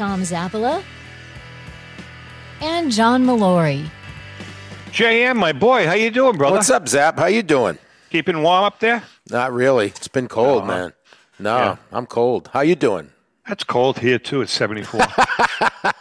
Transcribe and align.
Tom 0.00 0.22
Zappala 0.22 0.82
and 2.62 2.90
John 2.90 3.22
Molori. 3.26 3.84
JM, 4.92 5.36
my 5.36 5.52
boy, 5.52 5.86
how 5.86 5.92
you 5.92 6.10
doing, 6.10 6.38
brother? 6.38 6.56
What's 6.56 6.70
up, 6.70 6.88
Zap? 6.88 7.18
How 7.18 7.26
you 7.26 7.42
doing? 7.42 7.76
Keeping 8.08 8.42
warm 8.42 8.64
up 8.64 8.80
there? 8.80 9.02
Not 9.28 9.52
really. 9.52 9.88
It's 9.88 10.08
been 10.08 10.26
cold, 10.26 10.62
Uh-huh. 10.62 10.72
man. 10.72 10.92
No, 11.38 11.56
Yeah. 11.58 11.76
I'm 11.92 12.06
cold. 12.06 12.48
How 12.54 12.62
you 12.62 12.76
doing? 12.76 13.10
That's 13.50 13.64
cold 13.64 13.98
here 13.98 14.20
too. 14.20 14.42
It's 14.42 14.52
74. 14.52 15.00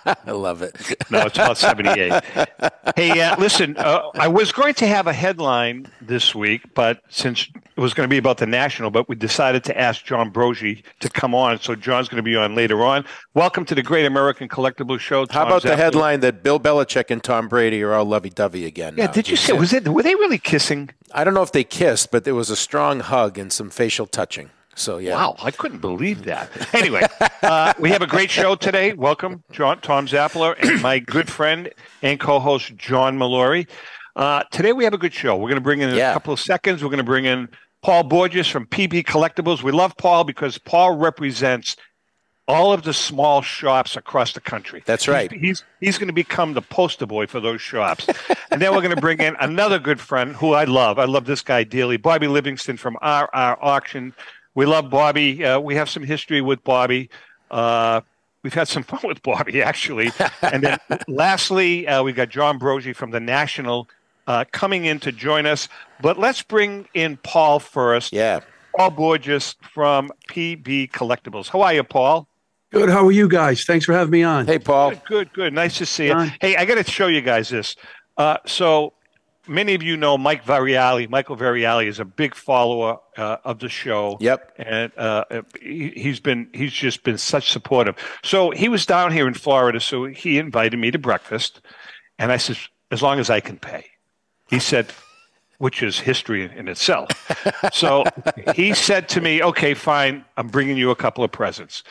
I 0.05 0.31
love 0.31 0.61
it. 0.61 0.75
no, 1.09 1.21
it's 1.21 1.35
about 1.35 1.57
78. 1.57 2.23
Hey, 2.95 3.19
uh, 3.21 3.39
listen, 3.39 3.75
uh, 3.75 4.11
I 4.13 4.27
was 4.27 4.51
going 4.51 4.75
to 4.75 4.85
have 4.85 5.07
a 5.07 5.13
headline 5.13 5.87
this 5.99 6.35
week, 6.35 6.61
but 6.75 7.01
since 7.09 7.47
it 7.75 7.81
was 7.81 7.95
going 7.95 8.07
to 8.07 8.09
be 8.09 8.19
about 8.19 8.37
the 8.37 8.45
national, 8.45 8.91
but 8.91 9.09
we 9.09 9.15
decided 9.15 9.63
to 9.63 9.75
ask 9.75 10.05
John 10.05 10.31
Broggi 10.31 10.83
to 10.99 11.09
come 11.09 11.33
on. 11.33 11.59
So 11.59 11.73
John's 11.73 12.07
going 12.07 12.17
to 12.17 12.23
be 12.23 12.35
on 12.35 12.53
later 12.53 12.83
on. 12.83 13.03
Welcome 13.33 13.65
to 13.65 13.73
the 13.73 13.81
Great 13.81 14.05
American 14.05 14.47
Collectible 14.47 14.99
Show. 14.99 15.21
How 15.21 15.39
Tom 15.39 15.47
about 15.47 15.63
the 15.63 15.75
headline 15.75 16.19
that 16.19 16.43
Bill 16.43 16.59
Belichick 16.59 17.09
and 17.09 17.23
Tom 17.23 17.47
Brady 17.47 17.81
are 17.81 17.95
all 17.95 18.05
lovey-dovey 18.05 18.63
again? 18.65 18.93
Yeah, 18.95 19.07
now? 19.07 19.11
did 19.11 19.27
you 19.27 19.35
say 19.35 19.53
was 19.53 19.73
it? 19.73 19.87
Were 19.87 20.03
they 20.03 20.13
really 20.13 20.37
kissing? 20.37 20.91
I 21.15 21.23
don't 21.23 21.33
know 21.33 21.41
if 21.41 21.51
they 21.51 21.63
kissed, 21.63 22.11
but 22.11 22.25
there 22.25 22.35
was 22.35 22.51
a 22.51 22.55
strong 22.55 22.99
hug 22.99 23.39
and 23.39 23.51
some 23.51 23.71
facial 23.71 24.05
touching. 24.05 24.51
So 24.79 24.97
yeah. 24.97 25.15
Wow, 25.15 25.35
I 25.43 25.51
couldn't 25.51 25.79
believe 25.79 26.23
that. 26.23 26.49
Anyway, 26.73 27.01
uh, 27.43 27.73
we 27.79 27.89
have 27.89 28.01
a 28.01 28.07
great 28.07 28.31
show 28.31 28.55
today. 28.55 28.93
Welcome, 28.93 29.43
John, 29.51 29.81
Tom 29.81 30.07
Zappala, 30.07 30.55
and 30.61 30.81
my 30.81 30.99
good 30.99 31.29
friend 31.29 31.69
and 32.01 32.19
co-host 32.19 32.75
John 32.77 33.17
Molori. 33.17 33.67
Uh, 34.15 34.43
today 34.51 34.71
we 34.73 34.85
have 34.85 34.93
a 34.93 34.97
good 34.97 35.13
show. 35.13 35.35
We're 35.35 35.49
going 35.49 35.55
to 35.55 35.61
bring 35.61 35.81
in 35.81 35.93
Yeah. 35.93 36.11
a 36.11 36.13
couple 36.13 36.33
of 36.33 36.39
seconds. 36.39 36.81
We're 36.81 36.89
going 36.89 36.97
to 36.99 37.03
bring 37.03 37.25
in 37.25 37.49
Paul 37.81 38.03
Borges 38.03 38.47
from 38.47 38.65
PB 38.67 39.03
Collectibles. 39.05 39.61
We 39.63 39.71
love 39.73 39.97
Paul 39.97 40.23
because 40.23 40.57
Paul 40.57 40.95
represents 40.95 41.75
all 42.47 42.73
of 42.73 42.83
the 42.83 42.93
small 42.93 43.41
shops 43.41 43.95
across 43.97 44.33
the 44.33 44.41
country. 44.41 44.81
That's 44.85 45.07
right. 45.07 45.31
He's 45.31 45.41
he's, 45.41 45.63
he's 45.81 45.97
going 45.97 46.07
to 46.07 46.13
become 46.13 46.53
the 46.53 46.61
poster 46.63 47.05
boy 47.05 47.27
for 47.27 47.39
those 47.39 47.61
shops. 47.61 48.07
and 48.49 48.61
then 48.61 48.71
we're 48.73 48.81
going 48.81 48.95
to 48.95 49.01
bring 49.01 49.19
in 49.19 49.35
another 49.39 49.77
good 49.77 49.99
friend 49.99 50.35
who 50.35 50.53
I 50.53 50.63
love. 50.63 50.97
I 50.99 51.05
love 51.05 51.25
this 51.25 51.41
guy 51.41 51.63
dearly, 51.63 51.97
Bobby 51.97 52.27
Livingston 52.27 52.77
from 52.77 52.95
RR 53.03 53.57
Auction. 53.61 54.13
We 54.59 54.65
love 54.65 54.89
Bobby. 54.89 55.45
Uh, 55.45 55.57
we 55.61 55.75
have 55.75 55.89
some 55.89 56.03
history 56.03 56.41
with 56.41 56.61
Bobby. 56.65 57.09
Uh, 57.49 58.01
we've 58.43 58.53
had 58.53 58.67
some 58.67 58.83
fun 58.91 58.99
with 59.05 59.23
Bobby 59.23 59.63
actually. 59.63 60.11
and 60.41 60.61
then 60.61 60.77
lastly, 61.07 61.87
uh, 61.87 62.03
we 62.03 62.11
got 62.11 62.27
John 62.27 62.59
Broggi 62.59 62.93
from 62.93 63.11
the 63.11 63.21
National 63.21 63.87
uh, 64.27 64.43
coming 64.51 64.83
in 64.83 64.99
to 64.99 65.13
join 65.13 65.45
us. 65.45 65.69
But 66.01 66.19
let's 66.19 66.41
bring 66.41 66.89
in 66.93 67.15
Paul 67.23 67.59
first. 67.61 68.11
Yeah. 68.11 68.41
Paul 68.75 68.89
Borges 68.89 69.55
from 69.61 70.11
PB 70.29 70.91
Collectibles. 70.91 71.47
How 71.47 71.61
are 71.61 71.73
you, 71.73 71.85
Paul? 71.85 72.27
Good. 72.73 72.89
How 72.89 73.05
are 73.05 73.13
you 73.13 73.29
guys? 73.29 73.63
Thanks 73.63 73.85
for 73.85 73.93
having 73.93 74.11
me 74.11 74.23
on. 74.23 74.45
Hey, 74.45 74.59
Paul. 74.59 74.89
Good, 74.89 75.05
good, 75.05 75.33
good. 75.33 75.53
Nice 75.53 75.77
to 75.77 75.85
see 75.85 76.07
you. 76.07 76.11
John. 76.11 76.33
Hey, 76.41 76.57
I 76.57 76.65
got 76.65 76.75
to 76.75 76.91
show 76.91 77.07
you 77.07 77.21
guys 77.21 77.47
this. 77.47 77.77
Uh, 78.17 78.35
so 78.45 78.91
many 79.49 79.73
of 79.73 79.83
you 79.83 79.97
know 79.97 80.17
Mike 80.17 80.45
Variali. 80.45 81.09
Michael 81.09 81.35
Variali 81.35 81.87
is 81.87 81.99
a 81.99 82.05
big 82.05 82.35
follower 82.35 82.99
uh, 83.17 83.37
of 83.43 83.59
the 83.59 83.69
show. 83.69 84.17
Yep. 84.21 84.53
and 84.57 84.91
uh, 84.97 85.25
he, 85.61 85.89
he's 85.95 86.19
been 86.19 86.49
he's 86.53 86.71
just 86.71 87.03
been 87.03 87.17
such 87.17 87.51
supportive. 87.51 87.95
So 88.23 88.51
he 88.51 88.69
was 88.69 88.85
down 88.85 89.11
here 89.11 89.27
in 89.27 89.33
Florida, 89.33 89.79
so 89.79 90.05
he 90.05 90.37
invited 90.37 90.77
me 90.77 90.91
to 90.91 90.99
breakfast, 90.99 91.61
and 92.17 92.31
I 92.31 92.37
said, 92.37 92.57
as 92.91 93.01
long 93.01 93.19
as 93.19 93.29
I 93.29 93.39
can 93.39 93.57
pay. 93.57 93.85
He 94.49 94.59
said, 94.59 94.91
which 95.59 95.83
is 95.83 95.99
history 95.99 96.43
in 96.43 96.67
itself. 96.67 97.09
so 97.73 98.03
he 98.55 98.73
said 98.73 99.09
to 99.09 99.21
me, 99.21 99.43
"Okay, 99.43 99.73
fine. 99.73 100.25
I'm 100.37 100.47
bringing 100.47 100.77
you 100.77 100.89
a 100.91 100.95
couple 100.95 101.23
of 101.23 101.31
presents." 101.31 101.83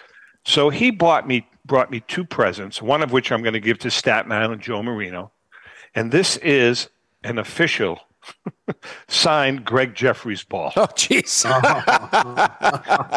So 0.45 0.71
he 0.71 0.91
bought 0.91 1.29
me 1.29 1.47
brought 1.65 1.91
me 1.91 2.01
two 2.01 2.25
presents, 2.25 2.81
one 2.81 3.03
of 3.03 3.13
which 3.13 3.31
I'm 3.31 3.43
going 3.43 3.53
to 3.53 3.61
give 3.61 3.79
to 3.81 3.91
Staten 3.91 4.33
Island 4.33 4.63
Joe 4.63 4.83
Marino, 4.83 5.31
and 5.95 6.11
this 6.11 6.37
is 6.39 6.89
an 7.25 7.39
official 7.39 8.01
signed 9.09 9.65
Gregg 9.65 9.95
Jefferies 9.95 10.45
ball. 10.45 10.73
Oh, 10.77 10.87
jeez. 10.95 11.45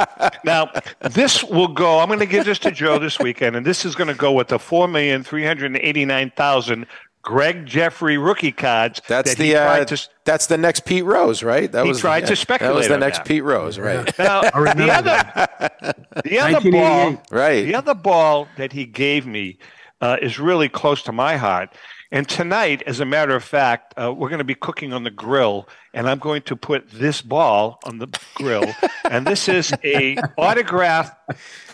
Now, 0.44 0.72
this 1.02 1.44
will 1.44 1.68
go. 1.68 2.00
I'm 2.00 2.08
going 2.08 2.20
to 2.20 2.26
give 2.26 2.46
this 2.46 2.60
to 2.60 2.72
Joe 2.72 3.00
this 3.00 3.20
weekend, 3.20 3.56
and 3.56 3.66
this 3.66 3.86
is 3.86 3.96
going 3.96 4.08
to 4.08 4.14
go 4.14 4.32
with 4.32 4.48
the 4.48 4.60
four 4.60 4.88
million 4.88 5.24
three 5.24 5.46
hundred 5.46 5.76
eighty-nine 5.78 6.32
thousand 6.36 6.88
Greg 7.22 7.66
Jeffrey 7.66 8.18
rookie 8.18 8.52
cards. 8.52 9.02
That's 9.08 9.36
that 9.36 9.44
he 9.44 9.52
the 9.52 9.58
uh, 9.60 9.66
tried 9.66 9.88
to- 9.90 10.08
that's 10.26 10.48
the 10.48 10.58
next 10.58 10.86
Pete 10.86 11.06
Rose, 11.06 11.44
right? 11.44 11.72
That 11.72 11.84
He 11.86 11.90
was 11.90 12.00
tried 12.00 12.26
to 12.28 12.36
speculate. 12.36 12.74
That 12.74 12.78
was 12.78 12.88
the 12.88 12.98
next 12.98 13.20
that. 13.20 13.28
Pete 13.28 13.44
Rose, 13.44 13.78
right? 13.78 14.12
now, 14.20 14.42
the 14.42 14.92
other, 14.92 15.94
the 16.24 16.40
other 16.40 16.72
ball, 16.72 17.22
Right. 17.32 17.64
the 17.66 17.76
other 17.76 17.94
ball 17.96 18.48
that 18.58 18.74
he 18.74 18.86
gave 18.86 19.26
me 19.28 19.58
uh, 20.02 20.18
is 20.22 20.40
really 20.40 20.70
close 20.70 21.04
to 21.04 21.12
my 21.12 21.38
heart. 21.38 21.70
And 22.14 22.28
tonight, 22.28 22.84
as 22.86 23.00
a 23.00 23.06
matter 23.06 23.34
of 23.36 23.44
fact, 23.44 23.94
uh, 23.98 24.14
we're 24.14 24.28
going 24.28 24.40
to 24.40 24.44
be 24.44 24.56
cooking 24.56 24.92
on 24.92 25.04
the 25.04 25.10
grill, 25.10 25.70
and 25.94 26.10
I'm 26.10 26.20
going 26.20 26.42
to 26.44 26.58
put 26.58 26.90
this 26.92 27.22
ball 27.22 27.80
on 27.86 28.00
the 28.00 28.08
grill. 28.36 28.66
and 29.10 29.26
this 29.26 29.48
is 29.48 29.74
a 29.84 30.18
autographed 30.38 31.16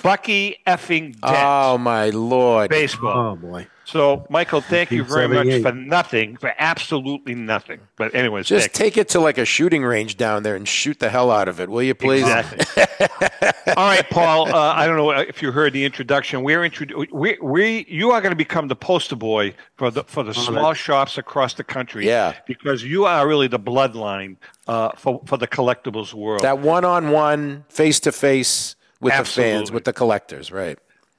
Bucky 0.03 0.57
effing 0.67 1.19
Dent 1.19 1.23
Oh 1.23 1.77
my 1.79 2.09
lord. 2.11 2.69
baseball. 2.69 3.31
Oh 3.31 3.35
boy. 3.35 3.67
So, 3.87 4.27
Michael, 4.29 4.59
thank 4.59 4.91
you 4.91 5.05
very 5.05 5.29
much 5.29 5.61
for 5.61 5.71
nothing, 5.71 6.35
for 6.35 6.53
absolutely 6.59 7.35
nothing. 7.35 7.79
But 7.95 8.13
anyways, 8.13 8.45
Just 8.45 8.65
thank 8.65 8.73
you. 8.73 8.85
take 8.85 8.97
it 8.97 9.09
to 9.09 9.21
like 9.21 9.37
a 9.37 9.45
shooting 9.45 9.81
range 9.85 10.17
down 10.17 10.43
there 10.43 10.57
and 10.57 10.67
shoot 10.67 10.99
the 10.99 11.07
hell 11.07 11.31
out 11.31 11.47
of 11.47 11.61
it, 11.61 11.69
will 11.69 11.81
you 11.81 11.95
please? 11.95 12.23
Exactly. 12.23 12.83
All 13.77 13.87
right, 13.87 14.05
Paul. 14.09 14.53
Uh, 14.53 14.73
I 14.73 14.87
don't 14.87 14.97
know 14.97 15.11
if 15.11 15.41
you 15.41 15.53
heard 15.53 15.71
the 15.71 15.85
introduction. 15.85 16.43
We're 16.43 16.69
introdu- 16.69 17.09
we, 17.13 17.37
we 17.41 17.85
you 17.87 18.11
are 18.11 18.19
going 18.19 18.31
to 18.33 18.37
become 18.37 18.67
the 18.67 18.75
poster 18.75 19.15
boy 19.15 19.55
for 19.77 19.89
the 19.89 20.03
for 20.03 20.21
the 20.21 20.33
small 20.33 20.73
shops 20.73 21.17
across 21.17 21.53
the 21.53 21.63
country. 21.63 22.05
Yeah. 22.05 22.33
because 22.45 22.83
you 22.83 23.05
are 23.05 23.25
really 23.25 23.47
the 23.47 23.59
bloodline 23.59 24.35
uh, 24.67 24.89
for 24.97 25.21
for 25.25 25.37
the 25.37 25.47
collectibles 25.47 26.13
world. 26.13 26.41
That 26.41 26.59
one-on-one, 26.59 27.63
face-to-face 27.69 28.75
with 28.99 29.17
the 29.17 29.23
fans, 29.23 29.71
with 29.71 29.85
the 29.85 29.93
collectors, 29.93 30.51
right? 30.51 30.77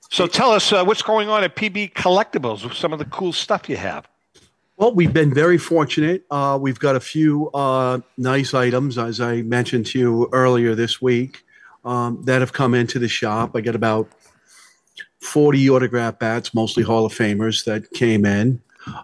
So 0.09 0.27
tell 0.27 0.51
us 0.51 0.73
uh, 0.73 0.85
what's 0.85 1.03
going 1.03 1.29
on 1.29 1.45
at 1.45 1.57
PB 1.57 1.93
Collectibles 1.93 2.65
with 2.65 2.75
some 2.75 2.93
of 2.93 2.99
the 2.99 3.05
cool 3.07 3.33
stuff 3.33 3.69
you 3.69 3.77
have. 3.77 4.09
Well, 4.77 4.95
we've 4.95 5.13
been 5.13 5.35
very 5.35 5.59
fortunate. 5.59 6.25
Uh, 6.31 6.57
we've 6.61 6.79
got 6.79 6.95
a 6.95 7.01
few 7.01 7.51
uh, 7.51 7.99
nice 8.17 8.55
items, 8.55 8.97
as 8.97 9.21
I 9.21 9.43
mentioned 9.43 9.87
to 9.87 9.99
you 9.99 10.29
earlier 10.33 10.77
this 10.77 11.03
week, 11.03 11.45
um, 11.85 12.23
that 12.25 12.41
have 12.41 12.53
come 12.53 12.75
into 12.75 13.01
the 13.01 13.09
shop. 13.09 13.57
I 13.57 13.61
got 13.61 13.75
about 13.75 14.09
40 15.21 15.69
autograph 15.71 16.21
bats, 16.21 16.55
mostly 16.55 16.85
Hall 16.85 17.05
of 17.05 17.13
Famers, 17.13 17.65
that 17.65 17.91
came 17.91 18.25
in. 18.25 18.61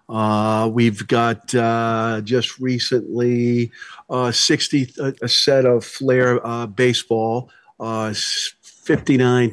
Uh, 0.09 0.71
we've 0.73 1.07
got 1.09 1.53
uh, 1.55 2.21
just 2.23 2.59
recently 2.61 3.71
uh, 4.09 4.31
60 4.31 4.95
a, 5.01 5.15
a 5.23 5.29
set 5.29 5.67
of 5.67 5.85
Flair 5.85 6.45
uh, 6.47 6.67
baseball, 6.67 7.51
uh, 7.81 8.15
59, 8.15 9.53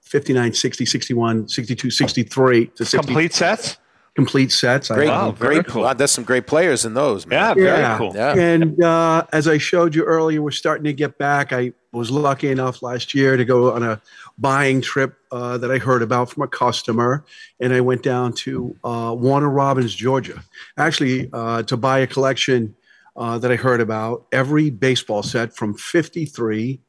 59, 0.00 0.52
60, 0.54 0.86
61, 0.86 1.48
62, 1.48 1.90
63 1.90 2.66
to 2.66 2.84
60 2.84 2.98
Complete 3.06 3.32
sets. 3.32 3.78
complete 4.14 4.52
sets. 4.52 4.90
I 4.90 4.94
Great, 4.94 5.08
have. 5.08 5.16
Wow, 5.22 5.30
very 5.32 5.54
great. 5.56 5.66
cool. 5.66 5.82
Wow, 5.82 5.94
there's 5.94 6.12
some 6.12 6.22
great 6.24 6.46
players 6.46 6.84
in 6.84 6.94
those, 6.94 7.26
man. 7.26 7.38
Yeah, 7.38 7.54
very 7.54 7.66
Yeah. 7.80 7.98
cool. 7.98 8.12
Yeah. 8.14 8.34
And 8.36 8.82
uh, 8.82 9.24
as 9.32 9.48
I 9.48 9.58
showed 9.58 9.94
you 9.94 10.04
earlier, 10.04 10.40
we're 10.40 10.52
starting 10.52 10.84
to 10.84 10.92
get 10.92 11.18
back. 11.18 11.52
I 11.52 11.72
was 11.92 12.10
lucky 12.10 12.48
enough 12.50 12.82
last 12.82 13.14
year 13.14 13.36
to 13.36 13.44
go 13.44 13.72
on 13.72 13.82
a 13.82 14.00
buying 14.38 14.80
trip 14.80 15.14
uh, 15.32 15.58
that 15.58 15.70
I 15.70 15.78
heard 15.78 16.02
about 16.02 16.30
from 16.30 16.42
a 16.44 16.48
customer, 16.48 17.24
and 17.60 17.72
I 17.72 17.80
went 17.80 18.02
down 18.02 18.32
to 18.44 18.76
uh, 18.84 19.14
Warner 19.18 19.48
Robins, 19.50 19.94
Georgia, 19.94 20.42
actually 20.76 21.28
uh, 21.32 21.62
to 21.64 21.76
buy 21.76 21.98
a 22.00 22.06
collection 22.06 22.74
uh, 23.16 23.38
that 23.38 23.50
I 23.52 23.56
heard 23.56 23.80
about 23.80 24.26
every 24.32 24.70
baseball 24.70 25.22
set 25.22 25.54
from 25.56 25.74
'53 25.74 26.80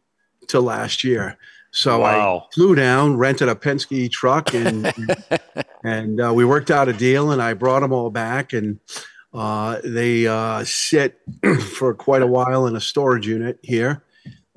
to 0.47 0.59
last 0.59 1.03
year. 1.03 1.37
So 1.75 1.99
Wow. 1.99 2.47
I 2.49 2.55
flew 2.55 2.73
down, 2.73 3.17
rented 3.17 3.49
a 3.49 3.55
Penske 3.55 4.09
truck, 4.09 4.53
and 4.53 4.91
and 5.83 6.21
uh, 6.21 6.31
we 6.33 6.45
worked 6.45 6.71
out 6.71 6.87
a 6.87 6.93
deal, 6.93 7.31
and 7.31 7.41
I 7.41 7.53
brought 7.53 7.81
them 7.81 7.91
all 7.91 8.09
back, 8.09 8.53
and 8.53 8.79
uh, 9.33 9.81
they 9.83 10.25
uh, 10.25 10.63
sit 10.63 11.19
for 11.77 11.93
quite 11.93 12.21
a 12.21 12.27
while 12.27 12.65
in 12.67 12.75
a 12.75 12.81
storage 12.81 13.27
unit 13.27 13.59
here. 13.61 14.01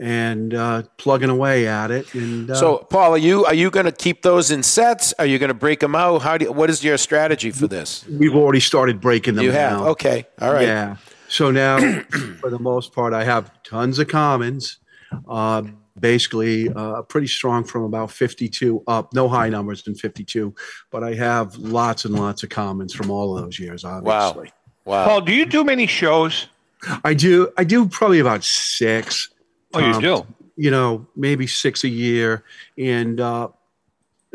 and 0.00 0.54
uh, 0.54 0.82
plugging 0.96 1.28
away 1.28 1.66
at 1.66 1.90
it. 1.90 2.14
And 2.14 2.48
uh, 2.52 2.54
So, 2.54 2.78
Paul, 2.88 3.14
are 3.14 3.18
you 3.18 3.44
are 3.46 3.54
you 3.54 3.68
going 3.68 3.86
to 3.86 3.90
keep 4.06 4.22
those 4.22 4.52
in 4.52 4.62
sets? 4.62 5.12
Are 5.18 5.26
you 5.26 5.40
going 5.40 5.48
to 5.48 5.54
break 5.66 5.80
them 5.80 5.96
out? 5.96 6.22
How 6.22 6.38
do 6.38 6.44
you, 6.44 6.52
what 6.52 6.70
is 6.70 6.84
your 6.84 6.96
strategy 6.98 7.50
for 7.50 7.66
this? 7.66 8.06
we've 8.06 8.36
already 8.36 8.60
started 8.60 9.00
breaking 9.00 9.34
them 9.34 9.44
You 9.44 9.50
have 9.50 9.80
okay, 9.88 10.26
all 10.40 10.52
right. 10.52 10.68
Yeah. 10.68 10.96
So 11.28 11.50
now, 11.50 11.78
for 12.40 12.48
the 12.48 12.60
most 12.60 12.92
part, 12.94 13.12
I 13.12 13.24
have 13.24 13.50
tons 13.64 13.98
of 13.98 14.06
commons. 14.06 14.78
Uh, 15.28 15.62
basically, 16.00 16.68
uh, 16.74 17.02
pretty 17.02 17.26
strong 17.26 17.64
from 17.64 17.82
about 17.84 18.10
52 18.10 18.82
up. 18.86 19.12
No 19.14 19.28
high 19.28 19.48
numbers 19.48 19.86
in 19.86 19.94
52, 19.94 20.54
but 20.90 21.02
I 21.04 21.14
have 21.14 21.56
lots 21.56 22.04
and 22.04 22.14
lots 22.14 22.42
of 22.42 22.48
comments 22.50 22.94
from 22.94 23.10
all 23.10 23.36
of 23.36 23.44
those 23.44 23.58
years. 23.58 23.84
Obviously, 23.84 24.52
Wow. 24.84 25.04
Wow. 25.04 25.04
Paul, 25.06 25.20
do 25.20 25.32
you 25.34 25.44
do 25.44 25.64
many 25.64 25.86
shows? 25.86 26.46
I 27.04 27.12
do. 27.12 27.50
I 27.58 27.64
do 27.64 27.86
probably 27.88 28.20
about 28.20 28.42
six. 28.44 29.28
Oh, 29.74 29.80
you 29.80 29.86
Um, 29.92 30.00
do. 30.02 30.26
You 30.56 30.70
know, 30.70 31.06
maybe 31.14 31.46
six 31.46 31.84
a 31.84 31.88
year, 31.88 32.42
and 32.78 33.20
uh, 33.20 33.48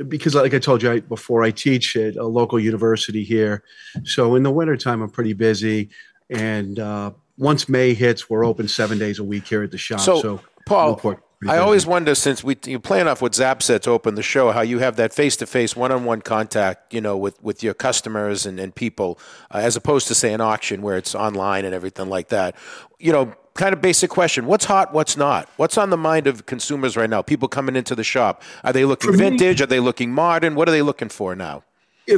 because, 0.08 0.36
like 0.36 0.54
I 0.54 0.60
told 0.60 0.82
you 0.84 0.92
I, 0.92 1.00
before, 1.02 1.44
I 1.44 1.52
teach 1.52 1.96
at 1.98 2.16
a 2.16 2.26
local 2.26 2.60
university 2.60 3.24
here. 3.24 3.64
So 4.06 4.36
in 4.36 4.44
the 4.44 4.52
wintertime, 4.52 5.02
I'm 5.02 5.10
pretty 5.10 5.34
busy, 5.34 5.90
and 6.30 6.80
uh, 6.80 7.12
once 7.38 7.68
May 7.68 7.94
hits, 7.94 8.30
we're 8.30 8.46
open 8.46 8.68
seven 8.68 8.98
days 9.00 9.20
a 9.20 9.24
week 9.24 9.48
here 9.48 9.64
at 9.64 9.72
the 9.72 9.78
shop. 9.78 10.00
So, 10.00 10.22
So, 10.22 10.40
Paul, 10.66 10.92
Newport, 10.92 11.18
pretty 11.18 11.24
I 11.48 11.58
always 11.58 11.86
wonder 11.86 12.16
since 12.16 12.44
we 12.44 12.58
you're 12.66 12.80
playing 12.80 13.08
off 13.08 13.22
what 13.22 13.36
Zap 13.36 13.62
said 13.64 13.84
to 13.84 13.92
open 13.92 14.16
the 14.16 14.24
show, 14.24 14.52
how 14.52 14.62
you 14.62 14.80
have 14.80 14.96
that 14.98 15.14
face 15.14 15.36
to 15.38 15.46
face, 15.46 15.76
one 15.76 15.92
on 15.92 16.06
one 16.06 16.22
contact, 16.22 16.94
you 16.94 17.02
know, 17.02 17.18
with, 17.18 17.42
with 17.44 17.64
your 17.64 17.74
customers 17.74 18.46
and, 18.46 18.60
and 18.60 18.74
people, 18.76 19.20
uh, 19.52 19.58
as 19.58 19.76
opposed 19.76 20.08
to 20.10 20.16
say 20.16 20.34
an 20.34 20.42
auction 20.42 20.82
where 20.82 20.98
it's 20.98 21.16
online 21.16 21.66
and 21.66 21.74
everything 21.74 22.10
like 22.10 22.30
that. 22.30 22.56
You 23.00 23.12
know, 23.12 23.34
kind 23.56 23.74
of 23.74 23.82
basic 23.82 24.10
question: 24.10 24.46
What's 24.46 24.66
hot? 24.66 24.94
What's 24.94 25.18
not? 25.18 25.50
What's 25.58 25.78
on 25.78 25.90
the 25.90 25.98
mind 25.98 26.28
of 26.28 26.46
consumers 26.46 26.96
right 26.98 27.10
now? 27.10 27.22
People 27.22 27.48
coming 27.48 27.76
into 27.76 27.96
the 27.96 28.04
shop, 28.04 28.42
are 28.64 28.74
they 28.74 28.86
looking 28.86 29.12
For 29.12 29.18
me- 29.18 29.30
vintage? 29.30 29.62
Are 29.62 29.66
they 29.66 29.80
looking 29.80 30.12
modern? 30.12 30.56
What 30.56 30.68
are 30.68 30.72
they 30.72 30.82
looking 30.82 31.10
for 31.10 31.36
now? 31.36 31.64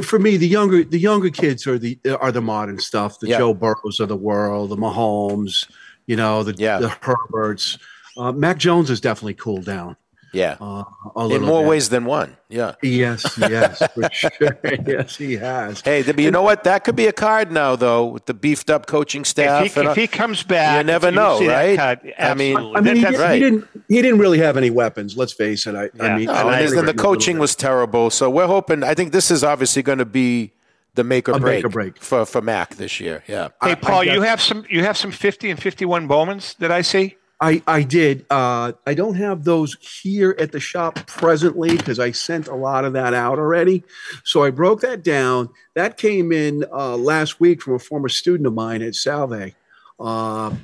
For 0.02 0.18
me, 0.18 0.36
the 0.36 0.48
younger 0.48 0.82
the 0.82 0.98
younger 0.98 1.30
kids 1.30 1.64
are 1.66 1.78
the 1.78 1.96
are 2.20 2.32
the 2.32 2.40
modern 2.40 2.78
stuff. 2.80 3.20
The. 3.20 3.28
Joe 3.28 3.54
Burrows 3.54 4.00
of 4.00 4.08
the 4.08 4.16
world, 4.16 4.70
the 4.70 4.76
Mahomes, 4.76 5.70
you 6.06 6.16
know, 6.16 6.42
the 6.42 6.54
Yeah. 6.58 6.78
the 6.78 6.88
Herberts. 6.88 7.78
Uh, 8.16 8.32
Mac 8.32 8.58
Jones 8.58 8.88
has 8.88 9.00
definitely 9.00 9.34
cooled 9.34 9.64
down 9.64 9.96
Yeah, 10.32 10.56
uh, 10.60 10.84
a 11.16 11.20
in 11.20 11.28
little 11.28 11.46
more 11.46 11.62
bit. 11.62 11.68
ways 11.70 11.88
than 11.88 12.04
one. 12.04 12.36
Yeah. 12.48 12.74
Yes, 12.82 13.36
yes, 13.38 13.82
for 13.94 14.08
sure. 14.12 14.58
yes, 14.86 15.16
he 15.16 15.34
has. 15.36 15.80
Hey, 15.80 16.02
but 16.02 16.18
you 16.18 16.30
know 16.30 16.42
what? 16.42 16.64
That 16.64 16.84
could 16.84 16.96
be 16.96 17.06
a 17.06 17.12
card 17.12 17.50
now, 17.52 17.76
though, 17.76 18.06
with 18.06 18.26
the 18.26 18.34
beefed 18.34 18.70
up 18.70 18.86
coaching 18.86 19.24
staff. 19.24 19.66
If 19.66 19.74
he, 19.74 19.80
if 19.80 19.96
he 19.96 20.06
comes 20.06 20.42
back, 20.42 20.78
You 20.78 20.84
never 20.84 21.10
know, 21.10 21.38
see 21.38 21.46
that 21.48 21.76
right? 21.78 22.14
I 22.18 22.34
mean- 22.34 22.56
I 22.56 22.80
mean, 22.80 22.96
he, 22.96 23.02
That- 23.02 23.10
did, 23.12 23.20
that's- 23.20 23.34
he 23.34 23.40
didn't 23.40 23.68
he 23.88 24.02
didn't 24.02 24.18
really 24.18 24.38
have 24.38 24.56
any 24.56 24.70
weapons. 24.70 25.16
Let's 25.16 25.32
face 25.32 25.66
it. 25.66 25.74
I, 25.74 25.84
Yeah. 25.94 26.02
I 26.04 26.16
mean, 26.16 26.26
No, 26.26 26.32
and 26.50 26.66
and 26.66 26.76
then 26.78 26.86
the 26.86 26.94
coaching 26.94 27.38
was 27.38 27.54
terrible. 27.54 28.10
So 28.10 28.28
we're 28.30 28.46
hoping. 28.48 28.82
I 28.82 28.94
think 28.94 29.12
this 29.12 29.30
is 29.30 29.44
obviously 29.44 29.82
going 29.82 29.98
to 29.98 30.04
be 30.04 30.52
the 30.94 31.04
make 31.04 31.28
or, 31.28 31.32
A 31.32 31.38
break, 31.40 31.58
make 31.58 31.64
or 31.66 31.68
break. 31.68 31.98
for 32.02 32.24
for 32.26 32.40
Mac 32.42 32.76
this 32.76 32.98
year. 33.00 33.22
Yeah. 33.28 33.48
Hey, 33.62 33.76
Paul, 33.76 34.02
you 34.04 34.22
have 34.22 34.40
some 34.40 34.64
you 34.68 34.82
have 34.82 34.96
some 34.96 35.10
50 35.12 35.50
and 35.50 35.62
51 35.62 36.08
Bowmans 36.08 36.54
that 36.58 36.72
I 36.72 36.80
see? 36.82 37.16
I, 37.40 37.62
I 37.66 37.82
did. 37.82 38.24
Uh, 38.30 38.72
I 38.86 38.94
don't 38.94 39.16
have 39.16 39.44
those 39.44 39.76
here 39.80 40.34
at 40.38 40.52
the 40.52 40.60
shop 40.60 41.06
presently 41.06 41.76
because 41.76 41.98
I 41.98 42.12
sent 42.12 42.48
a 42.48 42.54
lot 42.54 42.84
of 42.84 42.94
that 42.94 43.12
out 43.12 43.38
already. 43.38 43.84
So 44.24 44.42
I 44.42 44.50
broke 44.50 44.80
that 44.80 45.02
down. 45.02 45.50
That 45.74 45.98
came 45.98 46.32
in 46.32 46.64
uh, 46.72 46.96
last 46.96 47.38
week 47.38 47.60
from 47.60 47.74
a 47.74 47.78
former 47.78 48.08
student 48.08 48.46
of 48.46 48.54
mine 48.54 48.80
at 48.80 48.94
Salve. 48.94 49.52
Uh, 50.00 50.54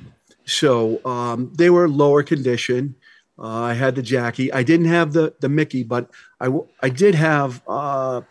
so 0.45 1.03
um, 1.05 1.53
they 1.55 1.69
were 1.69 1.87
lower 1.87 2.23
condition. 2.23 2.95
Uh, 3.37 3.61
I 3.61 3.73
had 3.73 3.95
the 3.95 4.01
Jackie. 4.01 4.51
I 4.51 4.63
didn't 4.63 4.87
have 4.87 5.13
the 5.13 5.33
the 5.39 5.49
Mickey, 5.49 5.83
but 5.83 6.09
I, 6.39 6.45
w- 6.45 6.67
I 6.81 6.89
did 6.89 7.15
have 7.15 7.61
uh, 7.67 8.21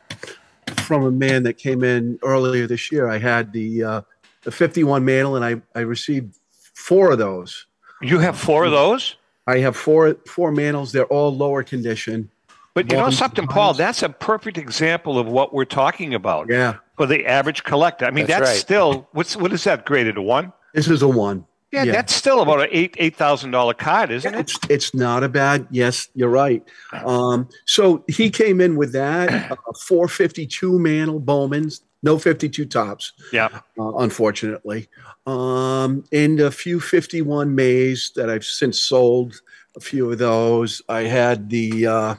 from 0.79 1.05
a 1.05 1.11
man 1.11 1.43
that 1.45 1.55
came 1.55 1.83
in 1.83 2.19
earlier 2.23 2.67
this 2.67 2.93
year. 2.93 3.09
I 3.09 3.19
had 3.19 3.53
the 3.53 3.83
uh, 3.83 4.01
the 4.43 4.53
51 4.53 5.05
Mantle, 5.05 5.37
and 5.37 5.45
I, 5.45 5.61
I 5.79 5.83
received 5.83 6.37
four 6.75 7.13
of 7.13 7.19
those. 7.19 7.67
You 8.03 8.19
have 8.19 8.39
four 8.39 8.65
of 8.65 8.73
those? 8.73 9.17
I 9.47 9.59
have 9.59 9.77
four 9.77 10.15
four 10.27 10.53
Mantles. 10.53 10.93
They're 10.93 11.07
all 11.07 11.35
lower 11.35 11.63
condition. 11.63 12.31
But 12.75 12.91
you 12.91 12.97
know 12.97 13.05
Bowmans 13.05 13.19
something, 13.19 13.43
and 13.45 13.51
Paul? 13.51 13.75
That's 13.75 14.03
a 14.03 14.09
perfect 14.09 14.57
example 14.57 15.19
of 15.19 15.27
what 15.27 15.53
we're 15.53 15.65
talking 15.67 16.15
about 16.15 16.49
Yeah, 16.49 16.77
for 16.97 17.07
the 17.07 17.27
average 17.27 17.65
collector. 17.65 18.07
I 18.07 18.11
mean, 18.11 18.27
That's 18.27 18.41
that's, 18.41 18.51
right. 18.53 18.59
still 18.61 19.09
what's 19.13 19.37
what 19.37 19.53
is 19.53 19.65
that 19.65 19.85
graded 19.85 20.17
a 20.17 20.23
one? 20.23 20.53
this 20.75 20.89
is 20.89 21.03
a 21.03 21.09
one. 21.09 21.45
Yeah, 21.71 21.85
Yeah. 21.85 21.93
that's 21.93 22.15
still 22.15 22.41
about 22.41 22.61
an 22.63 22.69
eight 22.71 22.95
eight 22.99 23.17
thousand 23.17 23.51
dollar 23.51 23.75
card, 23.75 24.11
isn't 24.11 24.35
it? 24.35 24.41
It's 24.41 24.59
it's 24.71 24.95
not 24.95 25.23
a 25.23 25.29
bad. 25.29 25.67
Yes, 25.71 26.09
you're 26.15 26.29
right. 26.31 26.63
Um, 27.05 27.49
so 27.67 28.05
he 28.09 28.31
came 28.31 28.61
in 28.61 28.77
with 28.77 28.93
that 28.93 29.53
uh, 29.53 29.57
452 29.87 30.79
Mantle 30.79 31.19
Bowman's, 31.21 31.81
no 32.03 32.19
52 32.19 32.67
Topps, 32.67 33.13
Yeah. 33.33 33.49
uh, 33.79 33.95
unfortunately, 33.97 34.89
um, 35.27 36.05
and 36.13 36.41
a 36.41 36.51
few 36.51 36.81
51 36.81 37.55
Mays 37.55 38.13
that 38.17 38.29
I've 38.31 38.45
since 38.45 38.81
sold. 38.81 39.41
A 39.77 39.81
few 39.81 40.11
of 40.13 40.19
those. 40.19 40.83
I 40.89 41.03
had 41.05 41.49
the 41.49 41.87
uh, 41.87 42.15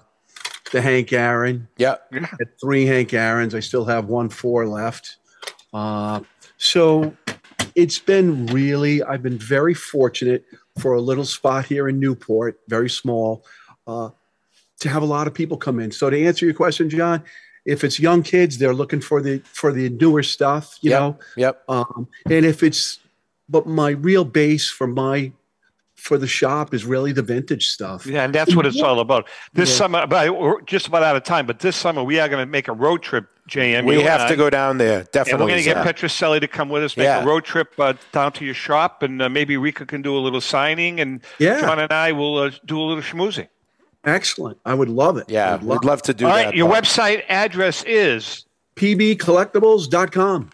the 0.71 0.81
Hank 0.81 1.13
Aaron. 1.13 1.68
Yeah. 1.77 1.97
had 2.12 2.59
three 2.59 2.85
Hank 2.88 3.13
Aaron's. 3.13 3.53
I 3.53 3.59
still 3.59 3.85
have 3.85 4.06
one 4.06 4.30
four 4.30 4.65
left. 4.68 5.18
Uh, 5.71 6.21
so 6.57 7.15
it's 7.75 8.00
been 8.00 8.47
really, 8.47 9.03
I've 9.03 9.21
been 9.21 9.38
very 9.38 9.74
fortunate 9.75 10.45
for 10.80 10.94
a 10.94 11.01
little 11.01 11.25
spot 11.25 11.65
here 11.65 11.88
in 11.89 12.00
Newport, 12.00 12.59
very 12.68 12.89
small, 12.89 13.45
uh, 13.85 14.09
to 14.80 14.89
have 14.89 15.03
a 15.03 15.06
lot 15.06 15.27
of 15.27 15.33
people 15.35 15.57
come 15.57 15.80
in. 15.80 15.91
So 15.91 16.09
to 16.09 16.25
answer 16.25 16.45
your 16.45 16.56
question, 16.56 16.89
John, 16.89 17.24
if 17.65 17.83
it's 17.83 18.00
young 18.00 18.24
kids, 18.24 18.57
they're 18.57 18.74
looking 18.75 19.01
for 19.01 19.21
the 19.21 19.39
for 19.45 19.71
the 19.71 19.89
newer 19.89 20.24
stuff, 20.24 20.77
you 20.81 20.92
Yep. 20.92 21.00
know. 21.00 21.18
Yep. 21.38 21.63
Um, 21.69 22.07
and 22.30 22.45
if 22.45 22.62
it's, 22.63 23.00
but 23.50 23.65
my 23.68 23.92
real 23.92 24.25
base 24.25 24.69
for 24.69 24.88
my 24.88 25.31
for 25.95 26.18
the 26.18 26.27
shop 26.27 26.74
is 26.74 26.83
really 26.83 27.13
the 27.13 27.21
vintage 27.21 27.68
stuff. 27.69 28.06
Yeah, 28.06 28.25
and 28.25 28.36
that's 28.36 28.54
what 28.56 28.65
it's 28.65 28.81
all 28.81 29.00
about. 29.00 29.30
This 29.54 29.69
Yeah. 29.69 29.75
summer, 29.77 30.06
but 30.07 30.38
we're 30.38 30.62
just 30.63 30.88
about 30.88 31.01
out 31.04 31.15
of 31.15 31.24
time. 31.24 31.45
But 31.45 31.60
this 31.60 31.77
summer, 31.77 32.04
we 32.04 32.19
are 32.19 32.27
going 32.27 32.42
to 32.45 32.51
make 32.51 32.68
a 32.68 32.74
road 32.74 33.01
trip, 33.04 33.25
JM. 33.50 33.86
We 33.86 33.94
you 33.94 34.00
and 34.01 34.09
have 34.09 34.21
I. 34.21 34.27
to 34.27 34.36
go 34.36 34.50
down 34.50 34.80
there. 34.80 35.00
And 35.00 35.12
Definitely. 35.13 35.45
we're 35.45 35.50
going 35.51 35.59
to 35.63 35.63
get 35.63 35.77
Zach. 35.77 35.95
Petrocelli 35.95 36.42
to 36.42 36.48
come 36.50 36.68
with 36.68 36.83
us, 36.83 36.98
make 36.98 37.06
Yeah. 37.06 37.24
a 37.24 37.25
road 37.25 37.45
trip 37.45 37.71
uh, 37.80 37.94
down 38.12 38.33
to 38.33 38.44
your 38.44 38.54
shop, 38.54 39.01
and 39.01 39.21
uh, 39.21 39.30
maybe 39.30 39.56
Rico 39.56 39.86
can 39.86 40.01
do 40.01 40.18
a 40.18 40.19
little 40.19 40.42
signing, 40.42 41.00
and 41.00 41.21
Yeah. 41.39 41.62
John 41.62 41.80
and 41.80 41.94
I 41.94 42.12
will 42.12 42.38
uh, 42.38 42.51
do 42.66 42.77
a 42.77 42.83
little 42.83 43.04
schmoozing. 43.04 43.48
Excellent. 44.06 44.58
I 44.66 44.74
would 44.74 44.90
love 44.90 45.18
it. 45.18 45.26
Yeah, 45.30 45.54
I'd 45.56 45.64
love 45.64 45.80
we'd 45.82 45.88
love 45.88 46.02
to 46.04 46.14
do 46.14 46.26
All 46.28 46.33
that. 46.36 46.45
right, 46.48 46.56
your 46.56 46.68
Paul. 46.68 46.81
website 46.81 47.24
address 47.30 47.83
is. 47.86 48.45
pbcollectibles.com. 48.76 50.50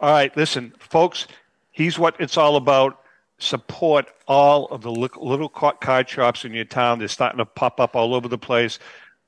All 0.00 0.10
right, 0.12 0.34
listen, 0.36 0.72
folks, 0.78 1.26
he's 1.72 1.98
what 1.98 2.16
it's 2.18 2.36
all 2.36 2.56
about. 2.56 2.96
Support 3.38 4.06
all 4.28 4.66
of 4.66 4.82
the 4.82 4.90
little 4.90 5.48
ca- 5.48 5.72
card 5.72 6.08
shops 6.08 6.44
in 6.44 6.52
your 6.52 6.64
town. 6.66 6.98
They're 6.98 7.08
starting 7.08 7.38
to 7.38 7.46
pop 7.46 7.80
up 7.80 7.96
all 7.96 8.14
over 8.14 8.28
the 8.28 8.36
place. 8.38 8.78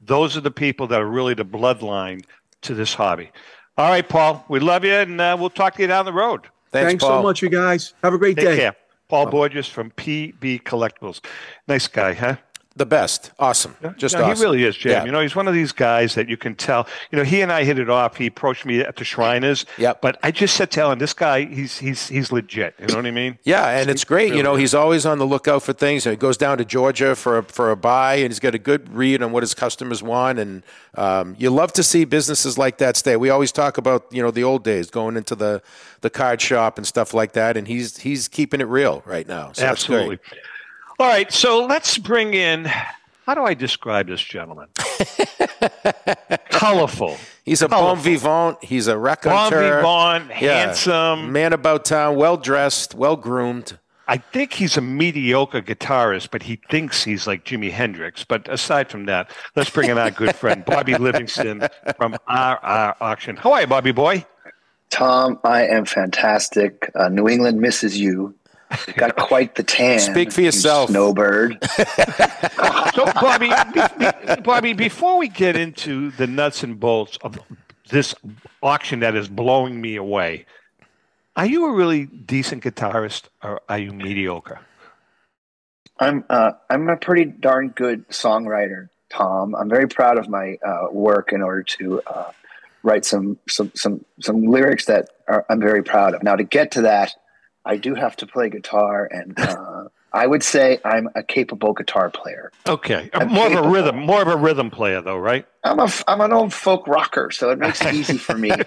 Those 0.00 0.36
are 0.36 0.40
the 0.42 0.50
people 0.50 0.86
that 0.88 1.00
are 1.00 1.06
really 1.06 1.32
the 1.34 1.44
bloodline 1.44 2.24
to 2.62 2.74
this 2.74 2.92
hobby. 2.94 3.30
All 3.78 3.88
right, 3.88 4.06
Paul, 4.06 4.44
we 4.48 4.60
love 4.60 4.84
you, 4.84 4.92
and 4.92 5.18
uh, 5.20 5.36
we'll 5.38 5.48
talk 5.50 5.76
to 5.76 5.82
you 5.82 5.88
down 5.88 6.04
the 6.04 6.12
road. 6.12 6.42
Thanks, 6.72 6.88
Thanks 6.90 7.04
Paul. 7.04 7.20
so 7.20 7.22
much, 7.22 7.40
you 7.40 7.48
guys. 7.48 7.94
Have 8.02 8.12
a 8.12 8.18
great 8.18 8.36
Take 8.36 8.44
day. 8.46 8.56
care. 8.56 8.76
Paul 9.08 9.26
Borges 9.26 9.66
from 9.66 9.90
PB 9.92 10.62
Collectibles. 10.62 11.22
Nice 11.68 11.86
guy, 11.86 12.14
huh? 12.14 12.36
The 12.74 12.86
best. 12.86 13.32
Awesome. 13.38 13.76
Just 13.96 14.14
No, 14.14 14.24
awesome. 14.24 14.36
He 14.36 14.42
really 14.42 14.64
is, 14.64 14.76
Jim. 14.76 14.92
Yeah. 14.92 15.04
You 15.04 15.12
know, 15.12 15.20
he's 15.20 15.36
one 15.36 15.46
of 15.46 15.54
these 15.54 15.72
guys 15.72 16.14
that 16.14 16.28
you 16.28 16.36
can 16.36 16.54
tell. 16.54 16.86
You 17.10 17.18
know, 17.18 17.24
he 17.24 17.42
and 17.42 17.52
I 17.52 17.64
hit 17.64 17.78
it 17.78 17.90
off. 17.90 18.16
He 18.16 18.26
approached 18.26 18.64
me 18.64 18.80
at 18.80 18.96
the 18.96 19.04
Shriners. 19.04 19.66
Yep. 19.76 20.00
But 20.00 20.18
I 20.22 20.30
just 20.30 20.56
said, 20.56 20.70
tell 20.70 20.90
him 20.90 20.98
this 20.98 21.12
guy, 21.12 21.44
he's 21.44 21.78
he's 21.78 22.08
he's 22.08 22.32
legit. 22.32 22.74
You 22.80 22.86
know 22.86 22.96
what 22.96 23.06
I 23.06 23.10
mean? 23.10 23.38
Yeah, 23.52 23.68
and 23.80 23.90
it's 23.90 24.04
great. 24.04 24.34
You 24.34 24.42
know, 24.42 24.54
he's 24.54 24.72
always 24.72 25.04
on 25.04 25.18
the 25.18 25.26
lookout 25.26 25.62
for 25.62 25.72
things. 25.72 26.04
He 26.04 26.16
goes 26.16 26.36
down 26.36 26.58
to 26.58 26.64
Georgia 26.64 27.14
for 27.16 27.38
a, 27.38 27.42
for 27.42 27.70
a 27.70 27.76
buy, 27.76 28.16
and 28.16 28.28
he's 28.28 28.38
got 28.40 28.54
a 28.54 28.58
good 28.58 28.88
read 28.94 29.22
on 29.22 29.32
what 29.32 29.42
his 29.42 29.52
customers 29.52 30.02
want. 30.02 30.38
And 30.38 30.62
um, 30.94 31.34
you 31.38 31.50
love 31.50 31.72
to 31.74 31.82
see 31.82 32.04
businesses 32.04 32.56
like 32.56 32.78
that 32.78 32.96
stay. 32.96 33.16
We 33.16 33.30
always 33.30 33.52
talk 33.52 33.78
about 33.78 34.06
you 34.10 34.22
know 34.22 34.30
the 34.30 34.44
old 34.44 34.64
days, 34.64 34.90
going 34.90 35.16
into 35.16 35.34
the 35.34 35.60
the 36.00 36.10
card 36.10 36.40
shop 36.40 36.78
and 36.78 36.86
stuff 36.86 37.12
like 37.12 37.32
that. 37.32 37.56
And 37.56 37.66
he's 37.66 37.98
he's 37.98 38.28
keeping 38.28 38.60
it 38.60 38.68
real 38.68 39.02
right 39.04 39.26
now. 39.26 39.52
So. 39.52 39.64
Absolutely. 39.64 40.18
All 41.02 41.08
right, 41.08 41.32
so 41.32 41.66
let's 41.66 41.98
bring 41.98 42.32
in. 42.32 42.64
How 43.26 43.34
do 43.34 43.42
I 43.42 43.54
describe 43.54 44.06
this 44.06 44.22
gentleman? 44.22 44.68
Colorful, 46.50 47.16
He's 47.44 47.60
a 47.60 47.68
bon 47.68 47.98
vivant. 47.98 48.62
He's 48.62 48.86
a 48.86 48.94
bon 48.94 49.50
vivant, 49.50 50.40
Yeah. 50.40 50.66
handsome. 50.66 51.32
man 51.32 51.52
about 51.52 51.84
town, 51.84 52.14
well 52.14 52.36
dressed, 52.36 52.94
well 52.94 53.16
groomed. 53.16 53.80
I 54.06 54.18
think 54.18 54.52
he's 54.52 54.76
a 54.76 54.80
mediocre 54.80 55.60
guitarist, 55.60 56.28
but 56.30 56.44
he 56.44 56.60
thinks 56.70 57.02
he's 57.02 57.26
like 57.26 57.44
Jimi 57.44 57.72
Hendrix. 57.72 58.22
But 58.22 58.46
aside 58.46 58.88
from 58.88 59.06
that, 59.06 59.28
let's 59.56 59.70
bring 59.70 59.90
in 59.90 59.98
our 59.98 60.12
good 60.12 60.36
friend 60.36 60.64
Bobby 60.66 60.94
Livingston 60.96 61.66
from 61.96 62.12
RR 62.30 62.94
Auction. 63.00 63.34
How 63.34 63.54
are 63.54 63.62
you, 63.62 63.66
Bobby 63.66 63.90
boy? 63.90 64.24
Tom, 64.90 65.40
I 65.42 65.66
am 65.66 65.84
fantastic. 65.84 66.92
Uh, 66.94 67.08
New 67.08 67.28
England 67.28 67.60
misses 67.60 67.98
you. 67.98 68.36
You've 68.86 68.96
got 68.96 69.16
quite 69.28 69.54
the 69.54 69.62
tan. 69.62 69.98
Speak 70.00 70.32
for 70.32 70.40
you 70.40 70.46
yourself. 70.46 70.90
snowbird. 70.90 71.58
So, 72.94 73.06
Bobby, 73.06 73.50
be, 73.72 73.80
be- 73.98 74.40
Bobby, 74.42 74.72
before 74.74 75.16
we 75.16 75.28
get 75.28 75.56
into 75.56 76.10
the 76.10 76.26
nuts 76.26 76.62
and 76.62 76.78
bolts 76.78 77.16
of 77.22 77.38
this 77.88 78.14
auction 78.62 79.00
that 79.00 79.14
is 79.16 79.28
blowing 79.28 79.80
me 79.80 79.96
away, 79.96 80.44
are 81.36 81.46
you 81.46 81.64
a 81.66 81.72
really 81.72 82.04
decent 82.04 82.62
guitarist 82.62 83.24
or 83.42 83.62
are 83.68 83.78
you 83.78 83.92
mediocre? 83.92 84.60
I'm 85.98 86.24
uh, 86.28 86.52
I'm 86.68 86.88
a 86.90 86.96
pretty 86.98 87.24
darn 87.24 87.68
good 87.68 88.06
songwriter, 88.10 88.90
Tom. 89.10 89.54
I'm 89.54 89.70
very 89.70 89.88
proud 89.88 90.18
of 90.18 90.28
my 90.28 90.58
uh, 90.66 90.88
work 90.90 91.32
in 91.32 91.40
order 91.40 91.62
to 91.62 92.02
uh, 92.06 92.30
write 92.82 93.06
some 93.06 93.38
some 93.48 93.72
some 93.74 94.04
some 94.20 94.42
lyrics 94.44 94.84
that 94.86 95.08
are, 95.28 95.46
I'm 95.48 95.60
very 95.60 95.82
proud 95.82 96.14
of. 96.14 96.22
Now, 96.22 96.36
to 96.36 96.44
get 96.44 96.72
to 96.72 96.82
that, 96.82 97.14
I 97.64 97.76
do 97.76 97.94
have 97.94 98.16
to 98.16 98.26
play 98.26 98.48
guitar, 98.50 99.08
and 99.10 99.38
uh, 99.38 99.84
I 100.12 100.26
would 100.26 100.42
say 100.42 100.80
I'm 100.84 101.08
a 101.14 101.22
capable 101.22 101.72
guitar 101.74 102.10
player. 102.10 102.50
Okay, 102.68 103.08
I'm 103.14 103.28
more 103.28 103.46
of 103.46 103.52
a 103.64 103.68
rhythm, 103.68 103.98
more 104.00 104.20
of 104.20 104.28
a 104.28 104.36
rhythm 104.36 104.70
player, 104.70 105.00
though, 105.00 105.16
right? 105.16 105.46
I'm 105.64 105.78
a 105.78 105.84
f- 105.84 106.02
I'm 106.08 106.20
an 106.20 106.32
old 106.32 106.52
folk 106.52 106.88
rocker, 106.88 107.30
so 107.30 107.50
it 107.50 107.58
makes 107.60 107.80
it 107.80 107.94
easy 107.94 108.18
for 108.18 108.36
me. 108.36 108.50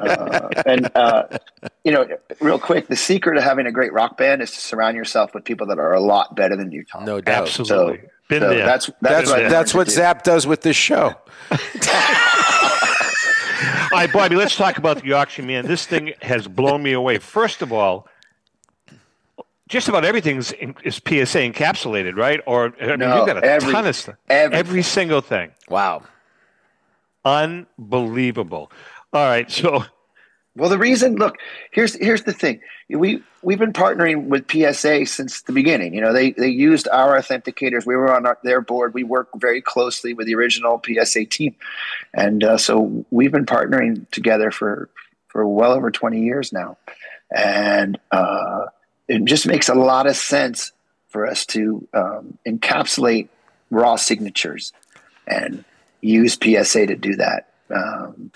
Uh, 0.00 0.48
and 0.66 0.90
uh, 0.94 1.24
you 1.84 1.92
know, 1.92 2.06
real 2.40 2.58
quick, 2.58 2.86
the 2.88 2.96
secret 2.96 3.36
of 3.36 3.42
having 3.42 3.66
a 3.66 3.72
great 3.72 3.92
rock 3.92 4.16
band 4.16 4.40
is 4.42 4.50
to 4.52 4.58
surround 4.60 4.96
yourself 4.96 5.34
with 5.34 5.44
people 5.44 5.66
that 5.66 5.78
are 5.78 5.92
a 5.92 6.00
lot 6.00 6.34
better 6.36 6.56
than 6.56 6.70
you, 6.72 6.84
Tom. 6.84 7.04
No 7.04 7.20
doubt. 7.20 7.42
Absolutely, 7.48 8.00
been 8.28 8.40
So 8.42 8.48
there. 8.50 8.64
that's 8.64 8.86
that's 9.00 9.28
That's 9.28 9.30
what 9.30 9.44
I 9.44 9.48
that's 9.48 9.74
what 9.74 9.84
to 9.84 9.90
do. 9.90 9.96
Zap 9.96 10.22
does 10.24 10.46
with 10.46 10.62
this 10.62 10.76
show. 10.76 11.14
All 13.92 13.98
right, 13.98 14.12
Bobby, 14.12 14.36
let's 14.36 14.54
talk 14.56 14.78
about 14.78 15.02
the 15.02 15.12
auction, 15.14 15.46
man. 15.46 15.66
This 15.66 15.84
thing 15.84 16.12
has 16.22 16.46
blown 16.46 16.82
me 16.82 16.92
away. 16.92 17.18
First 17.18 17.60
of 17.60 17.72
all, 17.72 18.06
just 19.70 19.88
about 19.88 20.04
everything 20.04 20.36
is, 20.36 20.52
is 20.84 20.96
PSA 20.96 21.38
encapsulated, 21.50 22.16
right? 22.16 22.40
Or 22.46 22.74
I 22.80 22.86
mean, 22.88 22.98
No, 22.98 23.16
you've 23.18 23.26
got 23.26 23.42
a 23.42 23.44
every- 23.46 23.72
ton 23.72 23.86
of 23.86 23.96
stuff. 23.96 24.16
everything. 24.28 24.58
Every 24.58 24.82
single 24.82 25.20
thing. 25.22 25.52
Wow. 25.68 26.02
Unbelievable. 27.24 28.70
All 29.12 29.24
right, 29.26 29.50
so 29.50 29.84
Well, 30.56 30.68
the 30.68 30.78
reason, 30.78 31.16
look, 31.16 31.36
here's 31.70 31.94
here's 31.94 32.22
the 32.24 32.32
thing. 32.32 32.60
We 32.88 33.22
we've 33.42 33.58
been 33.58 33.72
partnering 33.72 34.26
with 34.26 34.50
PSA 34.50 35.06
since 35.06 35.42
the 35.42 35.52
beginning. 35.52 35.94
You 35.94 36.00
know, 36.00 36.12
they 36.12 36.32
they 36.32 36.48
used 36.48 36.88
our 36.88 37.16
authenticators. 37.18 37.86
We 37.86 37.94
were 37.96 38.12
on 38.14 38.26
our, 38.26 38.38
their 38.42 38.60
board. 38.60 38.92
We 38.94 39.04
work 39.04 39.28
very 39.36 39.62
closely 39.62 40.12
with 40.14 40.26
the 40.26 40.34
original 40.34 40.82
PSA 40.84 41.26
team, 41.26 41.54
and 42.12 42.42
uh, 42.42 42.58
so 42.58 43.04
we've 43.10 43.32
been 43.32 43.46
partnering 43.46 44.10
together 44.10 44.50
for 44.50 44.88
for 45.28 45.46
well 45.46 45.72
over 45.72 45.90
twenty 45.90 46.22
years 46.22 46.52
now, 46.52 46.76
and 47.34 47.98
uh, 48.10 48.66
it 49.10 49.24
just 49.24 49.44
makes 49.44 49.68
a 49.68 49.74
lot 49.74 50.06
of 50.06 50.14
sense 50.14 50.70
for 51.08 51.26
us 51.26 51.44
to 51.44 51.86
um, 51.92 52.38
encapsulate 52.46 53.28
raw 53.68 53.96
signatures 53.96 54.72
and 55.26 55.64
use 56.00 56.38
PSA 56.40 56.86
to 56.86 56.94
do 56.94 57.16
that. 57.16 57.48
Um, 57.74 58.30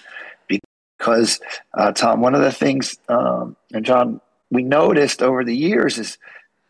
because 0.48 1.40
uh, 1.74 1.92
Tom, 1.92 2.20
one 2.20 2.34
of 2.34 2.40
the 2.40 2.50
things, 2.50 2.98
um, 3.08 3.54
and 3.72 3.84
John, 3.84 4.20
we 4.50 4.64
noticed 4.64 5.22
over 5.22 5.44
the 5.44 5.56
years 5.56 5.96
is 5.98 6.18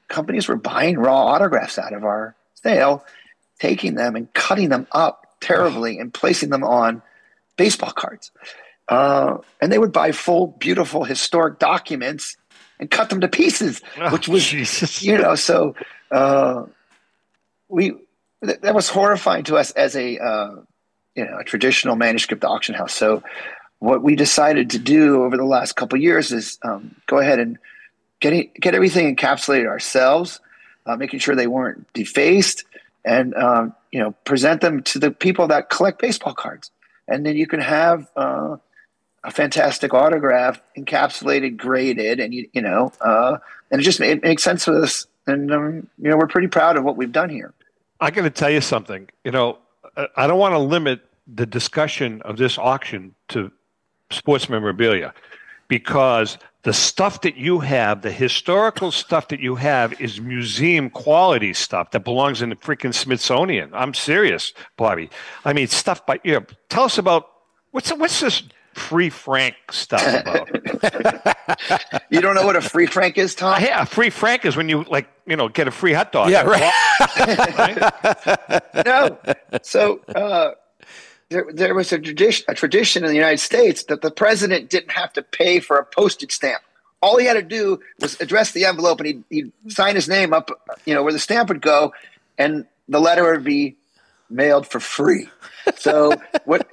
companies 0.08 0.49
were 0.49 0.56
buying 0.56 0.99
raw 0.99 1.25
autographs 1.25 1.78
out 1.78 1.94
of 1.94 2.04
our 2.04 2.37
sale, 2.62 3.06
taking 3.58 3.94
them 3.94 4.16
and 4.16 4.30
cutting 4.34 4.68
them 4.68 4.87
up 4.92 5.34
terribly 5.40 5.99
and 5.99 6.12
placing 6.12 6.50
them 6.50 6.62
on 6.62 7.00
baseball 7.56 7.92
cards. 7.92 8.32
Uh, 8.87 9.38
and 9.62 9.73
they 9.73 9.78
would 9.78 9.92
buy 9.92 10.12
full, 10.12 10.49
beautiful, 10.49 11.04
historic 11.04 11.58
documents 11.58 12.37
and 12.81 12.90
cut 12.90 13.09
them 13.11 13.21
to 13.21 13.28
pieces, 13.28 13.81
which 14.11 14.28
Oh, 14.28 14.33
was 14.33 14.45
Jesus. 14.47 15.02
you 15.02 15.16
know 15.19 15.35
so 15.35 15.75
uh, 16.11 16.64
we 17.69 17.93
th- 18.45 18.61
that 18.61 18.75
was 18.75 18.88
horrifying 18.88 19.45
to 19.45 19.57
us 19.57 19.71
as 19.73 19.97
a 19.97 20.19
uh, 20.19 20.50
you 21.14 21.25
know 21.25 21.38
a 21.38 21.45
traditional 21.45 21.97
manuscript 21.97 22.45
auction 22.45 22.75
house 22.75 22.93
so 22.95 23.23
what 23.78 24.02
we 24.02 24.16
decided 24.16 24.71
to 24.71 24.78
do 24.78 25.25
over 25.25 25.37
the 25.37 25.45
last 25.45 25.76
couple 25.76 25.99
years 25.99 26.33
is 26.33 26.59
um, 26.62 26.95
go 27.07 27.19
ahead 27.19 27.38
and 27.38 27.59
get 28.21 28.33
it, 28.33 28.54
get 28.54 28.75
everything 28.75 29.14
encapsulated 29.14 29.66
ourselves 29.66 30.40
uh, 30.87 30.97
making 30.97 31.19
sure 31.19 31.35
they 31.35 31.47
weren't 31.47 31.87
defaced 31.93 32.64
and 33.04 33.35
um, 33.35 33.75
you 33.93 34.00
know 34.00 34.12
present 34.25 34.61
them 34.61 34.83
to 34.83 34.99
the 34.99 35.11
people 35.11 35.49
that 35.49 35.71
collect 35.71 36.00
baseball 36.00 36.35
cards 36.35 36.71
and 37.09 37.25
then 37.26 37.37
you 37.37 37.47
can 37.47 37.61
have 37.61 38.09
uh, 38.16 38.57
a 39.25 39.31
fantastic 39.31 39.93
autograph 39.93 40.61
encapsulated 40.76 41.57
graded 41.57 42.21
and 42.21 42.33
you 42.33 42.49
you 42.52 42.62
know 42.62 42.93
uh, 43.00 43.38
and 43.71 43.81
it 43.81 43.85
just 43.85 44.00
it 44.00 44.23
makes 44.23 44.43
sense 44.43 44.66
with 44.66 44.83
us 44.83 45.07
and 45.26 45.52
um, 45.52 45.88
you 45.99 46.11
know 46.11 46.16
we're 46.16 46.26
pretty 46.26 46.49
proud 46.49 46.76
of 46.76 46.85
what 46.85 46.97
we've 46.97 47.12
done 47.12 47.28
here 47.28 47.52
I 48.00 48.11
got 48.11 48.23
to 48.23 48.31
tell 48.31 48.50
you 48.50 48.61
something. 48.61 49.09
You 49.25 49.31
know, 49.31 49.59
I 50.16 50.26
don't 50.26 50.38
want 50.38 50.52
to 50.52 50.59
limit 50.59 51.00
the 51.26 51.47
discussion 51.47 52.21
of 52.23 52.37
this 52.37 52.59
auction 52.59 53.14
to 53.28 53.50
sports 54.11 54.49
memorabilia 54.49 55.14
because 55.69 56.37
the 56.64 56.73
stuff 56.73 57.23
that 57.23 57.37
you 57.37 57.61
have, 57.61 58.02
the 58.02 58.11
historical 58.11 58.90
stuff 58.90 59.28
that 59.28 59.40
you 59.40 59.54
have, 59.54 59.99
is 60.00 60.21
museum 60.21 60.90
quality 60.90 61.54
stuff 61.54 61.93
that 61.93 62.04
belongs 62.04 62.43
in 62.43 62.50
the 62.50 62.57
freaking 62.57 62.93
Smithsonian. 62.93 63.71
I'm 63.73 63.95
serious, 63.95 64.52
Bobby. 64.76 65.09
I 65.45 65.52
mean, 65.52 65.69
stuff 65.69 66.04
by 66.04 66.21
you 66.25 66.33
know. 66.35 66.47
Tell 66.69 66.85
us 66.85 66.99
about 66.99 67.31
what's 67.71 67.90
what's 67.95 68.21
this 68.21 68.43
free 68.75 69.11
Frank 69.11 69.57
stuff 69.71 70.02
about? 70.02 70.50
you 72.11 72.21
don't 72.21 72.35
know 72.35 72.47
what 72.47 72.57
a 72.57 72.61
free 72.61 72.87
frank 72.87 73.19
is 73.19 73.35
tom 73.35 73.61
yeah, 73.62 73.85
free 73.85 74.11
Frank 74.11 74.45
is 74.45 74.57
when 74.57 74.69
you 74.69 74.85
like 74.85 75.09
you 75.26 75.37
know 75.37 75.49
get 75.49 75.69
a 75.69 75.71
free 75.71 75.93
hot 75.93 76.12
dog. 76.12 76.31
Yeah, 76.31 76.43
right. 76.43 76.73
no. 78.87 79.19
So 79.62 80.00
uh, 80.14 80.52
there, 81.28 81.47
there 81.52 81.75
was 81.75 81.93
a 81.93 81.99
tradition, 81.99 82.45
a 82.49 82.54
tradition 82.54 83.04
in 83.04 83.09
the 83.09 83.16
United 83.16 83.40
States 83.40 83.85
that 83.85 84.02
the 84.02 84.11
president 84.11 84.71
didn't 84.71 84.93
have 84.93 85.12
to 85.14 85.23
pay 85.23 85.61
for 85.61 85.76
a 85.78 85.85
postage 85.85 86.33
stamp. 86.33 86.62
All 87.00 87.19
he 87.19 87.26
had 87.26 87.35
to 87.35 87.43
do 87.43 87.81
was 88.00 88.19
address 88.21 88.52
the 88.52 88.64
envelope, 88.64 89.00
and 89.00 89.07
he'd, 89.07 89.25
he'd 89.31 89.52
sign 89.69 89.95
his 89.95 90.09
name 90.09 90.33
up, 90.33 90.50
you 90.87 90.95
know, 90.95 91.02
where 91.02 91.12
the 91.12 91.19
stamp 91.19 91.49
would 91.49 91.61
go, 91.61 91.93
and 92.38 92.66
the 92.88 93.00
letter 93.00 93.31
would 93.31 93.45
be 93.45 93.76
mailed 94.31 94.66
for 94.66 94.81
free. 94.81 95.28
So 95.76 96.12
what? 96.45 96.73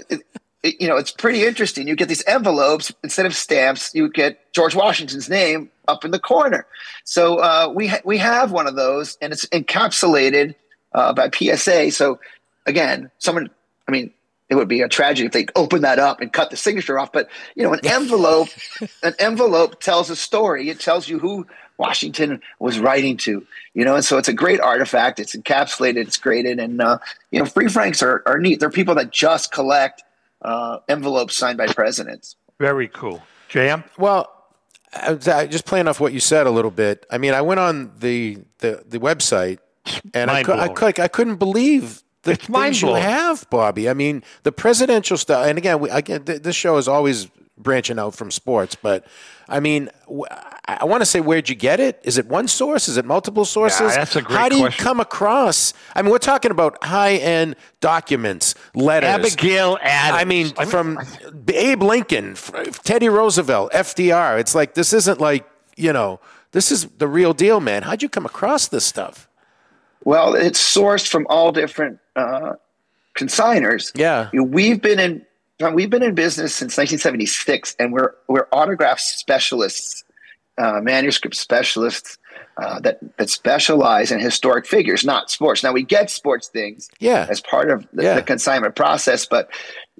You 0.63 0.87
know, 0.87 0.95
it's 0.95 1.11
pretty 1.11 1.43
interesting. 1.45 1.87
You 1.87 1.95
get 1.95 2.07
these 2.07 2.23
envelopes 2.27 2.93
instead 3.03 3.25
of 3.25 3.35
stamps. 3.35 3.95
You 3.95 4.09
get 4.09 4.53
George 4.53 4.75
Washington's 4.75 5.27
name 5.27 5.71
up 5.87 6.05
in 6.05 6.11
the 6.11 6.19
corner. 6.19 6.67
So 7.03 7.37
uh, 7.37 7.71
we 7.73 7.87
ha- 7.87 8.01
we 8.05 8.17
have 8.17 8.51
one 8.51 8.67
of 8.67 8.75
those, 8.75 9.17
and 9.21 9.33
it's 9.33 9.45
encapsulated 9.47 10.53
uh, 10.93 11.13
by 11.13 11.29
PSA. 11.29 11.91
So 11.91 12.19
again, 12.65 13.09
someone, 13.17 13.49
I 13.87 13.91
mean, 13.91 14.11
it 14.49 14.55
would 14.55 14.67
be 14.67 14.81
a 14.81 14.89
tragedy 14.89 15.25
if 15.25 15.31
they 15.31 15.47
opened 15.55 15.83
that 15.83 15.97
up 15.97 16.19
and 16.19 16.31
cut 16.31 16.51
the 16.51 16.57
signature 16.57 16.99
off. 16.99 17.11
But 17.11 17.29
you 17.55 17.63
know, 17.63 17.73
an 17.73 17.79
envelope, 17.85 18.49
an 19.01 19.15
envelope 19.17 19.81
tells 19.81 20.09
a 20.09 20.15
story. 20.15 20.69
It 20.69 20.79
tells 20.79 21.07
you 21.07 21.19
who 21.19 21.47
Washington 21.77 22.41
was 22.59 22.77
writing 22.77 23.17
to. 23.17 23.45
You 23.73 23.85
know, 23.85 23.95
and 23.95 24.05
so 24.05 24.17
it's 24.17 24.27
a 24.27 24.33
great 24.33 24.59
artifact. 24.59 25.19
It's 25.19 25.35
encapsulated. 25.35 25.97
It's 25.97 26.17
graded, 26.17 26.59
and 26.59 26.81
uh, 26.81 26.99
you 27.31 27.39
know, 27.39 27.45
free 27.45 27.69
franks 27.69 28.03
are, 28.03 28.21
are 28.25 28.39
neat. 28.39 28.59
They're 28.59 28.69
people 28.69 28.95
that 28.95 29.11
just 29.11 29.51
collect 29.51 30.03
uh, 30.41 30.79
envelopes 30.87 31.35
signed 31.35 31.57
by 31.57 31.67
presidents. 31.67 32.35
Very 32.59 32.87
cool. 32.87 33.21
JM? 33.49 33.83
Well, 33.97 34.29
I 34.93 35.07
uh, 35.13 35.45
just 35.45 35.65
playing 35.65 35.87
off 35.87 35.99
what 35.99 36.13
you 36.13 36.19
said 36.19 36.47
a 36.47 36.51
little 36.51 36.71
bit. 36.71 37.05
I 37.09 37.17
mean, 37.17 37.33
I 37.33 37.41
went 37.41 37.59
on 37.59 37.91
the 37.99 38.39
the, 38.59 38.83
the 38.87 38.99
website 38.99 39.59
and 40.13 40.29
I, 40.29 40.43
cou- 40.43 40.53
I, 40.53 40.67
Mind-blowing. 40.67 40.93
I 40.99 41.07
couldn't 41.07 41.37
believe 41.37 42.03
the 42.23 42.31
It's 42.31 42.45
things 42.45 42.81
you 42.81 42.93
have, 42.93 43.49
Bobby. 43.49 43.89
I 43.89 43.93
mean, 43.93 44.23
the 44.43 44.51
presidential 44.51 45.17
stuff. 45.17 45.47
And 45.47 45.57
again, 45.57 45.79
we, 45.79 45.89
again, 45.89 46.23
th- 46.23 46.41
this 46.43 46.55
show 46.55 46.77
is 46.77 46.87
always 46.87 47.29
branching 47.61 47.99
out 47.99 48.15
from 48.15 48.31
sports, 48.31 48.75
but 48.75 49.05
I 49.47 49.59
mean, 49.59 49.89
I 50.65 50.85
want 50.85 51.01
to 51.01 51.05
say, 51.05 51.19
where'd 51.19 51.49
you 51.49 51.55
get 51.55 51.79
it? 51.81 51.99
Is 52.03 52.17
it 52.17 52.27
one 52.27 52.47
source? 52.47 52.87
Is 52.87 52.95
it 52.95 53.05
multiple 53.05 53.43
sources? 53.43 53.93
that's 53.95 54.15
a 54.15 54.21
great 54.21 54.37
How 54.37 54.47
do 54.49 54.55
you 54.55 54.63
question. 54.63 54.83
come 54.83 54.99
across? 55.01 55.73
I 55.93 56.01
mean, 56.01 56.11
we're 56.11 56.19
talking 56.19 56.51
about 56.51 56.81
high 56.83 57.15
end 57.15 57.57
documents, 57.81 58.55
letters. 58.73 59.09
Abigail 59.09 59.77
Adams. 59.81 60.21
I 60.21 60.23
mean, 60.23 60.53
from 60.67 60.99
Abe 61.49 61.83
Lincoln, 61.83 62.35
Teddy 62.83 63.09
Roosevelt, 63.09 63.73
FDR. 63.73 64.39
It's 64.39 64.55
like 64.55 64.73
this 64.73 64.93
isn't 64.93 65.19
like 65.19 65.45
you 65.75 65.91
know 65.91 66.19
this 66.51 66.71
is 66.71 66.85
the 66.97 67.07
real 67.07 67.33
deal, 67.33 67.59
man. 67.59 67.83
How'd 67.83 68.01
you 68.01 68.09
come 68.09 68.25
across 68.25 68.67
this 68.67 68.85
stuff? 68.85 69.27
Well, 70.03 70.33
it's 70.33 70.59
sourced 70.59 71.07
from 71.07 71.27
all 71.29 71.51
different 71.51 71.99
uh, 72.15 72.53
consigners. 73.15 73.91
Yeah. 73.95 74.29
You 74.33 74.39
know, 74.39 74.45
we've 74.45 74.81
been 74.81 74.99
in 74.99 75.25
John, 75.61 75.75
we've 75.75 75.91
been 75.91 76.01
in 76.01 76.15
business 76.15 76.55
since 76.55 76.75
1976, 76.75 77.75
and 77.77 77.93
we're 77.93 78.15
we're 78.27 78.47
autograph 78.51 78.99
specialists, 78.99 80.03
uh, 80.57 80.79
manuscript 80.81 81.35
specialists 81.35 82.17
uh, 82.57 82.79
that 82.79 82.97
that 83.17 83.29
specialize 83.29 84.11
in 84.11 84.19
historic 84.19 84.65
figures, 84.65 85.05
not 85.05 85.29
sports. 85.29 85.61
Now 85.61 85.71
we 85.71 85.83
get 85.83 86.09
sports 86.09 86.47
things 86.47 86.89
Yeah. 86.99 87.27
as 87.29 87.41
part 87.41 87.69
of 87.69 87.85
the, 87.93 88.01
Yeah. 88.01 88.15
the 88.15 88.23
consignment 88.23 88.75
process, 88.75 89.27
but 89.27 89.51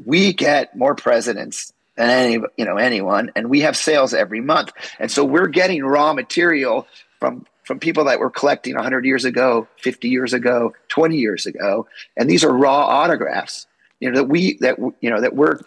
we 0.03 0.33
get 0.33 0.75
more 0.75 0.95
presidents 0.95 1.71
than 1.95 2.09
any 2.09 2.33
you 2.57 2.65
know 2.65 2.77
anyone, 2.77 3.31
and 3.35 3.47
we 3.47 3.59
have 3.59 3.77
sales 3.77 4.15
every 4.15 4.41
month, 4.41 4.71
and 4.97 5.11
so 5.11 5.23
we're 5.23 5.45
getting 5.45 5.83
raw 5.85 6.11
material 6.13 6.87
from 7.19 7.45
from 7.65 7.77
people 7.77 8.05
that 8.05 8.19
were 8.19 8.31
collecting 8.31 8.73
100 8.73 9.05
years 9.05 9.25
ago, 9.25 9.67
50 9.77 10.09
years 10.09 10.33
ago, 10.33 10.73
20 10.87 11.17
years 11.17 11.45
ago, 11.45 11.85
and 12.17 12.27
these 12.27 12.43
are 12.43 12.51
raw 12.51 12.83
autographs. 12.87 13.67
You 14.01 14.11
know 14.11 14.17
that 14.17 14.25
we 14.25 14.57
that 14.57 14.77
you 14.99 15.09
know 15.09 15.21
that 15.21 15.35
we're 15.35 15.59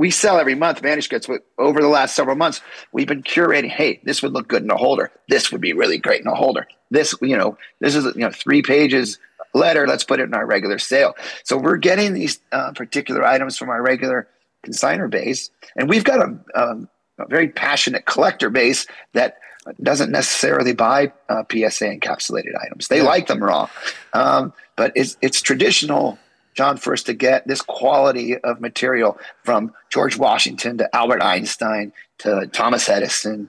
we 0.00 0.10
sell 0.10 0.38
every 0.38 0.54
month 0.54 0.82
manuscripts. 0.82 1.28
Over 1.58 1.82
the 1.82 1.88
last 1.88 2.16
several 2.16 2.34
months, 2.34 2.62
we've 2.90 3.06
been 3.06 3.22
curating. 3.22 3.68
Hey, 3.68 4.00
this 4.02 4.22
would 4.22 4.32
look 4.32 4.48
good 4.48 4.62
in 4.62 4.70
a 4.70 4.76
holder. 4.76 5.12
This 5.28 5.52
would 5.52 5.60
be 5.60 5.74
really 5.74 5.98
great 5.98 6.22
in 6.22 6.26
a 6.26 6.34
holder. 6.34 6.66
This, 6.90 7.14
you 7.20 7.36
know, 7.36 7.58
this 7.80 7.94
is 7.94 8.06
you 8.16 8.22
know 8.22 8.30
three 8.30 8.62
pages 8.62 9.18
letter. 9.52 9.86
Let's 9.86 10.02
put 10.02 10.18
it 10.18 10.24
in 10.24 10.34
our 10.34 10.46
regular 10.46 10.78
sale. 10.78 11.14
So 11.44 11.58
we're 11.58 11.76
getting 11.76 12.14
these 12.14 12.40
uh, 12.50 12.72
particular 12.72 13.24
items 13.24 13.58
from 13.58 13.68
our 13.68 13.82
regular 13.82 14.26
consigner 14.66 15.10
base, 15.10 15.50
and 15.76 15.88
we've 15.88 16.04
got 16.04 16.20
a, 16.20 16.38
a, 16.54 17.22
a 17.22 17.26
very 17.28 17.48
passionate 17.48 18.06
collector 18.06 18.48
base 18.48 18.86
that 19.12 19.36
doesn't 19.82 20.10
necessarily 20.10 20.72
buy 20.72 21.12
uh, 21.28 21.42
PSA 21.50 21.94
encapsulated 21.94 22.58
items. 22.58 22.88
They 22.88 22.98
yeah. 22.98 23.04
like 23.04 23.26
them 23.26 23.44
raw, 23.44 23.68
um, 24.14 24.54
but 24.76 24.92
it's 24.94 25.18
it's 25.20 25.42
traditional 25.42 26.18
John 26.60 26.76
first 26.76 27.06
to 27.06 27.14
get 27.14 27.48
this 27.48 27.62
quality 27.62 28.36
of 28.36 28.60
material 28.60 29.18
from 29.44 29.72
George 29.88 30.18
Washington 30.18 30.76
to 30.76 30.94
Albert 30.94 31.22
Einstein 31.22 31.90
to 32.18 32.50
Thomas 32.52 32.86
Edison, 32.86 33.48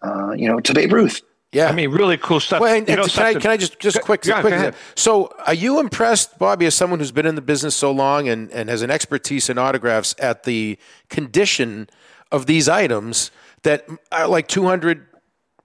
uh, 0.00 0.30
you 0.30 0.46
know, 0.46 0.60
to 0.60 0.72
Babe 0.72 0.92
Ruth. 0.92 1.22
Yeah, 1.50 1.66
I 1.66 1.72
mean, 1.72 1.90
really 1.90 2.16
cool 2.18 2.38
stuff. 2.38 2.60
Well, 2.60 2.72
and, 2.72 2.88
you 2.88 2.94
know, 2.94 3.06
can, 3.06 3.22
I, 3.24 3.34
can 3.34 3.50
I 3.50 3.56
just 3.56 3.80
just 3.80 4.00
quick, 4.02 4.24
yeah, 4.24 4.40
quick 4.40 4.74
So, 4.94 5.34
are 5.44 5.54
you 5.54 5.80
impressed, 5.80 6.38
Bobby, 6.38 6.66
as 6.66 6.76
someone 6.76 7.00
who's 7.00 7.10
been 7.10 7.26
in 7.26 7.34
the 7.34 7.42
business 7.42 7.74
so 7.74 7.90
long 7.90 8.28
and, 8.28 8.48
and 8.52 8.68
has 8.68 8.82
an 8.82 8.92
expertise 8.92 9.50
in 9.50 9.58
autographs, 9.58 10.14
at 10.20 10.44
the 10.44 10.78
condition 11.10 11.88
of 12.30 12.46
these 12.46 12.68
items 12.68 13.32
that 13.64 13.88
are 14.12 14.28
like 14.28 14.46
two 14.46 14.66
hundred 14.66 15.04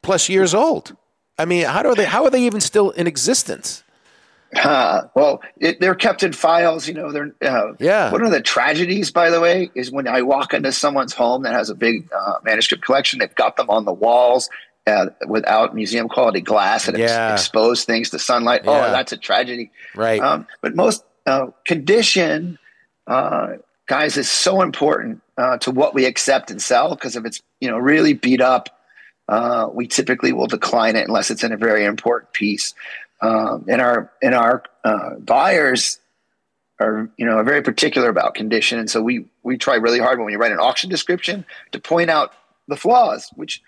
plus 0.02 0.30
years 0.30 0.56
old? 0.56 0.98
I 1.38 1.46
mean, 1.46 1.66
how 1.66 1.84
do 1.84 1.94
they? 1.94 2.06
How 2.06 2.24
are 2.24 2.32
they 2.32 2.42
even 2.42 2.60
still 2.60 2.90
in 2.90 3.06
existence? 3.06 3.84
Uh, 4.56 5.04
well, 5.14 5.42
it, 5.58 5.80
they're 5.80 5.96
kept 5.96 6.24
in 6.24 6.32
files. 6.32 6.88
You 6.88 6.94
know, 6.94 7.12
they're 7.12 7.36
uh, 7.42 7.74
yeah. 7.80 8.12
One 8.12 8.24
of 8.24 8.32
the 8.32 8.42
tragedies, 8.42 9.12
by 9.12 9.30
the 9.30 9.42
way, 9.42 9.70
is 9.76 9.92
when 9.92 10.08
I 10.08 10.22
walk 10.22 10.54
into 10.54 10.72
someone's 10.72 11.14
home 11.14 11.44
that 11.44 11.54
has 11.54 11.70
a 11.70 11.76
big 11.76 12.10
uh, 12.14 12.36
manuscript 12.44 12.84
collection. 12.84 13.20
They've 13.20 13.36
got 13.36 13.58
them 13.58 13.70
on 13.70 13.86
the 13.86 13.94
walls 13.94 14.50
uh, 14.86 15.08
without 15.28 15.76
museum 15.76 16.08
quality 16.08 16.42
glass 16.42 16.88
and 16.88 16.98
yeah. 16.98 17.32
ex- 17.34 17.44
expose 17.44 17.84
things 17.84 18.10
to 18.12 18.20
sunlight. 18.20 18.62
Oh, 18.66 18.74
yeah. 18.74 18.88
Oh, 18.88 18.92
that's 18.92 19.12
a 19.12 19.18
tragedy. 19.18 19.72
Right. 19.96 20.22
Um, 20.22 20.48
but 20.62 20.76
most 20.76 21.04
uh, 21.26 21.48
condition, 21.66 22.58
uh, 23.06 23.54
guys, 23.88 24.16
is 24.16 24.32
so 24.32 24.62
important 24.62 25.22
to 25.62 25.72
what 25.72 25.94
we 25.94 26.06
accept 26.06 26.52
and 26.52 26.62
sell 26.62 26.96
because 26.96 27.16
if 27.16 27.26
it's 27.26 27.42
you 27.60 27.70
know 27.70 27.78
really 27.78 28.14
beat 28.14 28.42
up. 28.42 28.70
we 29.74 29.88
typically 29.88 30.32
will 30.32 30.48
decline 30.48 30.96
it 30.96 31.06
unless 31.08 31.30
it's 31.30 31.44
in 31.44 31.52
a 31.52 31.58
very 31.58 31.84
important 31.84 32.32
piece 32.32 32.74
um, 33.22 33.66
and 33.68 33.82
our 33.82 34.12
and 34.22 34.36
our 34.36 34.64
uh, 34.84 35.16
buyers 35.16 36.00
are 36.80 37.10
you 37.18 37.26
know 37.26 37.38
are 37.38 37.44
very 37.44 37.62
particular 37.62 38.10
about 38.10 38.36
condition, 38.36 38.80
and 38.80 38.90
so 38.90 39.02
we 39.02 39.26
we 39.44 39.58
try 39.58 39.76
really 39.76 40.00
hard 40.00 40.20
when 40.20 40.28
we 40.28 40.36
write 40.36 40.52
an 40.52 40.60
auction 40.60 40.90
description 40.90 41.46
to 41.72 41.80
point 41.80 42.10
out 42.10 42.34
the 42.68 42.76
flaws, 42.76 43.30
which 43.36 43.62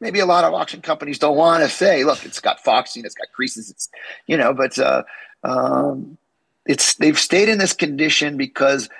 maybe 0.00 0.18
a 0.18 0.26
lot 0.26 0.44
of 0.44 0.52
auction 0.52 0.82
companies 0.82 1.18
don't 1.18 1.36
want 1.36 1.62
to 1.62 1.68
say. 1.68 2.04
Look, 2.04 2.24
it's 2.24 2.40
got 2.40 2.60
foxing, 2.60 3.04
it's 3.04 3.14
got 3.14 3.32
creases, 3.32 3.70
it's 3.70 3.88
you 4.26 4.36
know, 4.36 4.52
but 4.52 4.78
uh, 4.78 5.04
um, 5.44 6.18
it's 6.66 6.94
they've 6.96 7.18
stayed 7.18 7.48
in 7.48 7.58
this 7.58 7.72
condition 7.72 8.36
because 8.36 8.90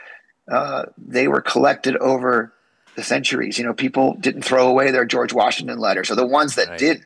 uh, 0.50 0.86
they 0.96 1.28
were 1.28 1.42
collected 1.42 1.96
over 1.96 2.52
the 2.96 3.02
centuries. 3.02 3.58
You 3.58 3.64
know, 3.64 3.74
people 3.74 4.16
didn't 4.20 4.42
throw 4.42 4.68
away 4.68 4.90
their 4.90 5.04
George 5.04 5.32
Washington 5.32 5.78
letters, 5.78 6.10
or 6.10 6.14
the 6.14 6.26
ones 6.26 6.54
that 6.54 6.68
right. 6.68 6.78
did 6.78 7.04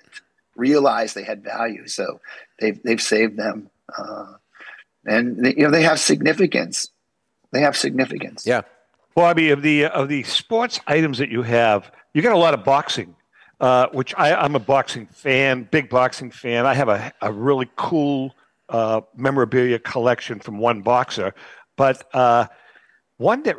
realized 0.56 1.14
they 1.14 1.24
had 1.24 1.44
value. 1.44 1.86
So 1.86 2.20
they've 2.60 2.82
they've 2.82 3.00
saved 3.00 3.36
them, 3.36 3.70
uh, 3.96 4.34
and 5.04 5.44
they, 5.44 5.54
you 5.56 5.64
know 5.64 5.70
they 5.70 5.82
have 5.82 6.00
significance. 6.00 6.88
They 7.52 7.60
have 7.60 7.76
significance. 7.76 8.46
Yeah. 8.46 8.62
Bobby, 9.14 9.50
of 9.50 9.62
the 9.62 9.86
of 9.86 10.08
the 10.08 10.24
sports 10.24 10.78
items 10.86 11.18
that 11.18 11.30
you 11.30 11.42
have, 11.42 11.90
you 12.12 12.20
got 12.20 12.34
a 12.34 12.38
lot 12.38 12.52
of 12.52 12.64
boxing, 12.64 13.16
uh, 13.60 13.86
which 13.92 14.14
I, 14.16 14.34
I'm 14.34 14.54
a 14.54 14.60
boxing 14.60 15.06
fan, 15.06 15.66
big 15.70 15.88
boxing 15.88 16.30
fan. 16.30 16.66
I 16.66 16.74
have 16.74 16.90
a, 16.90 17.12
a 17.22 17.32
really 17.32 17.70
cool 17.76 18.34
uh, 18.68 19.00
memorabilia 19.16 19.78
collection 19.78 20.38
from 20.38 20.58
one 20.58 20.82
boxer, 20.82 21.32
but 21.76 22.06
uh, 22.12 22.46
one 23.16 23.42
that 23.44 23.56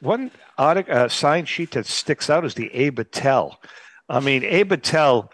one 0.00 0.30
uh, 0.58 1.08
sign 1.08 1.46
sheet 1.46 1.70
that 1.70 1.86
sticks 1.86 2.28
out 2.28 2.44
is 2.44 2.54
the 2.54 2.72
Abe 2.74 2.98
Attell. 2.98 3.60
I 4.10 4.20
mean, 4.20 4.44
Abe 4.44 4.72
Attell 4.72 5.32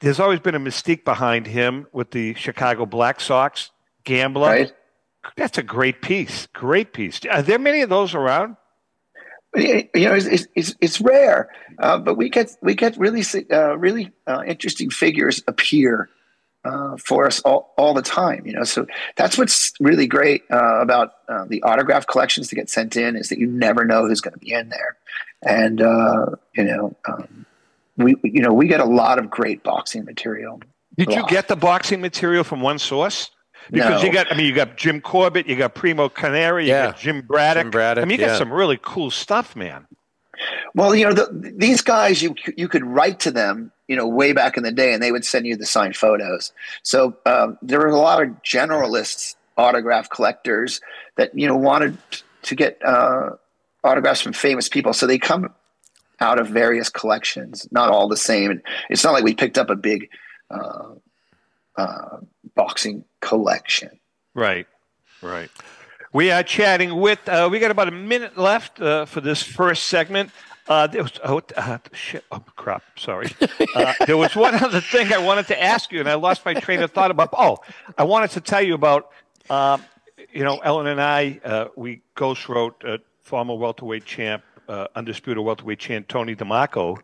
there's 0.00 0.20
always 0.20 0.40
been 0.40 0.54
a 0.54 0.60
mystique 0.60 1.04
behind 1.04 1.46
him 1.46 1.86
with 1.92 2.10
the 2.10 2.34
Chicago 2.34 2.86
Black 2.86 3.20
Sox 3.20 3.70
gambler. 4.04 4.48
Right. 4.48 4.72
That's 5.36 5.58
a 5.58 5.62
great 5.62 6.02
piece. 6.02 6.46
Great 6.52 6.92
piece. 6.92 7.20
Are 7.30 7.42
there 7.42 7.58
many 7.58 7.82
of 7.82 7.90
those 7.90 8.14
around? 8.14 8.56
You 9.56 9.88
know, 9.94 10.14
it's 10.14 10.46
it's, 10.54 10.74
it's 10.80 11.00
rare, 11.00 11.48
uh, 11.78 11.98
but 11.98 12.16
we 12.16 12.28
get 12.28 12.54
we 12.60 12.74
get 12.74 12.96
really 12.98 13.22
uh, 13.50 13.78
really 13.78 14.12
uh, 14.26 14.42
interesting 14.46 14.90
figures 14.90 15.42
appear 15.46 16.10
uh, 16.64 16.98
for 16.98 17.26
us 17.26 17.40
all, 17.40 17.74
all 17.78 17.94
the 17.94 18.02
time. 18.02 18.46
You 18.46 18.52
know, 18.52 18.64
so 18.64 18.86
that's 19.16 19.38
what's 19.38 19.72
really 19.80 20.06
great 20.06 20.42
uh, 20.52 20.80
about 20.80 21.12
uh, 21.28 21.46
the 21.46 21.62
autograph 21.62 22.06
collections 22.06 22.50
that 22.50 22.56
get 22.56 22.68
sent 22.68 22.94
in 22.94 23.16
is 23.16 23.30
that 23.30 23.38
you 23.38 23.46
never 23.46 23.86
know 23.86 24.06
who's 24.06 24.20
going 24.20 24.34
to 24.34 24.38
be 24.38 24.52
in 24.52 24.68
there, 24.68 24.96
and 25.42 25.80
you 26.54 26.64
know. 26.64 26.94
Um, 27.06 27.46
we 27.98 28.16
you 28.24 28.42
know 28.42 28.52
we 28.52 28.66
get 28.66 28.80
a 28.80 28.84
lot 28.84 29.18
of 29.18 29.30
great 29.30 29.62
boxing 29.62 30.04
material. 30.04 30.60
Did 30.96 31.12
you 31.12 31.24
get 31.28 31.46
the 31.46 31.56
boxing 31.56 32.00
material 32.00 32.42
from 32.42 32.60
one 32.60 32.78
source? 32.78 33.30
Because 33.70 34.02
no. 34.02 34.06
you 34.06 34.12
got, 34.12 34.32
I 34.32 34.36
mean, 34.36 34.46
you 34.46 34.54
got 34.54 34.76
Jim 34.76 35.00
Corbett, 35.00 35.46
you 35.46 35.54
got 35.54 35.74
Primo 35.74 36.08
Carnera, 36.08 36.62
you 36.62 36.70
yeah. 36.70 36.86
got 36.86 36.98
Jim 36.98 37.20
Braddock. 37.20 37.64
Jim 37.64 37.70
Braddock. 37.70 38.02
I 38.02 38.06
mean, 38.06 38.18
you 38.18 38.24
got 38.24 38.32
yeah. 38.32 38.38
some 38.38 38.52
really 38.52 38.78
cool 38.80 39.10
stuff, 39.10 39.54
man. 39.54 39.86
Well, 40.74 40.94
you 40.94 41.04
know, 41.04 41.12
the, 41.12 41.52
these 41.56 41.82
guys, 41.82 42.22
you 42.22 42.34
you 42.56 42.68
could 42.68 42.84
write 42.84 43.20
to 43.20 43.30
them, 43.30 43.72
you 43.88 43.96
know, 43.96 44.06
way 44.06 44.32
back 44.32 44.56
in 44.56 44.62
the 44.62 44.72
day, 44.72 44.92
and 44.92 45.02
they 45.02 45.12
would 45.12 45.24
send 45.24 45.46
you 45.46 45.56
the 45.56 45.66
signed 45.66 45.96
photos. 45.96 46.52
So 46.82 47.16
um, 47.26 47.58
there 47.60 47.80
were 47.80 47.88
a 47.88 47.96
lot 47.96 48.22
of 48.22 48.28
generalists, 48.42 49.34
autograph 49.56 50.08
collectors 50.10 50.80
that 51.16 51.36
you 51.36 51.48
know 51.48 51.56
wanted 51.56 51.98
to 52.42 52.54
get 52.54 52.80
uh, 52.84 53.30
autographs 53.82 54.20
from 54.20 54.32
famous 54.32 54.68
people. 54.68 54.92
So 54.92 55.06
they 55.06 55.18
come 55.18 55.52
out 56.20 56.38
of 56.38 56.48
various 56.48 56.88
collections, 56.88 57.68
not 57.70 57.90
all 57.90 58.08
the 58.08 58.16
same. 58.16 58.60
It's 58.90 59.04
not 59.04 59.12
like 59.12 59.24
we 59.24 59.34
picked 59.34 59.58
up 59.58 59.70
a 59.70 59.76
big 59.76 60.10
uh, 60.50 60.94
uh, 61.76 62.18
boxing 62.54 63.04
collection. 63.20 63.90
Right, 64.34 64.66
right. 65.22 65.50
We 66.12 66.30
are 66.30 66.42
chatting 66.42 67.00
with. 67.00 67.28
Uh, 67.28 67.48
we 67.50 67.58
got 67.58 67.70
about 67.70 67.88
a 67.88 67.92
minute 67.92 68.38
left 68.38 68.80
uh, 68.80 69.04
for 69.04 69.20
this 69.20 69.42
first 69.42 69.84
segment. 69.84 70.30
Uh, 70.66 70.86
there 70.86 71.02
was, 71.02 71.12
oh, 71.24 71.40
uh, 71.56 71.78
shit. 71.92 72.24
Oh, 72.30 72.42
crap. 72.56 72.82
Sorry. 72.98 73.30
There 74.06 74.18
was 74.18 74.36
one 74.36 74.54
other 74.62 74.82
thing 74.82 75.12
I 75.12 75.18
wanted 75.18 75.46
to 75.46 75.62
ask 75.62 75.90
you, 75.92 76.00
and 76.00 76.08
I 76.08 76.14
lost 76.14 76.44
my 76.44 76.54
train 76.54 76.82
of 76.82 76.90
thought 76.90 77.10
about. 77.10 77.30
Oh, 77.32 77.58
I 77.96 78.04
wanted 78.04 78.32
to 78.32 78.42
tell 78.42 78.60
you 78.60 78.74
about, 78.74 79.10
um, 79.48 79.82
you 80.30 80.44
know, 80.44 80.58
Ellen 80.58 80.86
and 80.86 81.00
I, 81.00 81.68
we 81.74 82.02
ghost 82.14 82.48
wrote 82.50 82.82
a 82.84 82.98
former 83.22 83.54
welterweight 83.54 84.04
champ 84.04 84.42
undisputed 84.68 85.42
welterweight 85.42 85.78
champ 85.78 86.08
Tony 86.08 86.36
DeMarco, 86.36 86.98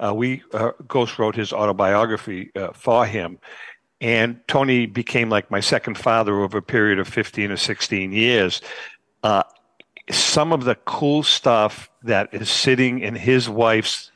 uh, 0.00 0.14
we 0.14 0.42
uh, 0.52 0.72
ghost 0.88 1.18
wrote 1.18 1.36
his 1.36 1.52
autobiography 1.52 2.50
uh, 2.56 2.72
for 2.72 3.04
him, 3.04 3.38
and 4.00 4.40
Tony 4.48 4.86
became 4.86 5.28
like 5.28 5.50
my 5.50 5.60
second 5.60 5.98
father 5.98 6.40
over 6.40 6.58
a 6.58 6.62
period 6.62 6.98
of 6.98 7.06
fifteen 7.06 7.50
or 7.50 7.56
sixteen 7.56 8.12
years. 8.12 8.62
Uh, 9.22 9.42
some 10.10 10.52
of 10.52 10.64
the 10.64 10.74
cool 10.86 11.22
stuff 11.22 11.90
that 12.02 12.32
is 12.32 12.50
sitting 12.50 13.00
in 13.00 13.14
his 13.14 13.48
wife's 13.48 14.10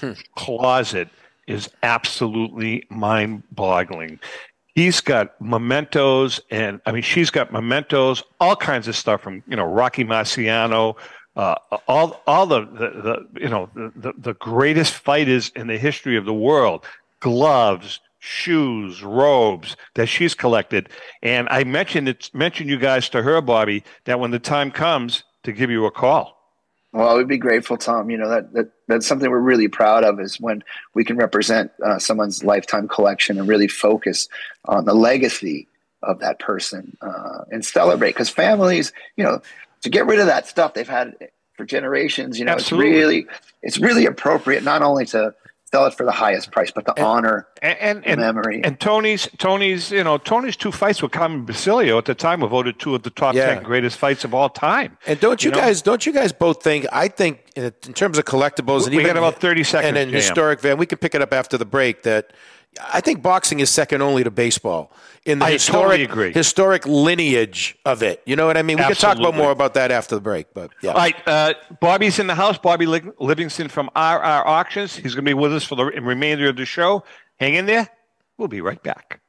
hmm. 0.00 0.12
closet 0.34 1.08
is 1.46 1.70
absolutely 1.82 2.84
mind-boggling. 2.90 4.18
He's 4.74 5.00
got 5.00 5.40
mementos, 5.40 6.40
and 6.50 6.80
I 6.84 6.92
mean, 6.92 7.02
she's 7.02 7.30
got 7.30 7.52
mementos, 7.52 8.22
all 8.40 8.56
kinds 8.56 8.88
of 8.88 8.96
stuff 8.96 9.20
from 9.20 9.42
you 9.46 9.54
know 9.56 9.64
Rocky 9.64 10.04
Marciano, 10.04 10.96
uh, 11.36 11.56
all 11.88 12.20
all 12.26 12.46
the, 12.46 12.60
the, 12.60 13.26
the 13.34 13.40
you 13.40 13.48
know 13.48 13.68
the, 13.74 14.12
the 14.16 14.34
greatest 14.34 14.94
fighters 14.94 15.50
in 15.56 15.66
the 15.66 15.78
history 15.78 16.16
of 16.16 16.24
the 16.24 16.34
world 16.34 16.84
gloves 17.20 18.00
shoes 18.20 19.02
robes 19.02 19.76
that 19.94 20.06
she's 20.06 20.34
collected. 20.34 20.88
And 21.22 21.48
i 21.50 21.64
mentioned 21.64 22.08
it 22.08 22.30
mentioned 22.32 22.70
you 22.70 22.78
guys 22.78 23.08
to 23.10 23.22
her 23.22 23.40
bobby 23.40 23.82
that 24.04 24.20
when 24.20 24.30
the 24.30 24.38
time 24.38 24.70
comes 24.70 25.24
to 25.42 25.52
give 25.52 25.70
you 25.70 25.84
a 25.86 25.90
call. 25.90 26.40
Well 26.92 27.16
we'd 27.16 27.28
be 27.28 27.36
grateful 27.36 27.76
tom. 27.76 28.10
You 28.10 28.18
know 28.18 28.28
that, 28.28 28.52
that 28.52 28.70
that's 28.86 29.06
something 29.06 29.28
we're 29.28 29.40
really 29.40 29.68
proud 29.68 30.04
of 30.04 30.20
is 30.20 30.40
when 30.40 30.62
we 30.94 31.04
can 31.04 31.16
represent 31.16 31.72
uh, 31.84 31.98
someone's 31.98 32.44
lifetime 32.44 32.86
collection 32.86 33.38
and 33.38 33.48
really 33.48 33.68
focus 33.68 34.28
on 34.66 34.84
the 34.84 34.94
legacy 34.94 35.66
of 36.04 36.20
that 36.20 36.38
person 36.38 36.96
uh, 37.00 37.44
and 37.50 37.64
celebrate. 37.64 38.10
Because 38.10 38.30
families 38.30 38.92
you 39.16 39.24
know 39.24 39.42
to 39.84 39.90
get 39.90 40.06
rid 40.06 40.18
of 40.20 40.26
that 40.26 40.46
stuff 40.48 40.74
they've 40.74 40.88
had 40.88 41.14
for 41.56 41.64
generations. 41.64 42.38
You 42.38 42.44
know, 42.46 42.52
Absolutely. 42.52 42.88
it's 42.90 42.96
really 42.98 43.26
it's 43.62 43.78
really 43.78 44.06
appropriate 44.06 44.64
not 44.64 44.82
only 44.82 45.06
to 45.06 45.34
sell 45.72 45.86
it 45.86 45.94
for 45.94 46.04
the 46.04 46.12
highest 46.12 46.52
price, 46.52 46.70
but 46.70 46.84
the 46.84 46.92
And- 46.96 47.04
honor, 47.06 47.46
And 47.62 47.76
and, 47.80 48.02
the 48.04 48.08
and, 48.10 48.20
memory. 48.20 48.60
and 48.62 48.78
Tony's 48.78 49.28
Tony's 49.38 49.90
you 49.90 50.04
know 50.04 50.18
Tony's 50.18 50.56
two 50.56 50.70
fights 50.72 51.02
with 51.02 51.12
Carmen 51.12 51.44
Basilio 51.44 51.98
at 51.98 52.04
the 52.04 52.14
time 52.14 52.40
were 52.40 52.48
voted 52.48 52.78
two 52.78 52.94
of 52.94 53.02
the 53.02 53.10
top 53.10 53.34
Yeah. 53.34 53.54
ten 53.54 53.62
greatest 53.62 53.96
fights 53.98 54.24
of 54.24 54.34
all 54.34 54.48
time. 54.48 54.96
And 55.06 55.18
don't 55.20 55.42
you, 55.44 55.50
You 55.50 55.56
know? 55.56 55.62
guys? 55.62 55.82
Don't 55.82 56.04
you 56.06 56.12
guys 56.12 56.32
both 56.32 56.62
think? 56.62 56.86
I 56.92 57.08
think 57.08 57.40
in, 57.56 57.64
in 57.64 57.92
terms 57.92 58.18
of 58.18 58.24
collectibles, 58.24 58.84
and 58.86 58.90
We 58.94 59.02
even 59.02 59.06
got 59.14 59.16
about 59.16 59.40
30 59.40 59.64
seconds, 59.64 59.88
And 59.88 59.96
in 59.96 60.08
historic 60.10 60.60
van, 60.60 60.76
we 60.78 60.86
can 60.86 60.98
pick 60.98 61.14
it 61.14 61.22
up 61.22 61.32
after 61.32 61.56
the 61.58 61.64
break. 61.66 62.02
That 62.04 62.32
I 62.92 63.00
think 63.00 63.22
boxing 63.22 63.60
is 63.60 63.70
second 63.70 64.02
only 64.02 64.24
to 64.24 64.30
baseball 64.30 64.92
in 65.24 65.38
the 65.38 65.44
I 65.46 65.52
historic 65.52 65.82
totally 65.82 66.04
agree. 66.04 66.32
historic 66.32 66.86
lineage 66.86 67.76
of 67.84 68.02
it. 68.02 68.22
You 68.26 68.36
know 68.36 68.46
what 68.46 68.56
I 68.56 68.62
mean? 68.62 68.76
We 68.78 68.82
can 68.84 68.92
talk 68.94 69.02
about 69.02 69.10
Absolutely. 69.18 69.38
more 69.42 69.50
about 69.52 69.74
that 69.74 69.90
after 69.90 70.14
the 70.14 70.20
break. 70.20 70.52
But 70.54 70.70
yeah, 70.82 70.90
All 70.90 70.96
right, 70.98 71.16
uh, 71.28 71.54
Bobby's 71.80 72.18
in 72.18 72.26
the 72.26 72.34
house. 72.34 72.58
Bobby 72.58 72.86
Li- 72.86 73.02
Livingston 73.18 73.68
from 73.68 73.86
RR 73.96 74.46
Auctions. 74.46 74.96
He's 74.96 75.14
going 75.14 75.24
to 75.24 75.30
be 75.30 75.34
with 75.34 75.52
us 75.54 75.64
for 75.64 75.76
the 75.76 75.84
remainder 75.84 76.48
of 76.48 76.56
the 76.56 76.66
show. 76.66 77.04
Hang 77.38 77.54
in 77.54 77.66
there. 77.66 77.88
We'll 78.38 78.48
be 78.48 78.60
right 78.60 78.82
back. 78.82 79.20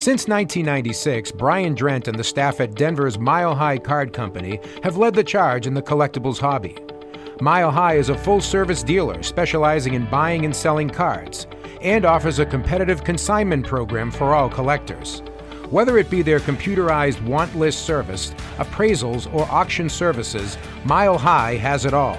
Since 0.00 0.26
1996, 0.26 1.30
Brian 1.32 1.76
Drent 1.76 2.08
and 2.08 2.18
the 2.18 2.24
staff 2.24 2.60
at 2.60 2.74
Denver's 2.74 3.18
Mile 3.20 3.54
High 3.54 3.78
Card 3.78 4.12
Company 4.12 4.58
have 4.82 4.96
led 4.96 5.14
the 5.14 5.22
charge 5.22 5.64
in 5.66 5.74
the 5.74 5.82
collectibles 5.82 6.38
hobby. 6.38 6.76
Mile 7.40 7.70
High 7.70 7.94
is 7.94 8.08
a 8.08 8.18
full 8.18 8.40
service 8.40 8.82
dealer 8.82 9.22
specializing 9.22 9.94
in 9.94 10.06
buying 10.06 10.44
and 10.44 10.54
selling 10.54 10.90
cards 10.90 11.46
and 11.82 12.04
offers 12.04 12.38
a 12.38 12.46
competitive 12.46 13.04
consignment 13.04 13.66
program 13.66 14.10
for 14.10 14.34
all 14.34 14.48
collectors. 14.48 15.20
Whether 15.70 15.98
it 15.98 16.10
be 16.10 16.22
their 16.22 16.40
computerized 16.40 17.22
want 17.22 17.56
list 17.56 17.86
service, 17.86 18.34
appraisals, 18.58 19.32
or 19.32 19.50
auction 19.50 19.88
services, 19.88 20.58
Mile 20.84 21.18
High 21.18 21.56
has 21.56 21.84
it 21.86 21.94
all. 21.94 22.18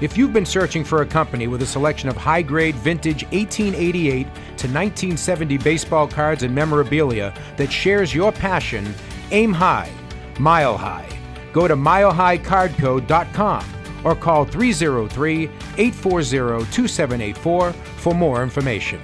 If 0.00 0.18
you've 0.18 0.32
been 0.32 0.46
searching 0.46 0.84
for 0.84 1.02
a 1.02 1.06
company 1.06 1.46
with 1.46 1.62
a 1.62 1.66
selection 1.66 2.08
of 2.08 2.16
high 2.16 2.42
grade 2.42 2.74
vintage 2.76 3.24
1888 3.32 4.24
to 4.24 4.68
1970 4.68 5.58
baseball 5.58 6.08
cards 6.08 6.42
and 6.42 6.54
memorabilia 6.54 7.34
that 7.56 7.72
shares 7.72 8.14
your 8.14 8.32
passion, 8.32 8.94
aim 9.30 9.52
high, 9.52 9.90
mile 10.38 10.76
high. 10.76 11.08
Go 11.52 11.68
to 11.68 11.76
milehighcardco.com 11.76 13.64
or 14.04 14.14
call 14.14 14.44
303 14.44 15.44
840 15.78 16.70
2784 16.70 17.72
for 17.72 18.14
more 18.14 18.42
information. 18.42 19.00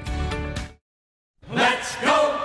Let's 1.50 1.96
go! 1.96 2.36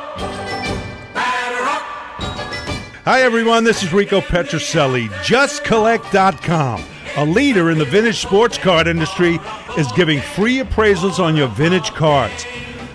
Hi, 3.06 3.22
everyone. 3.22 3.63
This 3.63 3.84
is 3.84 3.94
Rico 3.94 4.20
Petrocelli. 4.20 5.10
JustCollect.com, 5.24 6.84
a 7.18 7.26
leader 7.26 7.70
in 7.70 7.78
the 7.78 7.86
vintage 7.86 8.18
sports 8.18 8.58
card 8.58 8.88
industry, 8.88 9.38
is 9.78 9.91
giving 9.91 10.20
free 10.20 10.58
appraisals 10.58 11.20
on 11.20 11.36
your 11.36 11.48
vintage 11.50 11.91
cards. 11.91 12.48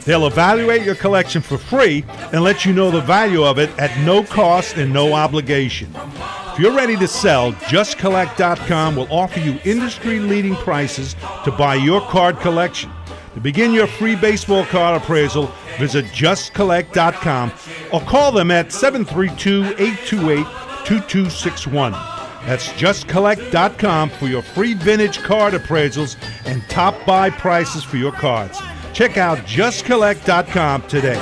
They'll 0.05 0.27
evaluate 0.27 0.83
your 0.83 0.97
collection 0.97 1.43
for 1.43 1.59
free 1.59 2.05
and 2.33 2.43
let 2.43 2.65
you 2.65 2.73
know 2.73 2.91
the 2.91 3.03
value 3.03 3.45
of 3.45 3.61
it 3.61 3.71
at 3.79 3.97
no 4.05 4.25
cost 4.25 4.79
and 4.79 4.93
no 4.93 5.13
obligation. 5.13 5.95
You're 6.61 6.77
ready 6.77 6.95
to 6.99 7.09
sell, 7.09 7.53
JustCollect.com 7.55 8.95
will 8.95 9.11
offer 9.11 9.41
you 9.41 9.59
industry 9.65 10.21
leading 10.21 10.55
prices 10.57 11.17
to 11.45 11.51
buy 11.51 11.77
your 11.77 12.03
card 12.03 12.39
collection. 12.41 12.91
To 13.33 13.41
begin 13.41 13.73
your 13.73 13.87
free 13.87 14.15
baseball 14.15 14.67
card 14.67 15.01
appraisal, 15.01 15.51
visit 15.79 16.05
justcollect.com 16.05 17.53
or 17.95 18.03
call 18.03 18.31
them 18.31 18.51
at 18.51 18.73
732 18.73 19.69
828 19.83 20.45
2261. 20.85 21.93
That's 21.93 22.69
justcollect.com 22.75 24.11
for 24.11 24.27
your 24.27 24.43
free 24.43 24.75
vintage 24.75 25.17
card 25.21 25.55
appraisals 25.55 26.19
and 26.45 26.63
top 26.69 27.07
buy 27.07 27.31
prices 27.31 27.85
for 27.85 27.97
your 27.97 28.13
cards. 28.13 28.61
Check 28.93 29.17
out 29.17 29.39
justcollect.com 29.39 30.83
today. 30.89 31.17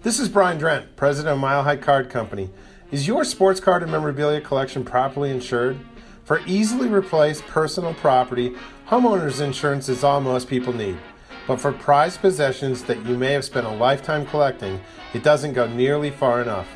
This 0.00 0.18
is 0.18 0.30
Brian 0.30 0.58
Drent, 0.58 0.96
president 0.96 1.34
of 1.34 1.40
Mile 1.40 1.62
High 1.62 1.76
Card 1.76 2.08
Company. 2.08 2.48
Is 2.92 3.06
your 3.06 3.22
sports 3.22 3.60
card 3.60 3.84
and 3.84 3.92
memorabilia 3.92 4.40
collection 4.40 4.84
properly 4.84 5.30
insured? 5.30 5.78
For 6.24 6.40
easily 6.44 6.88
replaced 6.88 7.46
personal 7.46 7.94
property, 7.94 8.56
homeowners 8.88 9.40
insurance 9.40 9.88
is 9.88 10.02
all 10.02 10.20
most 10.20 10.48
people 10.48 10.72
need. 10.72 10.98
But 11.46 11.60
for 11.60 11.70
prized 11.70 12.20
possessions 12.20 12.82
that 12.84 13.06
you 13.06 13.16
may 13.16 13.32
have 13.32 13.44
spent 13.44 13.68
a 13.68 13.70
lifetime 13.70 14.26
collecting, 14.26 14.80
it 15.14 15.22
doesn't 15.22 15.52
go 15.52 15.68
nearly 15.68 16.10
far 16.10 16.42
enough. 16.42 16.66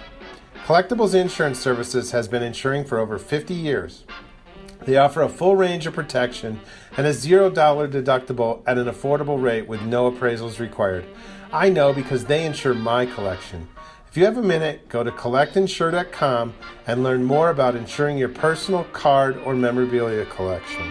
Collectibles 0.66 1.16
Insurance 1.16 1.58
Services 1.58 2.12
has 2.12 2.28
been 2.28 2.44
insuring 2.44 2.84
for 2.84 3.00
over 3.00 3.18
50 3.18 3.52
years. 3.52 4.04
They 4.84 4.96
offer 4.96 5.22
a 5.22 5.28
full 5.28 5.56
range 5.56 5.84
of 5.88 5.94
protection 5.94 6.60
and 6.96 7.08
a 7.08 7.10
$0 7.10 7.52
deductible 7.52 8.62
at 8.68 8.78
an 8.78 8.86
affordable 8.86 9.42
rate 9.42 9.66
with 9.66 9.82
no 9.82 10.12
appraisals 10.12 10.60
required. 10.60 11.06
I 11.52 11.70
know 11.70 11.92
because 11.92 12.26
they 12.26 12.46
insure 12.46 12.74
my 12.74 13.04
collection. 13.04 13.66
If 14.14 14.18
you 14.18 14.26
have 14.26 14.36
a 14.36 14.42
minute, 14.42 14.88
go 14.88 15.02
to 15.02 15.10
collectinsure.com 15.10 16.54
and 16.86 17.02
learn 17.02 17.24
more 17.24 17.50
about 17.50 17.74
insuring 17.74 18.16
your 18.16 18.28
personal 18.28 18.84
card 18.92 19.36
or 19.38 19.56
memorabilia 19.56 20.24
collection. 20.26 20.84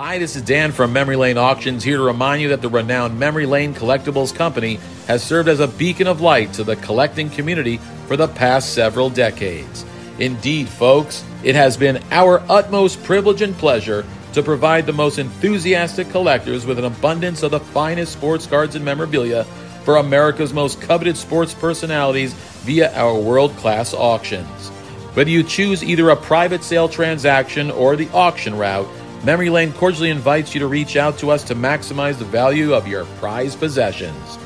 Hi, 0.00 0.16
this 0.16 0.34
is 0.34 0.40
Dan 0.40 0.72
from 0.72 0.94
Memory 0.94 1.16
Lane 1.16 1.36
Auctions 1.36 1.84
here 1.84 1.98
to 1.98 2.02
remind 2.02 2.40
you 2.40 2.48
that 2.48 2.62
the 2.62 2.70
renowned 2.70 3.18
Memory 3.18 3.44
Lane 3.44 3.74
Collectibles 3.74 4.34
Company 4.34 4.76
has 5.06 5.22
served 5.22 5.46
as 5.46 5.60
a 5.60 5.68
beacon 5.68 6.06
of 6.06 6.22
light 6.22 6.54
to 6.54 6.64
the 6.64 6.76
collecting 6.76 7.28
community 7.28 7.76
for 8.06 8.16
the 8.16 8.28
past 8.28 8.72
several 8.72 9.10
decades. 9.10 9.84
Indeed, 10.18 10.70
folks, 10.70 11.22
it 11.44 11.54
has 11.54 11.76
been 11.76 12.02
our 12.12 12.42
utmost 12.48 13.04
privilege 13.04 13.42
and 13.42 13.54
pleasure 13.58 14.06
to 14.32 14.42
provide 14.42 14.86
the 14.86 14.92
most 14.94 15.18
enthusiastic 15.18 16.08
collectors 16.08 16.64
with 16.64 16.78
an 16.78 16.86
abundance 16.86 17.42
of 17.42 17.50
the 17.50 17.60
finest 17.60 18.14
sports 18.14 18.46
cards 18.46 18.74
and 18.74 18.82
memorabilia 18.82 19.44
for 19.86 19.96
America's 19.98 20.52
most 20.52 20.80
coveted 20.80 21.16
sports 21.16 21.54
personalities 21.54 22.34
via 22.64 22.92
our 22.94 23.16
world 23.16 23.56
class 23.56 23.94
auctions. 23.94 24.68
Whether 25.14 25.30
you 25.30 25.44
choose 25.44 25.84
either 25.84 26.10
a 26.10 26.16
private 26.16 26.64
sale 26.64 26.88
transaction 26.88 27.70
or 27.70 27.94
the 27.94 28.10
auction 28.10 28.56
route, 28.56 28.88
Memory 29.24 29.48
Lane 29.48 29.72
cordially 29.72 30.10
invites 30.10 30.54
you 30.54 30.58
to 30.58 30.66
reach 30.66 30.96
out 30.96 31.18
to 31.18 31.30
us 31.30 31.44
to 31.44 31.54
maximize 31.54 32.18
the 32.18 32.24
value 32.24 32.74
of 32.74 32.88
your 32.88 33.04
prized 33.20 33.60
possessions. 33.60 34.38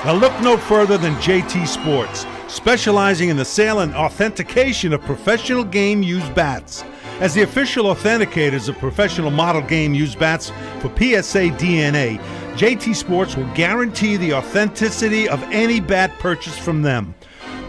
Now, 0.04 0.12
look 0.12 0.40
no 0.40 0.56
further 0.56 0.96
than 0.96 1.14
JT 1.14 1.66
Sports, 1.66 2.24
specializing 2.46 3.28
in 3.28 3.36
the 3.36 3.44
sale 3.44 3.80
and 3.80 3.92
authentication 3.94 4.92
of 4.92 5.02
professional 5.02 5.64
game 5.64 6.04
used 6.04 6.32
bats. 6.36 6.84
As 7.18 7.34
the 7.34 7.42
official 7.42 7.86
authenticators 7.86 8.68
of 8.68 8.78
professional 8.78 9.32
model 9.32 9.62
game 9.62 9.94
used 9.94 10.20
bats 10.20 10.50
for 10.78 10.88
PSA 10.96 11.50
DNA, 11.58 12.20
JT 12.56 12.94
Sports 12.94 13.34
will 13.34 13.52
guarantee 13.54 14.16
the 14.16 14.34
authenticity 14.34 15.28
of 15.28 15.42
any 15.44 15.80
bat 15.80 16.12
purchased 16.18 16.60
from 16.60 16.82
them. 16.82 17.14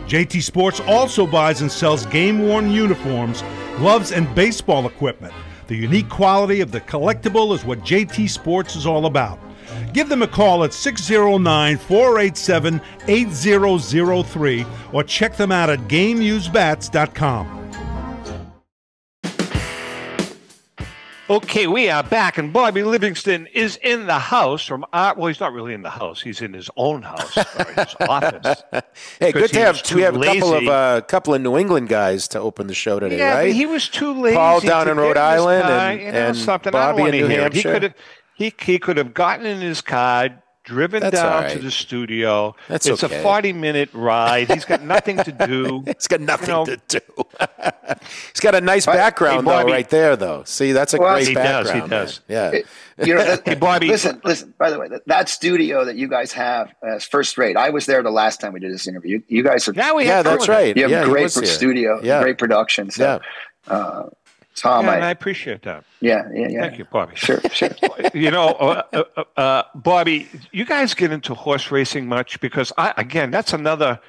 JT 0.08 0.44
Sports 0.44 0.82
also 0.82 1.26
buys 1.26 1.62
and 1.62 1.72
sells 1.72 2.06
game 2.08 2.40
worn 2.40 2.70
uniforms, 2.70 3.42
gloves, 3.78 4.12
and 4.12 4.34
baseball 4.36 4.86
equipment. 4.86 5.34
The 5.68 5.78
unique 5.78 6.10
quality 6.10 6.60
of 6.60 6.72
the 6.72 6.82
collectible 6.82 7.56
is 7.56 7.64
what 7.64 7.80
JT 7.80 8.30
Sports 8.30 8.76
is 8.76 8.86
all 8.86 9.06
about. 9.06 9.40
Give 9.94 10.10
them 10.10 10.22
a 10.22 10.28
call 10.28 10.66
at 10.66 10.74
609 10.74 11.78
487 11.78 12.82
8003 13.08 14.66
or 14.92 15.04
check 15.04 15.38
them 15.38 15.52
out 15.54 15.70
at 15.70 15.80
GameUseBats.com. 15.88 17.63
Okay, 21.30 21.68
we 21.68 21.90
are 21.90 22.04
back, 22.04 22.38
and 22.38 22.52
Bobby 22.52 22.84
Livingston 22.84 23.48
is 23.54 23.78
in 23.78 24.08
the 24.08 24.20
house 24.20 24.66
from 24.66 24.84
our. 24.92 25.16
Well, 25.16 25.28
he's 25.28 25.40
not 25.40 25.54
really 25.54 25.74
in 25.74 25.82
the 25.82 25.90
house; 25.90 26.22
he's 26.22 26.42
in 26.42 26.52
his 26.54 26.70
own 26.76 27.02
house, 27.02 27.38
or 27.38 27.64
his 27.74 27.96
office. 28.10 28.62
Hey, 29.20 29.32
good 29.32 29.50
to 29.52 29.60
have 29.60 29.82
we 29.96 30.02
have 30.02 30.18
a 30.18 30.22
couple 30.22 30.54
of 30.54 30.68
uh, 30.68 31.02
couple 31.08 31.34
of 31.34 31.42
New 31.42 31.58
England 31.58 31.88
guys 31.88 32.28
to 32.30 32.40
open 32.42 32.68
the 32.68 32.74
show 32.74 33.00
today, 33.00 33.20
yeah, 33.20 33.36
right? 33.36 33.54
he 33.56 33.66
was 33.66 33.88
too 33.88 34.14
lazy. 34.14 34.36
Paul 34.36 34.60
down 34.60 34.88
to 34.88 34.92
in 34.92 34.98
Rhode 34.98 35.16
Island 35.16 35.64
car, 35.64 35.72
and- 35.92 36.02
you 36.02 36.12
know, 36.12 36.18
and 36.28 36.36
something. 36.38 36.72
Bobby 36.74 37.04
in 37.04 37.12
New 37.12 37.28
it. 37.28 37.54
He 37.54 37.64
could 37.64 37.84
have 37.84 37.94
he 38.36 38.54
he 38.60 38.78
could 38.78 38.98
have 38.98 39.14
gotten 39.14 39.46
in 39.46 39.62
his 39.62 39.80
car, 39.80 40.43
driven 40.64 41.02
That's 41.02 41.16
down 41.16 41.44
right. 41.44 41.52
to 41.52 41.60
the 41.60 41.72
studio. 41.72 42.56
That's 42.68 42.86
it's 42.86 43.04
okay. 43.04 43.20
a 43.20 43.24
forty 43.24 43.54
minute 43.54 43.90
ride. 43.94 44.50
He's 44.52 44.66
got 44.66 44.82
nothing 44.84 45.18
to 45.18 45.32
do. 45.32 45.84
He's 45.88 46.08
got 46.08 46.22
nothing 46.22 46.50
know- 46.50 46.66
to 46.66 46.78
do. 46.88 47.00
He's 48.34 48.40
got 48.42 48.56
a 48.56 48.62
nice 48.62 48.86
background 48.86 49.46
Hey, 49.48 49.52
though, 49.64 49.64
right 49.70 49.90
there, 49.90 50.16
though. 50.16 50.44
See, 50.46 50.72
that's 50.72 50.94
a 50.94 50.98
Well, 50.98 51.14
great 51.16 51.28
he 51.28 51.34
does, 51.34 51.68
background. 51.68 51.84
he 51.84 51.90
does. 51.90 52.22
man. 52.28 52.54
Yeah. 52.98 53.06
You 53.06 53.16
know, 53.16 53.24
that, 53.26 53.48
Hey, 53.48 53.56
Bobby. 53.56 53.88
Listen, 53.88 54.22
listen. 54.24 54.54
By 54.58 54.70
the 54.72 54.80
way, 54.80 54.88
that, 54.88 55.08
that 55.08 55.30
studio 55.30 55.86
that 55.86 55.96
you 55.96 56.08
guys 56.08 56.32
have 56.34 56.74
uh, 56.84 56.96
is 56.96 57.06
first 57.06 57.38
rate. 57.38 57.58
I 57.58 57.70
was 57.70 57.86
there 57.86 58.02
the 58.04 58.12
last 58.12 58.40
time 58.42 58.54
we 58.54 58.60
did 58.60 58.74
this 58.74 58.88
interview. 58.88 59.18
You, 59.30 59.38
you 59.38 59.44
guys 59.44 59.68
are 59.68 59.74
Now 59.74 59.96
we 59.96 60.06
Yeah, 60.06 60.18
have 60.18 60.26
that's 60.26 60.46
fun 60.46 60.56
with 60.56 60.60
it. 60.60 60.68
right. 60.68 60.78
you 60.78 60.84
have 60.84 60.92
yeah, 60.92 61.04
great 61.06 61.30
studio, 61.32 62.00
Yeah. 62.04 62.22
great 62.22 62.38
production. 62.38 62.90
So, 62.90 63.20
uh, 63.68 64.04
Tom, 64.56 64.86
Yeah, 64.86 64.94
and 64.94 65.04
I 65.04 65.08
I, 65.08 65.12
appreciate 65.12 65.64
that. 65.64 65.84
yeah, 66.02 66.28
yeah, 66.34 66.48
yeah. 66.50 66.62
Thank 66.62 66.78
you, 66.80 66.86
Bobby. 66.86 67.16
Sure, 67.16 67.42
sure. 67.52 67.70
you 68.14 68.32
know, 68.32 68.50
uh, 68.50 68.84
uh, 68.94 69.24
uh, 69.38 69.64
Bobby, 69.76 70.28
you 70.52 70.66
guys 70.66 70.94
get 70.94 71.12
into 71.12 71.34
horse 71.34 71.72
racing 71.72 72.08
much? 72.08 72.40
Because 72.40 72.72
I, 72.78 72.94
again, 72.98 73.32
that's 73.32 73.54
another. 73.54 74.00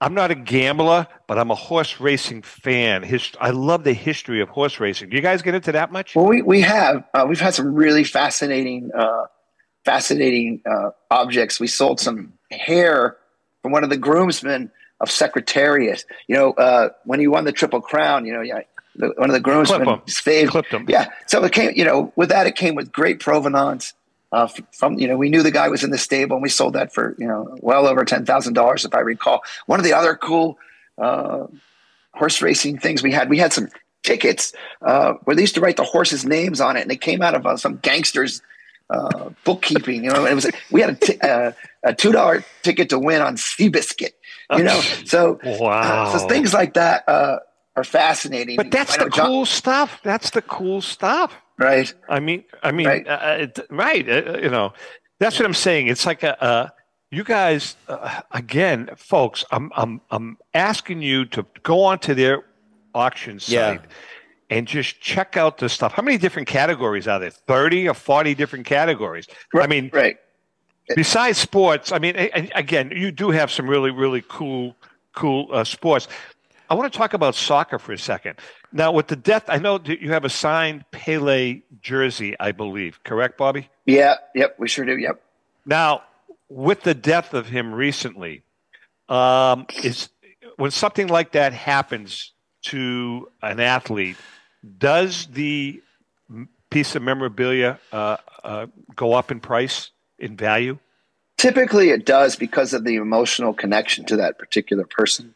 I'm 0.00 0.14
not 0.14 0.32
a 0.32 0.34
gambler, 0.34 1.06
but 1.28 1.38
I'm 1.38 1.52
a 1.52 1.54
horse 1.54 2.00
racing 2.00 2.42
fan. 2.42 3.04
His, 3.04 3.30
I 3.40 3.50
love 3.50 3.84
the 3.84 3.92
history 3.92 4.40
of 4.40 4.48
horse 4.48 4.80
racing. 4.80 5.10
Do 5.10 5.16
you 5.16 5.22
guys 5.22 5.42
get 5.42 5.54
into 5.54 5.70
that 5.72 5.92
much? 5.92 6.16
Well, 6.16 6.26
we 6.26 6.42
we 6.42 6.60
have 6.62 7.04
uh, 7.14 7.24
we've 7.28 7.38
had 7.40 7.54
some 7.54 7.72
really 7.72 8.02
fascinating 8.02 8.90
uh, 8.92 9.26
fascinating 9.84 10.60
uh, 10.68 10.90
objects. 11.10 11.60
We 11.60 11.68
sold 11.68 12.00
some 12.00 12.32
hair 12.50 13.16
from 13.62 13.70
one 13.70 13.84
of 13.84 13.90
the 13.90 13.96
groomsmen 13.96 14.72
of 15.00 15.08
Secretariat. 15.10 16.04
You 16.26 16.34
know, 16.36 16.52
uh, 16.54 16.88
when 17.04 17.20
he 17.20 17.28
won 17.28 17.44
the 17.44 17.52
Triple 17.52 17.80
Crown, 17.80 18.26
you 18.26 18.32
know, 18.32 18.40
yeah, 18.40 18.60
the, 18.96 19.08
one 19.16 19.30
of 19.30 19.34
the 19.34 19.40
groomsmen 19.40 19.84
Clip 19.84 19.98
'em. 20.00 20.08
saved. 20.08 20.50
Clipped 20.50 20.72
'em. 20.74 20.86
Yeah, 20.88 21.06
so 21.26 21.42
it 21.44 21.52
came. 21.52 21.72
You 21.74 21.84
know, 21.84 22.12
with 22.16 22.28
that, 22.30 22.46
it 22.46 22.56
came 22.56 22.74
with 22.74 22.92
great 22.92 23.20
provenance. 23.20 23.94
Uh, 24.32 24.48
from 24.72 24.98
you 24.98 25.06
know, 25.06 25.16
we 25.16 25.28
knew 25.28 25.42
the 25.42 25.50
guy 25.50 25.68
was 25.68 25.84
in 25.84 25.90
the 25.90 25.98
stable, 25.98 26.36
and 26.36 26.42
we 26.42 26.48
sold 26.48 26.72
that 26.74 26.92
for 26.94 27.14
you 27.18 27.26
know 27.26 27.56
well 27.60 27.86
over 27.86 28.04
ten 28.04 28.24
thousand 28.24 28.54
dollars, 28.54 28.84
if 28.84 28.94
I 28.94 29.00
recall. 29.00 29.42
One 29.66 29.78
of 29.78 29.84
the 29.84 29.92
other 29.92 30.14
cool 30.16 30.58
uh, 30.98 31.46
horse 32.14 32.40
racing 32.42 32.78
things 32.78 33.02
we 33.02 33.12
had, 33.12 33.28
we 33.28 33.38
had 33.38 33.52
some 33.52 33.68
tickets 34.02 34.52
uh, 34.82 35.12
where 35.24 35.36
they 35.36 35.42
used 35.42 35.54
to 35.54 35.60
write 35.60 35.76
the 35.76 35.84
horses' 35.84 36.24
names 36.24 36.60
on 36.60 36.76
it, 36.76 36.80
and 36.82 36.90
they 36.90 36.96
came 36.96 37.22
out 37.22 37.34
of 37.34 37.46
uh, 37.46 37.56
some 37.56 37.76
gangsters' 37.78 38.40
uh, 38.90 39.30
bookkeeping. 39.44 40.02
You 40.04 40.10
know, 40.12 40.24
it 40.24 40.34
was 40.34 40.50
we 40.70 40.80
had 40.80 40.90
a, 40.90 40.94
t- 40.94 41.20
uh, 41.20 41.52
a 41.84 41.94
two 41.94 42.12
dollar 42.12 42.42
ticket 42.62 42.88
to 42.90 42.98
win 42.98 43.20
on 43.22 43.36
Seabiscuit. 43.36 44.12
You 44.56 44.64
know, 44.64 44.80
so 45.04 45.38
Wow. 45.44 46.16
so 46.16 46.26
things 46.28 46.52
like 46.54 46.74
that 46.74 47.08
uh, 47.08 47.38
are 47.76 47.84
fascinating. 47.84 48.56
But 48.56 48.70
that's 48.70 48.94
I 48.94 48.98
know 48.98 49.04
the 49.04 49.10
John- 49.10 49.26
cool 49.26 49.46
stuff. 49.46 50.00
That's 50.02 50.30
the 50.30 50.42
cool 50.42 50.80
stuff. 50.82 51.34
right? 51.58 51.92
I 52.08 52.20
mean, 52.20 52.44
I 52.62 52.72
mean, 52.72 52.86
Right. 52.86 53.06
Uh, 53.06 53.36
it, 53.40 53.58
right? 53.70 54.08
Uh, 54.08 54.38
you 54.38 54.50
know, 54.50 54.72
that's 55.18 55.38
what 55.38 55.46
I'm 55.46 55.54
saying. 55.54 55.86
It's 55.88 56.04
like 56.06 56.22
a, 56.22 56.42
uh, 56.42 56.68
you 57.10 57.24
guys, 57.24 57.76
uh, 57.88 58.22
again, 58.32 58.90
folks. 58.96 59.44
I'm, 59.50 59.70
I'm, 59.76 60.00
I'm 60.10 60.38
asking 60.54 61.02
you 61.02 61.24
to 61.26 61.46
go 61.62 61.84
onto 61.84 62.14
their 62.14 62.44
auction 62.94 63.34
Yeah. 63.46 63.72
site 63.76 63.82
and 64.50 64.66
just 64.66 65.00
check 65.00 65.36
out 65.36 65.58
the 65.58 65.68
stuff. 65.68 65.92
How 65.92 66.02
many 66.02 66.18
different 66.18 66.48
categories 66.48 67.06
are 67.08 67.18
there? 67.18 67.30
Thirty 67.30 67.88
or 67.88 67.94
forty 67.94 68.34
different 68.34 68.66
categories. 68.66 69.26
I 69.54 69.66
mean, 69.66 69.90
Right. 69.92 70.16
besides 70.96 71.38
sports, 71.38 71.92
I 71.92 71.98
mean, 71.98 72.16
a- 72.16 72.30
a- 72.38 72.50
again, 72.54 72.92
you 72.94 73.12
do 73.12 73.30
have 73.30 73.50
some 73.50 73.68
really, 73.68 73.90
really 73.90 74.22
cool, 74.28 74.74
cool 75.14 75.48
uh, 75.52 75.64
sports. 75.64 76.08
I 76.72 76.74
want 76.74 76.90
to 76.90 76.98
talk 76.98 77.12
about 77.12 77.34
soccer 77.34 77.78
for 77.78 77.92
a 77.92 77.98
second. 77.98 78.38
Now, 78.72 78.92
with 78.92 79.08
the 79.08 79.14
death, 79.14 79.44
I 79.46 79.58
know 79.58 79.76
that 79.76 80.00
you 80.00 80.10
have 80.12 80.24
a 80.24 80.30
signed 80.30 80.86
Pele 80.90 81.60
jersey, 81.82 82.34
I 82.40 82.52
believe. 82.52 82.98
Correct, 83.04 83.36
Bobby? 83.36 83.68
Yeah. 83.84 84.14
Yep. 84.34 84.54
We 84.58 84.68
sure 84.68 84.86
do. 84.86 84.96
Yep. 84.96 85.20
Now, 85.66 86.02
with 86.48 86.80
the 86.80 86.94
death 86.94 87.34
of 87.34 87.46
him 87.46 87.74
recently, 87.74 88.40
um, 89.10 89.66
is 89.84 90.08
when 90.56 90.70
something 90.70 91.08
like 91.08 91.32
that 91.32 91.52
happens 91.52 92.32
to 92.62 93.28
an 93.42 93.60
athlete, 93.60 94.16
does 94.78 95.26
the 95.26 95.82
piece 96.70 96.96
of 96.96 97.02
memorabilia 97.02 97.80
uh, 97.92 98.16
uh, 98.42 98.66
go 98.96 99.12
up 99.12 99.30
in 99.30 99.40
price, 99.40 99.90
in 100.18 100.38
value? 100.38 100.78
Typically, 101.36 101.90
it 101.90 102.06
does 102.06 102.34
because 102.34 102.72
of 102.72 102.84
the 102.84 102.94
emotional 102.94 103.52
connection 103.52 104.06
to 104.06 104.16
that 104.16 104.38
particular 104.38 104.86
person. 104.86 105.34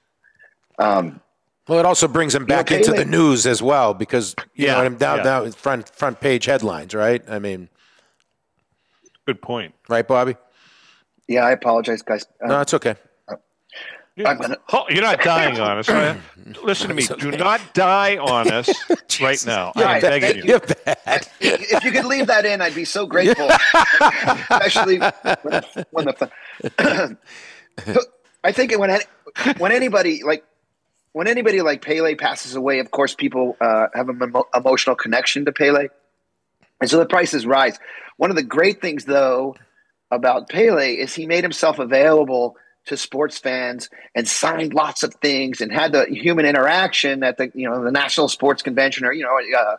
Um, 0.79 1.21
Well, 1.69 1.79
it 1.81 1.85
also 1.85 2.07
brings 2.07 2.35
him 2.35 2.43
You 2.43 2.49
know, 2.49 2.57
back 2.57 2.71
into 2.71 2.93
Pele- 2.93 3.05
the 3.05 3.11
news 3.11 3.47
as 3.47 3.61
well 3.63 3.93
because 3.95 4.35
you 4.55 4.67
Yeah, 4.67 4.73
know 4.73 4.79
what 4.79 4.87
I'm 4.87 4.97
down 4.97 5.19
yeah. 5.19 5.25
down 5.25 5.53
front 5.53 5.89
front 5.89 6.21
page 6.21 6.45
headlines, 6.45 6.95
right? 6.95 7.23
I 7.29 7.39
mean, 7.39 7.69
Good 9.27 9.43
point. 9.43 9.75
right, 9.89 10.07
Bobby? 10.07 10.37
yeah, 11.29 11.45
I 11.45 11.51
apologize, 11.51 12.03
guys. 12.03 12.25
Uh, 12.43 12.47
No, 12.49 12.61
it's 12.61 12.75
okay. 12.75 12.95
I'm 14.25 14.39
gonna- 14.39 14.57
you're 14.89 15.03
not 15.03 15.21
dying 15.21 15.61
on 15.61 15.77
us. 15.79 15.89
right? 15.91 16.17
Listen 16.63 16.89
to 16.89 16.95
me. 16.95 17.05
Do 17.07 17.33
not 17.33 17.61
die 17.75 18.17
on 18.17 18.51
us 18.51 18.71
right 19.21 19.45
now. 19.45 19.73
I'm 19.77 19.83
Right. 19.85 20.01
begging 20.01 20.37
you. 20.37 20.43
You're 20.45 20.61
bad. 20.61 21.29
if 21.41 21.85
you 21.85 21.91
could 21.93 22.07
leave 22.07 22.27
that 22.29 22.47
in, 22.47 22.63
I'd 22.63 22.75
be 22.75 22.87
so 22.87 23.05
grateful. 23.13 23.51
Especially 24.51 24.99
when, 25.01 25.63
when 25.91 26.05
the. 26.07 26.31
I 28.45 28.53
think 28.53 28.73
when 28.79 28.99
when 29.59 29.73
anybody 29.73 30.23
like 30.25 30.45
when 31.17 31.29
anybody 31.29 31.63
like 31.63 31.81
Pele 31.81 32.15
passes 32.15 32.57
away, 32.57 32.79
of 32.79 32.91
course, 32.91 33.15
people 33.15 33.57
uh, 33.59 33.87
have 33.95 34.11
an 34.11 34.23
emo- 34.23 34.49
emotional 34.55 34.95
connection 34.95 35.47
to 35.47 35.53
Pele, 35.53 35.89
and 36.79 36.91
so 36.91 36.99
the 36.99 37.07
prices 37.07 37.47
rise. 37.47 37.79
One 38.19 38.29
of 38.29 38.37
the 38.37 38.43
great 38.43 38.83
things, 38.83 39.07
though, 39.07 39.57
about 40.11 40.51
Pele 40.51 40.93
is 40.93 41.15
he 41.15 41.25
made 41.25 41.43
himself 41.43 41.79
available 41.79 42.59
to 42.89 42.99
sports 42.99 43.39
fans 43.39 43.89
and 44.15 44.29
signed 44.29 44.75
lots 44.75 45.03
of 45.03 45.15
things 45.15 45.63
and 45.63 45.73
had 45.73 45.93
the 45.93 46.05
human 46.05 46.45
interaction 46.45 47.23
at 47.23 47.39
the 47.39 47.51
you 47.55 47.67
know 47.67 47.83
the 47.83 47.91
national 47.91 48.29
sports 48.29 48.63
convention 48.63 49.07
or 49.07 49.15
you 49.15 49.23
know 49.23 49.41
uh, 49.59 49.77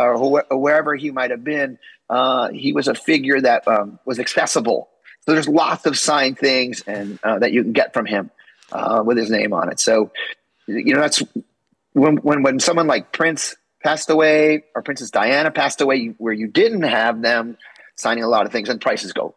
or 0.00 0.16
wh- 0.16 0.50
wherever 0.52 0.94
he 0.94 1.10
might 1.10 1.32
have 1.32 1.42
been. 1.42 1.76
Uh, 2.08 2.50
he 2.50 2.72
was 2.72 2.86
a 2.86 2.94
figure 2.94 3.40
that 3.40 3.66
um, 3.66 3.98
was 4.04 4.20
accessible. 4.20 4.88
So 5.26 5.32
there's 5.32 5.48
lots 5.48 5.86
of 5.86 5.98
signed 5.98 6.38
things 6.38 6.84
and 6.86 7.18
uh, 7.24 7.40
that 7.40 7.50
you 7.50 7.64
can 7.64 7.72
get 7.72 7.92
from 7.92 8.06
him 8.06 8.30
uh, 8.70 9.02
with 9.04 9.16
his 9.16 9.28
name 9.28 9.52
on 9.52 9.70
it. 9.70 9.80
So 9.80 10.12
you 10.68 10.94
know 10.94 11.00
that's 11.00 11.22
when 11.94 12.16
when 12.18 12.42
when 12.42 12.60
someone 12.60 12.86
like 12.86 13.12
Prince 13.12 13.56
passed 13.82 14.10
away 14.10 14.64
or 14.74 14.82
Princess 14.82 15.10
Diana 15.10 15.50
passed 15.50 15.80
away, 15.80 15.96
you- 15.96 16.14
where 16.18 16.32
you 16.32 16.46
didn't 16.46 16.82
have 16.82 17.22
them 17.22 17.56
signing 17.96 18.22
a 18.24 18.28
lot 18.28 18.46
of 18.46 18.52
things 18.52 18.68
and 18.68 18.80
prices 18.80 19.12
go 19.12 19.34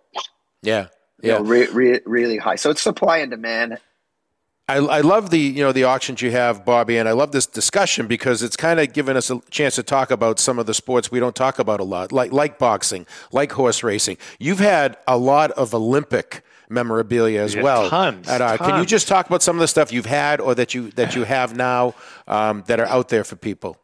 Yeah. 0.62 0.88
you 1.24 1.30
Yeah. 1.32 1.38
know, 1.38 1.44
re- 1.44 1.67
re- 1.72 2.02
really 2.06 2.38
high. 2.38 2.56
So 2.56 2.70
it's 2.70 2.82
supply 2.82 3.17
and 3.20 3.32
demand. 3.32 3.78
I, 4.70 4.78
I 4.78 5.02
love 5.02 5.32
the 5.32 5.39
you 5.39 5.63
know 5.63 5.72
the 5.74 5.84
auctions 5.86 6.22
you 6.22 6.32
have, 6.32 6.63
Bobby, 6.63 6.98
and 6.98 7.10
I 7.10 7.12
love 7.12 7.32
this 7.34 7.46
discussion 7.46 8.08
because 8.08 8.41
it's 8.41 8.56
kind 8.56 8.80
of 8.80 8.94
given 8.94 9.17
us 9.17 9.30
a 9.30 9.39
chance 9.50 9.76
to 9.76 9.84
talk 9.84 10.12
about 10.12 10.39
some 10.39 10.60
of 10.60 10.65
the 10.65 10.74
sports 10.74 11.12
we 11.12 11.20
don't 11.20 11.36
talk 11.36 11.60
about 11.60 11.80
a 11.80 11.84
lot, 11.84 12.12
like 12.12 12.32
like 12.32 12.58
boxing, 12.58 13.06
like 13.34 13.52
horse 13.52 13.84
racing. 13.84 14.17
You've 14.39 14.60
had 14.60 14.98
a 15.08 15.17
lot 15.17 15.52
of 15.52 15.74
Olympic 15.74 16.44
memorabilia 16.71 17.41
as 17.41 17.53
Yeah, 17.53 17.63
well. 17.63 17.89
tons, 17.89 18.27
At, 18.27 18.41
uh, 18.41 18.57
Can 18.57 18.79
you 18.79 18.86
just 18.86 19.07
talk 19.07 19.27
about 19.27 19.43
some 19.43 19.55
of 19.55 19.60
the 19.60 19.67
stuff 19.67 19.91
you've 19.91 20.05
had 20.05 20.39
or 20.41 20.55
that 20.55 20.73
you 20.73 20.91
that 20.91 21.15
you 21.15 21.23
have 21.23 21.55
now 21.55 21.93
um, 22.27 22.63
that 22.67 22.79
are 22.79 22.88
out 22.88 23.10
there 23.10 23.23
for 23.23 23.36
people? 23.36 23.77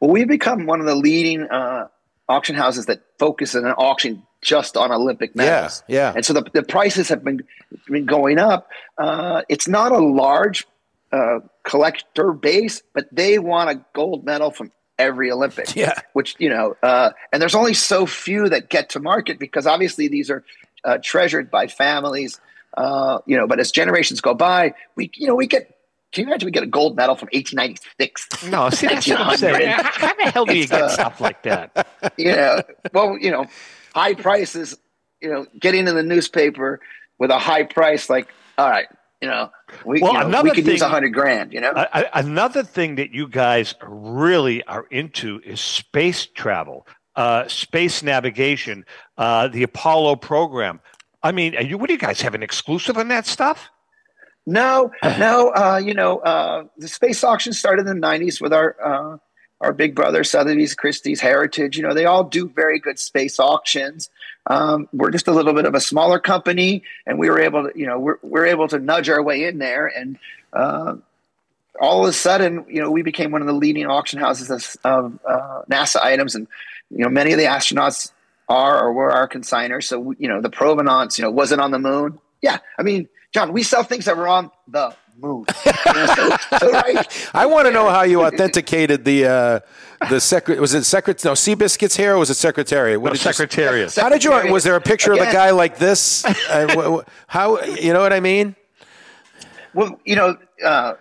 Well, 0.00 0.10
we've 0.10 0.28
become 0.28 0.66
one 0.66 0.80
of 0.80 0.86
the 0.86 0.96
leading 0.96 1.42
uh, 1.42 1.88
auction 2.28 2.56
houses 2.56 2.86
that 2.86 3.02
focus 3.18 3.54
on 3.54 3.64
an 3.64 3.72
auction 3.72 4.24
just 4.40 4.76
on 4.76 4.90
Olympic 4.90 5.36
medals. 5.36 5.84
Yeah, 5.86 5.96
yeah. 5.96 6.12
And 6.16 6.24
so 6.24 6.32
the, 6.32 6.44
the 6.52 6.62
prices 6.62 7.08
have 7.08 7.22
been 7.22 7.42
been 7.86 8.06
going 8.06 8.38
up. 8.38 8.68
Uh, 8.98 9.42
it's 9.48 9.68
not 9.68 9.92
a 9.92 9.98
large 9.98 10.66
uh, 11.12 11.40
collector 11.62 12.32
base, 12.32 12.82
but 12.94 13.06
they 13.12 13.38
want 13.38 13.70
a 13.70 13.84
gold 13.92 14.24
medal 14.24 14.50
from 14.50 14.72
every 14.98 15.30
Olympic. 15.30 15.74
Yeah. 15.76 15.98
Which 16.12 16.34
you 16.38 16.48
know, 16.48 16.76
uh, 16.82 17.10
and 17.32 17.40
there's 17.40 17.54
only 17.54 17.74
so 17.74 18.06
few 18.06 18.48
that 18.48 18.70
get 18.70 18.90
to 18.90 19.00
market 19.00 19.38
because 19.38 19.66
obviously 19.66 20.08
these 20.08 20.30
are 20.30 20.42
uh, 20.84 20.98
treasured 21.02 21.50
by 21.50 21.66
families. 21.66 22.40
Uh, 22.76 23.18
you 23.26 23.36
know, 23.36 23.46
but 23.46 23.60
as 23.60 23.70
generations 23.70 24.20
go 24.20 24.34
by, 24.34 24.74
we 24.96 25.10
you 25.14 25.26
know 25.26 25.34
we 25.34 25.46
get. 25.46 25.76
Can 26.12 26.24
you 26.24 26.28
imagine 26.28 26.44
we 26.46 26.52
get 26.52 26.62
a 26.62 26.66
gold 26.66 26.94
medal 26.94 27.14
from 27.16 27.28
1896? 27.32 28.44
No, 28.50 28.68
see, 28.68 28.86
that's 28.86 29.08
what 29.08 29.20
I'm 29.20 29.36
saying. 29.38 29.78
How 29.82 30.14
the 30.14 30.30
hell 30.30 30.44
do 30.44 30.54
you 30.56 30.66
get 30.66 30.82
uh, 30.82 30.88
stuff 30.90 31.22
like 31.22 31.42
that? 31.44 31.86
know, 32.18 32.60
well, 32.92 33.16
you 33.18 33.30
know, 33.30 33.46
high 33.94 34.12
prices, 34.14 34.76
you 35.22 35.30
know, 35.30 35.46
getting 35.58 35.88
in 35.88 35.94
the 35.94 36.02
newspaper 36.02 36.80
with 37.18 37.30
a 37.30 37.38
high 37.38 37.62
price, 37.62 38.10
like, 38.10 38.28
all 38.58 38.68
right, 38.68 38.88
you 39.22 39.28
know, 39.28 39.50
we, 39.86 40.02
Well, 40.02 40.12
you 40.12 40.18
know, 40.18 40.26
another 40.26 40.50
we 40.50 40.54
could 40.56 40.66
use 40.66 40.80
thing- 40.80 40.86
a 40.86 40.90
hundred 40.90 41.14
grand. 41.14 41.52
You 41.54 41.60
know, 41.62 41.72
another 42.12 42.62
thing 42.62 42.96
that 42.96 43.12
you 43.12 43.26
guys 43.28 43.74
really 43.82 44.62
are 44.64 44.84
into 44.90 45.40
is 45.46 45.60
space 45.62 46.26
travel, 46.26 46.86
uh, 47.16 47.46
space 47.48 48.02
navigation, 48.02 48.84
uh, 49.18 49.48
the 49.48 49.62
Apollo 49.62 50.16
program. 50.16 50.80
I 51.22 51.32
mean, 51.32 51.54
you, 51.60 51.78
what 51.78 51.86
do 51.86 51.92
you 51.92 51.98
guys 51.98 52.20
have 52.22 52.34
an 52.34 52.42
exclusive 52.42 52.98
on 52.98 53.08
that 53.08 53.26
stuff? 53.26 53.70
No, 54.46 54.90
no. 55.02 55.52
Uh, 55.54 55.80
you 55.82 55.94
know, 55.94 56.18
uh, 56.18 56.64
the 56.76 56.88
space 56.88 57.22
auction 57.22 57.52
started 57.52 57.86
in 57.86 58.00
the 58.00 58.06
'90s 58.06 58.40
with 58.40 58.52
our 58.52 58.76
uh, 58.82 59.18
our 59.60 59.72
big 59.72 59.94
brother 59.94 60.24
Sotheby's, 60.24 60.74
Christie's, 60.74 61.20
Heritage. 61.20 61.76
You 61.76 61.84
know, 61.84 61.94
they 61.94 62.06
all 62.06 62.24
do 62.24 62.48
very 62.48 62.80
good 62.80 62.98
space 62.98 63.38
auctions. 63.38 64.10
Um, 64.48 64.88
we're 64.92 65.12
just 65.12 65.28
a 65.28 65.32
little 65.32 65.54
bit 65.54 65.66
of 65.66 65.74
a 65.74 65.80
smaller 65.80 66.18
company, 66.18 66.82
and 67.06 67.18
we 67.18 67.30
were 67.30 67.38
able 67.38 67.70
to, 67.70 67.78
you 67.78 67.86
know, 67.86 67.98
we're 68.00 68.18
we're 68.22 68.46
able 68.46 68.66
to 68.68 68.80
nudge 68.80 69.08
our 69.08 69.22
way 69.22 69.44
in 69.44 69.58
there, 69.58 69.86
and 69.86 70.18
uh, 70.52 70.96
all 71.80 72.02
of 72.02 72.08
a 72.08 72.12
sudden, 72.12 72.64
you 72.68 72.80
know, 72.80 72.90
we 72.90 73.02
became 73.02 73.30
one 73.30 73.40
of 73.40 73.46
the 73.46 73.52
leading 73.52 73.86
auction 73.86 74.18
houses 74.18 74.50
of, 74.50 74.76
of 74.84 75.18
uh, 75.28 75.62
NASA 75.70 76.02
items, 76.02 76.34
and 76.34 76.48
you 76.92 77.04
know, 77.04 77.08
many 77.10 77.32
of 77.32 77.38
the 77.38 77.44
astronauts 77.46 78.12
are 78.48 78.78
or 78.84 78.92
were 78.92 79.10
our 79.10 79.28
consigners. 79.28 79.84
So, 79.84 80.14
you 80.18 80.28
know, 80.28 80.40
the 80.40 80.50
provenance, 80.50 81.18
you 81.18 81.24
know, 81.24 81.30
was 81.30 81.52
it 81.52 81.58
on 81.58 81.70
the 81.70 81.78
moon? 81.78 82.18
Yeah, 82.42 82.58
I 82.78 82.82
mean, 82.82 83.08
John, 83.32 83.52
we 83.52 83.62
sell 83.62 83.82
things 83.82 84.04
that 84.04 84.16
were 84.16 84.28
on 84.28 84.50
the 84.68 84.94
moon. 85.18 85.46
You 85.84 85.92
know, 85.94 86.06
so, 86.14 86.36
so, 86.58 86.70
right, 86.72 87.30
I 87.34 87.44
want 87.46 87.66
to 87.66 87.72
know 87.72 87.90
how 87.90 88.02
you 88.02 88.22
authenticated 88.24 89.04
the 89.04 89.26
uh, 89.26 89.60
the 90.08 90.20
secret. 90.20 90.58
Was 90.58 90.72
it 90.74 90.84
secret? 90.84 91.22
No, 91.24 91.32
Seabiscuit's 91.32 91.96
hair. 91.96 92.14
Or 92.14 92.18
was 92.18 92.30
it 92.30 92.34
Secretariat? 92.34 92.98
What 93.00 93.08
No, 93.10 93.12
did 93.12 93.24
you- 93.24 94.00
How 94.00 94.08
did 94.08 94.24
you? 94.24 94.30
Was 94.52 94.64
there 94.64 94.74
a 94.76 94.80
picture 94.80 95.12
of 95.12 95.18
the 95.18 95.26
guy 95.26 95.50
like 95.50 95.76
this? 95.78 96.24
Uh, 96.48 96.66
wh- 96.68 97.00
wh- 97.04 97.08
how 97.26 97.60
you 97.62 97.92
know 97.92 98.00
what 98.00 98.12
I 98.12 98.20
mean? 98.20 98.56
Well, 99.74 100.00
you 100.04 100.16
know, 100.16 100.36
uh, 100.64 100.94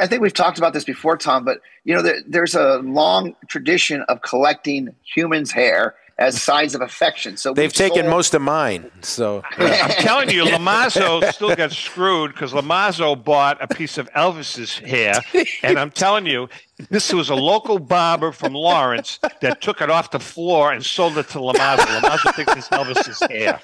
I, 0.00 0.04
I 0.04 0.06
think 0.06 0.22
we've 0.22 0.34
talked 0.34 0.58
about 0.58 0.72
this 0.72 0.84
before, 0.84 1.16
Tom, 1.16 1.44
but 1.44 1.60
you 1.84 1.94
know, 1.94 2.02
there, 2.02 2.20
there's 2.26 2.54
a 2.54 2.78
long 2.78 3.34
tradition 3.48 4.02
of 4.02 4.22
collecting 4.22 4.94
humans' 5.02 5.50
hair 5.52 5.94
as 6.18 6.40
signs 6.42 6.74
of 6.74 6.82
affection. 6.82 7.36
So 7.36 7.54
They've 7.54 7.72
taken 7.72 8.02
sold- 8.02 8.10
most 8.10 8.34
of 8.34 8.42
mine. 8.42 8.90
So 9.02 9.42
I'm 9.56 9.90
telling 9.92 10.30
you, 10.30 10.44
Lamazo 10.44 11.32
still 11.32 11.56
got 11.56 11.72
screwed 11.72 12.32
because 12.32 12.52
Lamazo 12.52 13.22
bought 13.22 13.62
a 13.62 13.68
piece 13.68 13.96
of 13.98 14.10
Elvis's 14.12 14.78
hair, 14.78 15.14
and 15.62 15.78
I'm 15.78 15.90
telling 15.90 16.26
you, 16.26 16.48
this 16.88 17.12
was 17.12 17.28
a 17.28 17.34
local 17.34 17.78
barber 17.78 18.32
from 18.32 18.54
Lawrence 18.54 19.18
that 19.40 19.60
took 19.60 19.80
it 19.80 19.90
off 19.90 20.10
the 20.10 20.20
floor 20.20 20.72
and 20.72 20.84
sold 20.84 21.16
it 21.18 21.28
to 21.30 21.38
Lamazo. 21.38 21.84
Lamazo 22.00 22.34
thinks 22.34 22.56
it's 22.56 22.68
Elvis's 22.68 23.20
hair. 23.30 23.60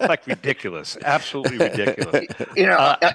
Like 0.00 0.26
ridiculous, 0.26 0.96
absolutely 1.04 1.58
ridiculous. 1.58 2.26
you 2.56 2.66
know 2.66 2.76
uh, 2.76 3.12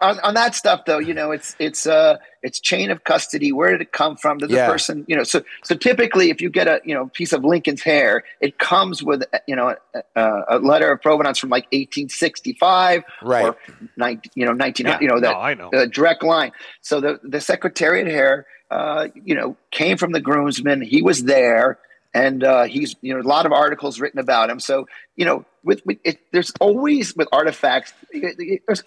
on, 0.00 0.18
on 0.20 0.34
that 0.34 0.54
stuff 0.54 0.84
though 0.86 0.98
you 0.98 1.14
know 1.14 1.30
it's 1.32 1.54
it's 1.58 1.86
uh 1.86 2.16
it's 2.42 2.60
chain 2.60 2.90
of 2.90 3.04
custody 3.04 3.52
where 3.52 3.70
did 3.72 3.80
it 3.80 3.92
come 3.92 4.16
from 4.16 4.38
did 4.38 4.50
the 4.50 4.54
Yeah. 4.56 4.66
person 4.70 5.04
you 5.08 5.16
know 5.16 5.24
so 5.24 5.42
so 5.64 5.74
typically 5.74 6.30
if 6.30 6.40
you 6.40 6.50
get 6.50 6.68
a 6.68 6.80
you 6.84 6.94
know 6.94 7.06
piece 7.08 7.32
of 7.32 7.44
lincoln's 7.44 7.82
hair 7.82 8.24
it 8.40 8.58
comes 8.58 9.02
with 9.02 9.22
you 9.46 9.56
know 9.56 9.74
a, 10.16 10.40
a 10.48 10.58
letter 10.58 10.90
of 10.92 11.00
provenance 11.00 11.38
from 11.38 11.50
like 11.50 11.64
1865 11.72 13.02
Right. 13.22 13.44
or 13.46 13.56
19 13.96 14.30
you 14.34 14.46
know 14.46 14.52
19 14.52 14.86
Yeah, 14.86 14.98
you 15.00 15.08
know 15.08 15.20
that 15.20 15.32
no, 15.32 15.38
I 15.40 15.54
know. 15.54 15.70
uh, 15.70 15.86
direct 15.86 16.22
line 16.22 16.52
so 16.80 17.00
the 17.00 17.20
the 17.22 17.40
secretariat 17.40 18.06
hair 18.06 18.46
uh 18.70 19.08
you 19.14 19.34
know 19.34 19.56
came 19.70 19.96
from 19.96 20.12
the 20.12 20.20
groomsman 20.20 20.80
he 20.82 21.02
was 21.02 21.24
there 21.24 21.78
and 22.14 22.44
uh, 22.44 22.64
he's 22.64 22.94
you 23.00 23.14
know 23.14 23.20
a 23.20 23.28
lot 23.36 23.46
of 23.46 23.52
articles 23.52 23.98
written 23.98 24.20
about 24.20 24.50
him. 24.50 24.60
So 24.60 24.86
you 25.16 25.24
know, 25.24 25.46
with, 25.64 25.80
with 25.86 25.96
it, 26.04 26.20
there's 26.30 26.52
always 26.60 27.16
with 27.16 27.26
artifacts, 27.32 27.94
it- 28.10 28.36
it- 28.38 28.62
there's, 28.66 28.84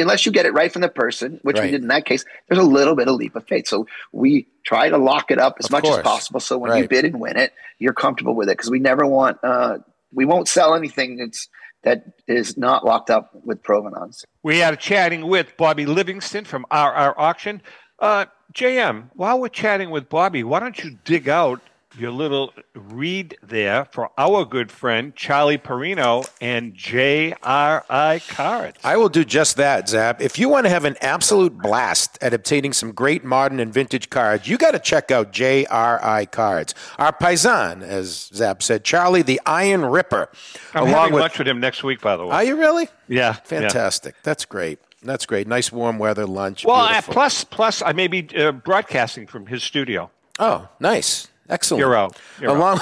unless 0.00 0.26
you 0.26 0.32
get 0.32 0.46
it 0.46 0.52
right 0.52 0.72
from 0.72 0.82
the 0.82 0.88
person, 0.88 1.38
which 1.42 1.56
Right. 1.56 1.66
we 1.66 1.70
did 1.70 1.82
in 1.82 1.88
that 1.88 2.04
case, 2.04 2.24
there's 2.48 2.58
a 2.58 2.66
little 2.66 2.96
bit 2.96 3.06
of 3.08 3.14
leap 3.16 3.36
of 3.36 3.46
faith. 3.46 3.68
So 3.68 3.86
we 4.12 4.48
try 4.64 4.88
to 4.88 4.98
lock 4.98 5.30
it 5.30 5.38
up 5.38 5.56
as 5.58 5.66
Of 5.66 5.70
much 5.72 5.84
course. 5.84 5.98
as 5.98 6.02
possible. 6.02 6.40
So 6.40 6.58
when 6.58 6.76
you 6.76 6.88
bid 6.88 7.04
and 7.04 7.20
win 7.20 7.36
it, 7.36 7.52
you're 7.78 7.92
comfortable 7.94 8.34
with 8.34 8.48
it 8.48 8.56
because 8.56 8.70
we 8.70 8.78
never 8.80 9.06
want 9.06 9.38
uh, 9.44 9.78
we 10.12 10.24
won't 10.24 10.48
sell 10.48 10.74
anything 10.74 11.16
that's 11.16 11.48
that 11.82 12.04
is 12.26 12.58
not 12.58 12.84
locked 12.84 13.08
up 13.10 13.30
with 13.44 13.62
provenance. 13.62 14.24
We 14.42 14.62
are 14.62 14.76
chatting 14.76 15.26
with 15.26 15.56
Bobby 15.56 15.86
Livingston 15.86 16.44
from 16.44 16.66
RR 16.70 17.14
Auction. 17.18 17.62
Uh, 17.98 18.26
JM, 18.52 19.10
while 19.14 19.40
we're 19.40 19.48
chatting 19.48 19.90
with 19.90 20.08
Bobby, 20.08 20.42
why 20.44 20.60
don't 20.60 20.82
you 20.82 20.98
dig 21.04 21.28
out 21.28 21.60
your 21.98 22.10
little 22.10 22.52
read 22.74 23.36
there 23.42 23.84
for 23.86 24.10
our 24.16 24.44
good 24.44 24.70
friend 24.70 25.14
Charlie 25.16 25.58
Perino 25.58 26.28
and 26.40 26.74
JRI 26.74 28.28
Cards? 28.28 28.78
I 28.84 28.96
will 28.96 29.08
do 29.08 29.24
just 29.24 29.56
that, 29.56 29.88
Zap. 29.88 30.20
If 30.20 30.38
you 30.38 30.48
want 30.48 30.66
to 30.66 30.70
have 30.70 30.84
an 30.84 30.96
absolute 31.00 31.56
blast 31.58 32.18
at 32.20 32.32
obtaining 32.32 32.72
some 32.72 32.92
great 32.92 33.24
modern 33.24 33.60
and 33.60 33.72
vintage 33.72 34.10
cards, 34.10 34.48
you 34.48 34.56
got 34.56 34.72
to 34.72 34.78
check 34.78 35.10
out 35.10 35.32
JRI 35.32 36.30
Cards. 36.30 36.74
Our 36.98 37.12
paisan, 37.12 37.82
as 37.82 38.30
Zap 38.34 38.62
said, 38.62 38.84
Charlie 38.84 39.22
the 39.22 39.40
Iron 39.46 39.84
Ripper. 39.84 40.30
I'm 40.74 40.86
having 40.86 41.14
lunch 41.14 41.38
with 41.38 41.48
him 41.48 41.60
next 41.60 41.82
week, 41.82 42.00
by 42.00 42.16
the 42.16 42.26
way. 42.26 42.32
Are 42.32 42.44
you 42.44 42.56
really? 42.56 42.88
Yeah, 43.08 43.18
yeah. 43.18 43.32
Fantastic. 43.32 44.14
That's 44.22 44.44
great. 44.44 44.78
That's 45.02 45.24
great. 45.24 45.48
Nice 45.48 45.72
warm 45.72 45.98
weather 45.98 46.26
lunch. 46.26 46.64
Well, 46.64 46.76
uh, 46.76 47.00
plus, 47.02 47.42
plus, 47.42 47.82
I 47.82 47.92
may 47.92 48.06
be 48.06 48.28
uh, 48.36 48.52
broadcasting 48.52 49.26
from 49.26 49.46
his 49.46 49.62
studio. 49.62 50.10
Oh, 50.38 50.68
nice. 50.78 51.28
Excellent. 51.50 51.80
You're 51.80 51.94
out. 51.96 52.16
You're 52.40 52.56
along, 52.56 52.78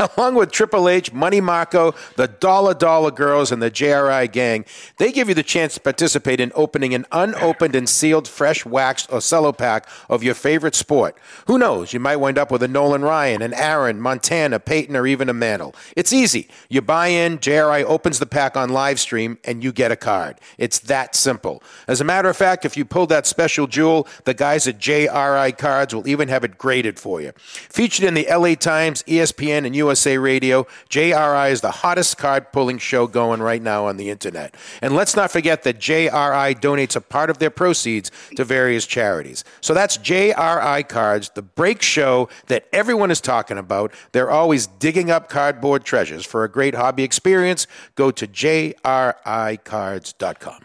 along 0.16 0.34
with 0.34 0.50
Triple 0.50 0.88
H, 0.88 1.12
Money 1.12 1.40
Marco, 1.40 1.94
the 2.16 2.28
Dollar 2.28 2.74
Dollar 2.74 3.10
Girls, 3.10 3.52
and 3.52 3.62
the 3.62 3.70
JRI 3.70 4.30
Gang, 4.30 4.64
they 4.96 5.12
give 5.12 5.28
you 5.28 5.34
the 5.34 5.42
chance 5.42 5.74
to 5.74 5.80
participate 5.80 6.40
in 6.40 6.52
opening 6.54 6.94
an 6.94 7.06
unopened 7.12 7.74
and 7.74 7.88
sealed 7.88 8.26
fresh 8.26 8.64
waxed 8.64 9.12
or 9.12 9.20
cello 9.20 9.52
pack 9.52 9.86
of 10.08 10.22
your 10.22 10.34
favorite 10.34 10.74
sport. 10.74 11.16
Who 11.46 11.58
knows? 11.58 11.92
You 11.92 12.00
might 12.00 12.16
wind 12.16 12.38
up 12.38 12.50
with 12.50 12.62
a 12.62 12.68
Nolan 12.68 13.02
Ryan, 13.02 13.42
an 13.42 13.54
Aaron, 13.54 14.00
Montana, 14.00 14.58
Peyton, 14.58 14.96
or 14.96 15.06
even 15.06 15.28
a 15.28 15.34
Mantle. 15.34 15.74
It's 15.96 16.12
easy. 16.12 16.48
You 16.68 16.80
buy 16.80 17.08
in, 17.08 17.38
JRI 17.38 17.84
opens 17.84 18.18
the 18.18 18.26
pack 18.26 18.56
on 18.56 18.70
live 18.70 19.00
stream, 19.00 19.38
and 19.44 19.62
you 19.62 19.72
get 19.72 19.92
a 19.92 19.96
card. 19.96 20.38
It's 20.58 20.78
that 20.80 21.14
simple. 21.14 21.62
As 21.86 22.00
a 22.00 22.04
matter 22.04 22.28
of 22.28 22.36
fact, 22.36 22.64
if 22.64 22.76
you 22.76 22.84
pull 22.84 23.06
that 23.08 23.26
special 23.26 23.66
jewel, 23.66 24.08
the 24.24 24.34
guys 24.34 24.66
at 24.66 24.78
JRI 24.78 25.56
Cards 25.58 25.94
will 25.94 26.08
even 26.08 26.28
have 26.28 26.44
it 26.44 26.56
graded 26.56 26.98
for 26.98 27.20
you. 27.20 27.32
Featured 27.36 28.06
in 28.06 28.14
the 28.14 28.26
LA 28.30 28.54
Times, 28.54 29.02
ESPN, 29.04 29.66
and 29.66 29.76
USA 29.76 29.89
Radio, 29.90 30.66
JRI 30.88 31.50
is 31.50 31.60
the 31.60 31.70
hottest 31.70 32.16
card 32.16 32.52
pulling 32.52 32.78
show 32.78 33.06
going 33.06 33.40
right 33.40 33.60
now 33.60 33.86
on 33.86 33.96
the 33.96 34.10
internet. 34.10 34.54
And 34.80 34.94
let's 34.94 35.16
not 35.16 35.30
forget 35.30 35.64
that 35.64 35.78
JRI 35.78 36.60
donates 36.60 36.96
a 36.96 37.00
part 37.00 37.30
of 37.30 37.38
their 37.38 37.50
proceeds 37.50 38.10
to 38.36 38.44
various 38.44 38.86
charities. 38.86 39.44
So 39.60 39.74
that's 39.74 39.98
JRI 39.98 40.88
Cards, 40.88 41.30
the 41.34 41.42
break 41.42 41.82
show 41.82 42.28
that 42.46 42.66
everyone 42.72 43.10
is 43.10 43.20
talking 43.20 43.58
about. 43.58 43.92
They're 44.12 44.30
always 44.30 44.66
digging 44.66 45.10
up 45.10 45.28
cardboard 45.28 45.84
treasures. 45.84 46.24
For 46.24 46.44
a 46.44 46.48
great 46.48 46.74
hobby 46.74 47.02
experience, 47.02 47.66
go 47.94 48.10
to 48.12 48.26
JRICards.com. 48.26 50.64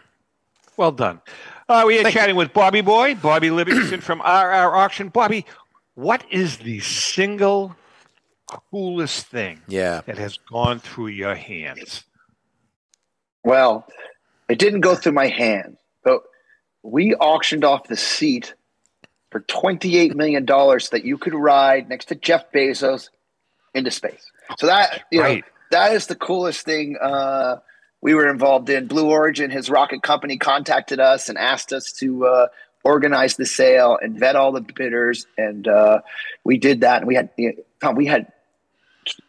Well 0.76 0.92
done. 0.92 1.20
Uh, 1.68 1.82
we 1.86 1.98
are 1.98 2.10
chatting 2.10 2.36
with 2.36 2.52
Bobby 2.52 2.80
Boy, 2.80 3.16
Bobby 3.16 3.50
Livingston 3.50 4.00
from 4.00 4.20
RR 4.20 4.76
Auction. 4.76 5.08
Bobby, 5.08 5.44
what 5.96 6.24
is 6.30 6.58
the 6.58 6.78
single 6.80 7.74
coolest 8.70 9.26
thing 9.26 9.60
Yeah. 9.68 10.02
that 10.06 10.18
has 10.18 10.36
gone 10.36 10.78
through 10.78 11.08
your 11.08 11.34
hands? 11.34 12.04
Well, 13.44 13.86
it 14.48 14.58
didn't 14.58 14.80
go 14.80 14.94
through 14.94 15.12
my 15.12 15.28
hand, 15.28 15.76
but 16.04 16.22
we 16.82 17.14
auctioned 17.14 17.64
off 17.64 17.88
the 17.88 17.96
seat 17.96 18.54
for 19.30 19.40
$28 19.40 20.14
million 20.14 20.46
so 20.46 20.88
that 20.92 21.04
you 21.04 21.18
could 21.18 21.34
ride 21.34 21.88
next 21.88 22.06
to 22.06 22.14
Jeff 22.14 22.50
Bezos 22.52 23.08
into 23.74 23.90
space. 23.90 24.24
So 24.58 24.66
that, 24.66 25.04
you 25.10 25.22
know, 25.22 25.40
that 25.70 25.92
is 25.92 26.06
the 26.06 26.14
coolest 26.14 26.64
thing 26.64 26.96
uh, 27.00 27.56
we 28.00 28.14
were 28.14 28.28
involved 28.28 28.70
in. 28.70 28.86
Blue 28.86 29.10
Origin, 29.10 29.50
his 29.50 29.68
rocket 29.68 30.02
company, 30.02 30.38
contacted 30.38 31.00
us 31.00 31.28
and 31.28 31.36
asked 31.36 31.72
us 31.72 31.92
to 31.98 32.24
uh, 32.26 32.46
organize 32.84 33.36
the 33.36 33.46
sale 33.46 33.98
and 34.00 34.18
vet 34.18 34.36
all 34.36 34.52
the 34.52 34.60
bidders. 34.60 35.26
And 35.36 35.66
uh, 35.66 36.00
we 36.44 36.56
did 36.56 36.82
that. 36.82 36.98
And 36.98 37.08
we 37.08 37.16
had, 37.16 37.30
you 37.36 37.48
know, 37.48 37.62
Tom, 37.80 37.96
we 37.96 38.06
had 38.06 38.32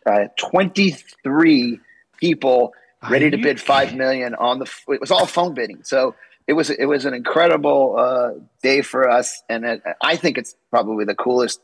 uh, 0.08 0.28
23 0.38 1.80
people 2.20 2.74
ready 3.10 3.30
to 3.30 3.38
bid 3.38 3.60
five 3.60 3.96
million 3.96 4.36
on 4.36 4.60
the. 4.60 4.72
It 4.90 5.02
was 5.02 5.12
all 5.12 5.26
phone 5.26 5.54
bidding, 5.54 5.84
so 5.84 6.16
it 6.48 6.54
was 6.54 6.70
it 6.70 6.86
was 6.86 7.06
an 7.06 7.14
incredible 7.14 7.96
uh, 7.98 8.32
day 8.64 8.82
for 8.82 9.10
us, 9.10 9.42
and 9.50 9.66
it, 9.66 9.84
I 10.02 10.16
think 10.16 10.38
it's 10.38 10.56
probably 10.72 11.06
the 11.06 11.16
coolest 11.16 11.60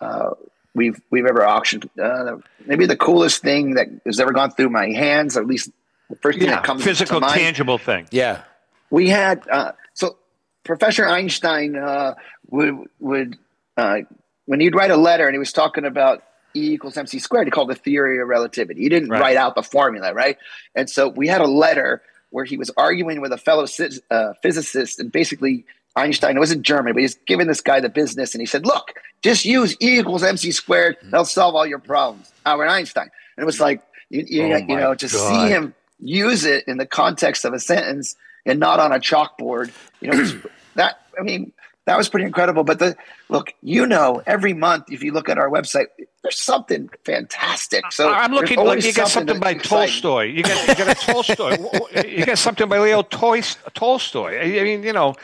uh, 0.00 0.30
we've 0.74 1.00
we've 1.10 1.26
ever 1.26 1.46
auctioned. 1.46 1.88
Uh, 2.00 2.36
maybe 2.64 2.86
the 2.86 2.96
coolest 2.96 3.42
thing 3.42 3.74
that 3.74 3.88
has 4.04 4.20
ever 4.20 4.32
gone 4.32 4.50
through 4.50 4.70
my 4.70 4.88
hands, 4.90 5.36
or 5.36 5.42
at 5.42 5.46
least 5.46 5.70
the 6.10 6.16
first 6.16 6.38
thing 6.38 6.48
Yeah, 6.48 6.56
that 6.56 6.64
comes 6.64 6.82
physical, 6.84 7.20
to 7.20 7.26
mind 7.26 7.40
tangible 7.40 7.78
thing. 7.78 8.06
Yeah. 8.10 8.42
we 8.90 9.08
had 9.08 9.46
uh, 9.50 9.72
so 9.94 10.16
Professor 10.64 11.06
Einstein 11.06 11.76
uh, 11.76 12.14
would 12.50 12.74
would 13.00 13.38
uh, 13.76 13.98
when 14.46 14.60
he'd 14.60 14.74
write 14.74 14.90
a 14.90 14.96
letter 14.96 15.26
and 15.26 15.34
he 15.34 15.38
was 15.38 15.52
talking 15.52 15.84
about 15.84 16.22
E 16.56 16.72
equals 16.72 16.96
mc 16.96 17.18
squared, 17.18 17.46
he 17.46 17.50
called 17.50 17.68
the 17.70 17.74
theory 17.74 18.18
of 18.20 18.28
relativity. 18.28 18.82
He 18.82 18.88
didn't 18.88 19.10
Right. 19.10 19.20
write 19.20 19.36
out 19.36 19.54
the 19.54 19.62
formula, 19.62 20.14
right? 20.14 20.38
And 20.74 20.88
so 20.88 21.08
we 21.08 21.28
had 21.28 21.40
a 21.40 21.46
letter 21.46 22.02
where 22.30 22.44
he 22.44 22.56
was 22.56 22.70
arguing 22.76 23.20
with 23.20 23.32
a 23.32 23.38
fellow 23.38 23.66
uh, 24.10 24.32
physicist, 24.42 24.98
and 24.98 25.12
basically 25.12 25.64
Einstein 25.94 26.36
it 26.36 26.40
was 26.40 26.52
in 26.52 26.62
Germany, 26.62 26.92
but 26.92 27.00
he's 27.02 27.14
giving 27.26 27.46
this 27.46 27.60
guy 27.60 27.80
the 27.80 27.88
business, 27.88 28.34
and 28.34 28.40
he 28.42 28.46
said, 28.46 28.66
"Look, 28.66 28.92
just 29.22 29.44
use 29.44 29.74
E 29.80 29.98
equals 29.98 30.22
mc 30.22 30.50
squared; 30.52 30.96
they'll 31.10 31.24
solve 31.24 31.54
all 31.54 31.66
your 31.66 31.78
problems." 31.78 32.30
Albert 32.44 32.68
Einstein, 32.68 33.10
and 33.36 33.42
it 33.42 33.46
was 33.46 33.60
like 33.60 33.82
you, 34.10 34.24
you, 34.26 34.42
oh 34.54 34.56
you 34.56 34.76
know 34.76 34.94
to 34.94 35.08
see 35.08 35.48
him 35.48 35.74
use 36.00 36.44
it 36.44 36.64
in 36.68 36.76
the 36.76 36.86
context 36.86 37.44
of 37.44 37.54
a 37.54 37.58
sentence 37.60 38.14
and 38.44 38.60
not 38.60 38.78
on 38.80 38.92
a 38.92 38.98
chalkboard. 38.98 39.72
You 40.00 40.10
know 40.10 40.40
that 40.74 41.00
I 41.18 41.22
mean 41.22 41.52
that 41.86 41.96
was 41.96 42.08
pretty 42.08 42.26
incredible. 42.26 42.64
But 42.64 42.78
the 42.78 42.96
look, 43.30 43.54
you 43.62 43.86
know, 43.86 44.22
every 44.26 44.52
month 44.52 44.86
if 44.90 45.02
you 45.02 45.12
look 45.12 45.28
at 45.30 45.38
our 45.38 45.48
website, 45.48 45.86
there's 46.26 46.40
something 46.40 46.90
fantastic. 47.04 47.84
So 47.92 48.12
I'm 48.12 48.32
looking 48.32 48.58
like 48.58 48.82
you 48.82 48.92
got 48.92 49.08
something, 49.08 49.38
by 49.38 49.52
exciting. 49.52 49.92
Tolstoy. 49.92 50.24
You 50.24 50.42
got, 50.42 50.68
you 50.68 50.74
got 50.74 50.88
a 50.88 51.06
Tolstoy. 51.06 51.56
you 52.04 52.26
got 52.26 52.38
something 52.38 52.68
by 52.68 52.80
Leo 52.80 53.02
Tolstoy. 53.02 54.40
I 54.40 54.64
mean, 54.64 54.82
you 54.82 54.92
know, 54.92 55.14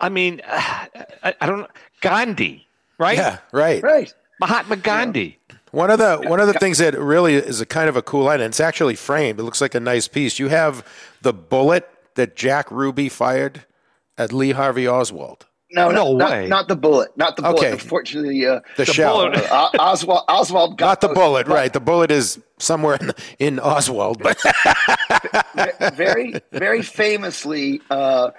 I 0.00 0.08
mean, 0.08 0.40
I, 0.48 1.34
I 1.40 1.46
don't 1.46 1.70
Gandhi, 2.00 2.66
right? 2.98 3.16
Yeah, 3.16 3.38
right, 3.52 3.80
right. 3.80 4.12
Mahatma 4.40 4.76
Gandhi. 4.76 5.38
Yeah. 5.48 5.56
One 5.70 5.90
of 5.92 6.00
the 6.00 6.28
one 6.28 6.40
of 6.40 6.48
the 6.48 6.54
things 6.54 6.78
that 6.78 6.98
really 6.98 7.34
is 7.34 7.60
a 7.60 7.66
kind 7.66 7.88
of 7.88 7.94
a 7.94 8.02
cool 8.02 8.26
item. 8.26 8.46
It's 8.46 8.58
actually 8.58 8.96
framed. 8.96 9.38
It 9.38 9.44
looks 9.44 9.60
like 9.60 9.76
a 9.76 9.80
nice 9.80 10.08
piece. 10.08 10.40
You 10.40 10.48
have 10.48 10.84
the 11.22 11.32
bullet 11.32 11.88
that 12.16 12.34
Jack 12.34 12.68
Ruby 12.72 13.08
fired 13.08 13.66
at 14.18 14.32
Lee 14.32 14.50
Harvey 14.50 14.88
Oswald. 14.88 15.46
No, 15.72 15.90
no, 15.90 16.16
not, 16.16 16.30
way. 16.30 16.48
Not, 16.48 16.68
the 16.68 16.76
bullet. 16.76 17.16
Not 17.16 17.36
the 17.36 17.42
bullet. 17.42 17.58
Okay. 17.58 17.72
Unfortunately, 17.72 18.44
uh, 18.44 18.60
the, 18.76 18.84
the 18.84 18.92
shell. 18.92 19.30
Bullet, 19.30 19.50
uh, 19.50 19.70
Oswald. 19.78 20.24
Oswald 20.28 20.78
got 20.78 20.86
not 20.86 21.00
the 21.00 21.08
bullet. 21.08 21.46
Right. 21.46 21.72
The 21.72 21.80
bullet 21.80 22.10
is 22.10 22.40
somewhere 22.58 22.96
in, 23.00 23.12
in 23.38 23.60
Oswald. 23.60 24.20
But 24.22 24.36
very, 25.94 26.34
very 26.50 26.82
famously, 26.82 27.80
uh, 27.88 28.30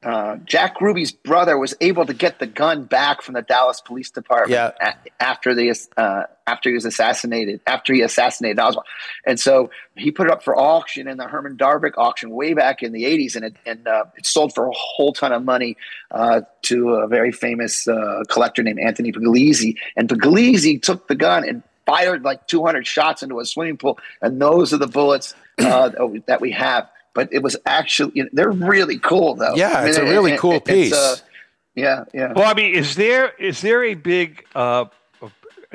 uh, 0.00 0.36
Jack 0.44 0.80
Ruby's 0.80 1.10
brother 1.10 1.58
was 1.58 1.74
able 1.80 2.06
to 2.06 2.14
get 2.14 2.38
the 2.38 2.46
gun 2.46 2.84
back 2.84 3.20
from 3.20 3.34
the 3.34 3.42
Dallas 3.42 3.80
Police 3.80 4.10
Department 4.10 4.52
yeah. 4.52 4.70
a- 4.80 5.22
after 5.22 5.56
the 5.56 5.76
uh, 5.96 6.22
after 6.46 6.68
he 6.68 6.74
was 6.74 6.84
assassinated 6.84 7.60
after 7.66 7.92
he 7.92 8.02
assassinated 8.02 8.60
Oswald, 8.60 8.86
and 9.26 9.40
so 9.40 9.70
he 9.96 10.12
put 10.12 10.28
it 10.28 10.32
up 10.32 10.44
for 10.44 10.56
auction 10.56 11.08
in 11.08 11.16
the 11.16 11.24
Herman 11.24 11.56
Darvick 11.56 11.94
auction 11.98 12.30
way 12.30 12.54
back 12.54 12.84
in 12.84 12.92
the 12.92 13.04
'80s, 13.04 13.34
and 13.34 13.44
it 13.46 13.56
and 13.66 13.88
uh, 13.88 14.04
it 14.16 14.24
sold 14.24 14.54
for 14.54 14.68
a 14.68 14.72
whole 14.72 15.12
ton 15.12 15.32
of 15.32 15.44
money 15.44 15.76
uh, 16.12 16.42
to 16.62 16.90
a 16.90 17.08
very 17.08 17.32
famous 17.32 17.88
uh, 17.88 18.22
collector 18.28 18.62
named 18.62 18.78
Anthony 18.78 19.10
Pugliese, 19.10 19.76
and 19.96 20.08
Pugliese 20.08 20.80
took 20.80 21.08
the 21.08 21.16
gun 21.16 21.48
and 21.48 21.64
fired 21.86 22.22
like 22.22 22.46
200 22.46 22.86
shots 22.86 23.24
into 23.24 23.40
a 23.40 23.44
swimming 23.44 23.78
pool, 23.78 23.98
and 24.22 24.40
those 24.40 24.72
are 24.72 24.78
the 24.78 24.86
bullets 24.86 25.34
uh, 25.58 25.88
that 26.26 26.40
we 26.40 26.52
have 26.52 26.88
but 27.14 27.32
it 27.32 27.42
was 27.42 27.56
actually 27.66 28.12
you 28.14 28.24
know, 28.24 28.30
they're 28.32 28.50
really 28.50 28.98
cool 28.98 29.34
though. 29.34 29.54
Yeah, 29.54 29.70
I 29.70 29.80
mean, 29.80 29.88
it's 29.88 29.98
a 29.98 30.04
really 30.04 30.32
it, 30.32 30.38
cool 30.38 30.52
it, 30.52 30.64
piece. 30.64 30.92
Uh, 30.92 31.16
yeah, 31.74 32.04
yeah. 32.12 32.32
Well, 32.32 32.50
I 32.50 32.54
mean, 32.54 32.74
is 32.74 32.96
there 32.96 33.32
is 33.38 33.60
there 33.60 33.84
a 33.84 33.94
big? 33.94 34.44
Uh, 34.54 34.86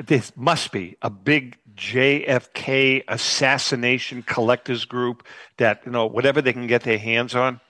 this 0.04 0.32
must 0.36 0.72
be 0.72 0.96
a 1.02 1.10
big 1.10 1.56
JFK 1.76 3.04
assassination 3.08 4.22
collectors 4.22 4.84
group 4.84 5.24
that 5.56 5.82
you 5.86 5.92
know 5.92 6.06
whatever 6.06 6.42
they 6.42 6.52
can 6.52 6.66
get 6.66 6.82
their 6.82 6.98
hands 6.98 7.34
on. 7.34 7.60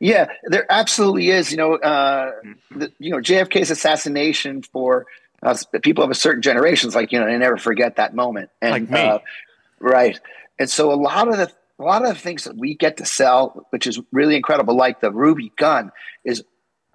Yeah, 0.00 0.28
there 0.44 0.66
absolutely 0.70 1.30
is. 1.30 1.50
You 1.50 1.58
know, 1.58 1.74
uh, 1.74 2.32
the, 2.70 2.92
you 2.98 3.10
know 3.10 3.18
JFK's 3.18 3.70
assassination 3.70 4.62
for 4.62 5.06
uh, 5.42 5.56
people 5.82 6.04
of 6.04 6.10
a 6.10 6.14
certain 6.14 6.42
generations, 6.42 6.94
like 6.94 7.12
you 7.12 7.20
know, 7.20 7.26
they 7.26 7.36
never 7.36 7.56
forget 7.56 7.96
that 7.96 8.14
moment. 8.14 8.50
And, 8.60 8.72
like 8.72 8.90
me, 8.90 9.00
uh, 9.00 9.18
right? 9.80 10.18
And 10.58 10.68
so 10.68 10.92
a 10.92 10.94
lot 10.94 11.28
of 11.28 11.36
the 11.36 11.52
a 11.78 11.82
lot 11.82 12.02
of 12.02 12.08
the 12.08 12.20
things 12.20 12.44
that 12.44 12.56
we 12.56 12.74
get 12.74 12.96
to 12.96 13.04
sell, 13.04 13.66
which 13.70 13.86
is 13.86 14.00
really 14.12 14.36
incredible, 14.36 14.76
like 14.76 15.00
the 15.00 15.12
Ruby 15.12 15.52
gun, 15.56 15.92
is 16.24 16.42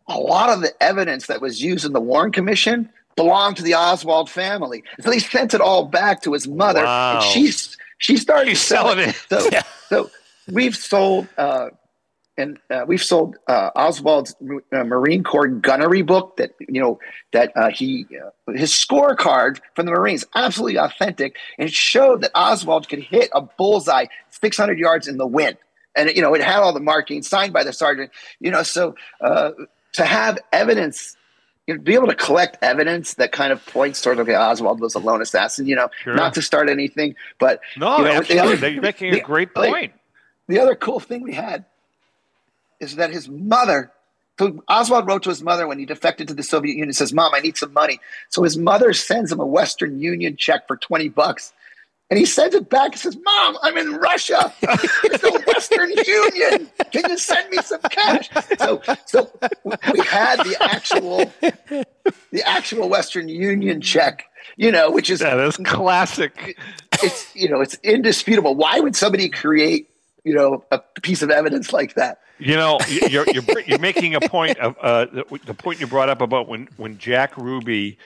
a 0.07 0.17
lot 0.17 0.49
of 0.49 0.61
the 0.61 0.71
evidence 0.83 1.27
that 1.27 1.41
was 1.41 1.61
used 1.61 1.85
in 1.85 1.93
the 1.93 2.01
Warren 2.01 2.31
Commission 2.31 2.89
belonged 3.15 3.57
to 3.57 3.63
the 3.63 3.75
Oswald 3.75 4.29
family. 4.29 4.83
So 5.01 5.09
they 5.09 5.19
sent 5.19 5.53
it 5.53 5.61
all 5.61 5.85
back 5.85 6.21
to 6.23 6.33
his 6.33 6.47
mother, 6.47 6.83
wow. 6.83 7.15
and 7.15 7.23
she's 7.23 7.77
she 7.97 8.17
started 8.17 8.49
she's 8.49 8.61
selling 8.61 8.99
it. 8.99 9.15
So, 9.29 9.47
yeah. 9.51 9.63
so 9.87 10.09
we've 10.51 10.75
sold 10.75 11.27
uh, 11.37 11.69
and 12.37 12.57
uh, 12.69 12.83
we've 12.87 13.03
sold 13.03 13.37
uh, 13.47 13.69
Oswald's 13.75 14.35
uh, 14.71 14.83
Marine 14.83 15.23
Corps 15.23 15.47
gunnery 15.47 16.01
book 16.01 16.37
that 16.37 16.53
you 16.59 16.81
know 16.81 16.99
that 17.31 17.51
uh, 17.55 17.69
he 17.69 18.07
uh, 18.47 18.51
his 18.51 18.71
scorecard 18.71 19.59
from 19.75 19.85
the 19.85 19.91
Marines 19.91 20.25
absolutely 20.35 20.77
authentic, 20.77 21.35
and 21.57 21.69
it 21.69 21.73
showed 21.73 22.21
that 22.21 22.31
Oswald 22.33 22.89
could 22.89 22.99
hit 22.99 23.29
a 23.33 23.41
bullseye 23.41 24.05
600 24.31 24.79
yards 24.79 25.07
in 25.07 25.17
the 25.17 25.27
wind, 25.27 25.57
and 25.95 26.09
you 26.15 26.21
know 26.21 26.33
it 26.33 26.41
had 26.41 26.59
all 26.59 26.73
the 26.73 26.79
markings 26.79 27.27
signed 27.27 27.53
by 27.53 27.63
the 27.63 27.73
sergeant. 27.73 28.11
You 28.39 28.51
know, 28.51 28.63
so 28.63 28.95
uh, 29.21 29.51
to 29.93 30.05
have 30.05 30.39
evidence. 30.51 31.15
You 31.65 31.75
know, 31.75 31.81
be 31.81 31.93
able 31.93 32.07
to 32.07 32.15
collect 32.15 32.57
evidence 32.61 33.13
that 33.13 33.31
kind 33.31 33.53
of 33.53 33.65
points 33.67 34.01
towards 34.01 34.19
okay, 34.19 34.35
Oswald 34.35 34.81
was 34.81 34.95
a 34.95 34.99
lone 34.99 35.21
assassin. 35.21 35.65
You 35.65 35.77
know, 35.77 35.89
sure. 36.03 36.13
not 36.13 36.33
to 36.33 36.41
start 36.41 36.69
anything, 36.69 37.15
but 37.39 37.61
no, 37.77 37.99
you 37.99 38.03
know, 38.03 38.11
absolutely. 38.11 38.53
Other, 38.57 38.69
You're 38.69 38.81
making 38.81 39.13
a 39.13 39.21
great 39.21 39.53
point. 39.55 39.71
Like, 39.71 39.93
the 40.49 40.59
other 40.59 40.75
cool 40.75 40.99
thing 40.99 41.21
we 41.21 41.33
had 41.33 41.63
is 42.91 42.97
that 42.97 43.11
his 43.11 43.29
mother, 43.29 43.91
so 44.37 44.63
Oswald 44.67 45.07
wrote 45.07 45.23
to 45.23 45.29
his 45.29 45.41
mother 45.41 45.67
when 45.67 45.79
he 45.79 45.85
defected 45.85 46.27
to 46.27 46.33
the 46.33 46.43
Soviet 46.43 46.73
Union, 46.73 46.93
says, 46.93 47.13
Mom, 47.13 47.33
I 47.33 47.39
need 47.39 47.57
some 47.57 47.73
money. 47.73 47.99
So 48.29 48.43
his 48.43 48.57
mother 48.57 48.93
sends 48.93 49.31
him 49.31 49.39
a 49.39 49.45
Western 49.45 49.99
Union 49.99 50.35
check 50.37 50.67
for 50.67 50.77
20 50.77 51.09
bucks. 51.09 51.53
And 52.09 52.19
he 52.19 52.25
sends 52.25 52.53
it 52.53 52.69
back 52.69 52.91
and 52.91 52.99
says, 52.99 53.17
Mom, 53.17 53.57
I'm 53.63 53.75
in 53.75 53.93
Russia. 53.93 54.53
It's 54.61 55.21
the 55.21 55.43
Western 55.47 55.89
Union. 56.05 56.69
Can 56.91 57.09
you 57.09 57.17
send 57.17 57.49
me 57.49 57.57
some 57.63 57.81
cash? 57.89 58.29
So, 58.59 58.81
so 59.07 59.31
we 59.91 59.99
had 60.01 60.37
the 60.43 60.55
actual, 60.61 61.33
the 62.31 62.43
actual 62.45 62.89
Western 62.89 63.29
Union 63.29 63.81
check, 63.81 64.25
you 64.57 64.71
know, 64.71 64.91
which 64.91 65.09
is 65.09 65.21
that 65.21 65.39
is 65.39 65.57
classic. 65.57 66.55
It's 67.01 67.35
you 67.35 67.49
know, 67.49 67.61
it's 67.61 67.75
indisputable. 67.81 68.53
Why 68.53 68.79
would 68.79 68.95
somebody 68.95 69.29
create, 69.29 69.89
you 70.23 70.33
know, 70.33 70.63
a 70.71 70.79
piece 71.01 71.21
of 71.21 71.29
evidence 71.29 71.73
like 71.73 71.95
that? 71.95 72.19
You 72.39 72.55
know, 72.55 72.79
you're, 72.87 73.25
you're, 73.29 73.43
you're 73.65 73.79
making 73.79 74.15
a 74.15 74.21
point 74.21 74.57
of 74.57 74.75
uh, 74.81 75.05
the, 75.05 75.39
the, 75.45 75.53
point 75.53 75.79
you 75.79 75.87
brought 75.87 76.09
up 76.09 76.21
about 76.21 76.47
when, 76.47 76.67
when 76.77 76.97
Jack 76.97 77.37
Ruby 77.37 77.97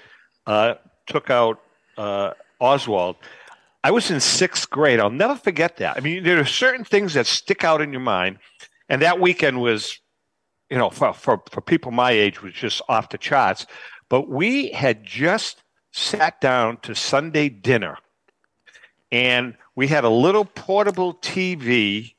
uh, 0.45 0.76
took 1.05 1.30
out 1.30 1.59
uh, 1.97 2.34
Oswald. 2.59 3.15
I 3.84 3.91
was 3.91 4.11
in 4.11 4.20
sixth 4.20 4.70
grade. 4.70 4.99
I'll 4.99 5.09
never 5.09 5.36
forget 5.36 5.78
that. 5.78 5.97
I 5.97 6.01
mean, 6.01 6.24
there 6.24 6.39
are 6.39 6.45
certain 6.45 6.84
things 6.84 7.13
that 7.13 7.26
stick 7.26 7.63
out 7.63 7.82
in 7.82 7.91
your 7.91 8.01
mind, 8.01 8.39
and 8.89 9.01
that 9.01 9.20
weekend 9.20 9.61
was, 9.61 9.99
you 10.70 10.78
know, 10.78 10.89
for, 10.89 11.13
for, 11.13 11.41
for 11.49 11.61
people 11.61 11.91
my 11.91 12.11
age, 12.11 12.41
was 12.41 12.53
just 12.53 12.82
off 12.89 13.09
the 13.09 13.18
charts. 13.18 13.65
But 14.09 14.30
we 14.30 14.72
had 14.72 15.03
just 15.05 15.63
sat 15.93 16.41
down 16.41 16.78
to 16.82 16.95
Sunday 16.95 17.49
dinner, 17.49 17.97
and 19.12 19.55
we 19.76 19.88
had 19.88 20.03
a 20.03 20.10
little 20.10 20.45
portable 20.45 21.16
TV 21.16 22.14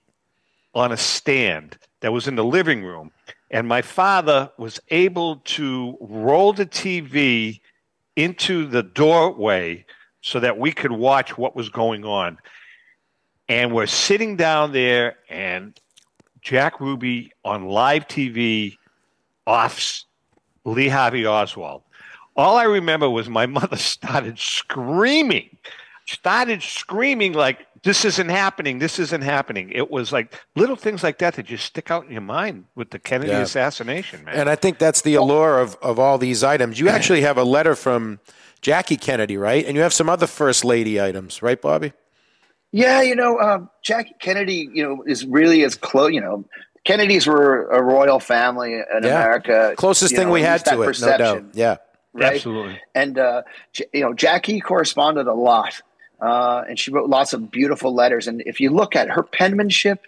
on 0.75 0.93
a 0.93 0.97
stand 0.97 1.79
that 2.01 2.13
was 2.13 2.29
in 2.29 2.37
the 2.37 2.45
living 2.45 2.85
room. 2.85 3.11
And 3.51 3.67
my 3.67 3.83
father 3.83 4.51
was 4.59 4.79
able 4.91 5.37
to 5.37 5.97
roll 6.01 6.53
the 6.53 6.67
TV 6.67 7.61
into 8.17 8.67
the 8.67 8.83
doorway 8.83 9.85
so 10.21 10.41
that 10.41 10.59
we 10.59 10.73
could 10.73 10.93
watch 10.93 11.39
what 11.39 11.57
was 11.57 11.69
going 11.69 12.05
on. 12.05 12.39
And 13.49 13.73
we're 13.73 13.87
sitting 13.87 14.37
down 14.37 14.73
there, 14.73 15.17
and 15.31 15.79
Jack 16.43 16.81
Ruby 16.81 17.33
on 17.45 17.67
live 17.69 18.07
TV 18.07 18.77
offs 19.47 20.05
Lee 20.65 20.89
Harvey 20.89 21.27
Oswald. 21.27 21.83
All 22.37 22.57
I 22.57 22.65
remember 22.65 23.09
was 23.09 23.29
my 23.29 23.47
mother 23.59 23.77
started 23.77 24.39
screaming, 24.39 25.57
started 26.09 26.63
screaming 26.63 27.35
like 27.35 27.67
this 27.83 28.05
isn't 28.05 28.31
happening. 28.31 28.79
This 28.79 28.99
isn't 28.99 29.21
happening. 29.21 29.71
It 29.71 29.91
was 29.91 30.11
like 30.11 30.35
little 30.57 30.75
things 30.75 31.03
like 31.03 31.19
that 31.19 31.35
that 31.35 31.45
just 31.45 31.67
stick 31.67 31.91
out 31.91 32.07
in 32.07 32.13
your 32.13 32.23
mind 32.23 32.65
with 32.75 32.91
the 32.91 32.99
Kennedy 32.99 33.33
yeah. 33.33 33.41
assassination, 33.41 34.25
man. 34.25 34.35
And 34.35 34.49
I 34.49 34.57
think 34.57 34.79
that's 34.79 35.03
the 35.03 35.15
allure 35.17 35.61
of, 35.61 35.77
of 35.83 35.99
all 35.99 36.17
these 36.17 36.43
items. 36.43 36.81
You 36.81 36.89
actually 36.89 37.21
have 37.21 37.37
a 37.37 37.45
letter 37.45 37.75
from 37.75 38.21
Jackie 38.63 38.97
Kennedy, 38.97 39.37
right? 39.37 39.65
And 39.67 39.77
you 39.77 39.83
have 39.83 39.93
some 39.93 40.09
other 40.09 40.27
first 40.27 40.65
lady 40.65 41.01
items, 41.01 41.43
right, 41.43 41.61
Bobby? 41.61 41.93
Yeah, 42.73 43.03
you 43.03 43.15
know, 43.15 43.39
um, 43.39 43.71
Jackie 43.83 44.17
Kennedy, 44.19 44.69
you 44.73 44.83
know, 44.83 45.03
is 45.07 45.27
really 45.27 45.63
as 45.63 45.75
close. 45.75 46.13
You 46.13 46.23
know, 46.23 46.45
Kennedys 46.85 47.27
were 47.27 47.69
a 47.71 47.83
royal 47.83 48.19
family 48.19 48.73
in 48.73 48.85
yeah. 49.03 49.09
America. 49.09 49.75
Closest 49.77 50.15
thing 50.15 50.29
know, 50.29 50.33
we 50.33 50.41
had 50.41 50.65
to 50.65 50.83
it, 50.83 51.01
no 51.01 51.19
doubt. 51.19 51.45
Yeah, 51.53 51.77
right? 52.15 52.35
absolutely. 52.35 52.81
And 52.95 53.19
uh, 53.19 53.43
you 53.93 54.01
know, 54.01 54.15
Jackie 54.15 54.61
corresponded 54.61 55.27
a 55.27 55.35
lot 55.35 55.81
uh, 56.21 56.65
and 56.69 56.79
she 56.79 56.91
wrote 56.91 57.09
lots 57.09 57.33
of 57.33 57.51
beautiful 57.51 57.95
letters. 57.95 58.27
And 58.29 58.43
if 58.47 58.61
you 58.61 58.71
look 58.71 58.97
at 58.97 59.09
her 59.11 59.23
penmanship, 59.23 60.05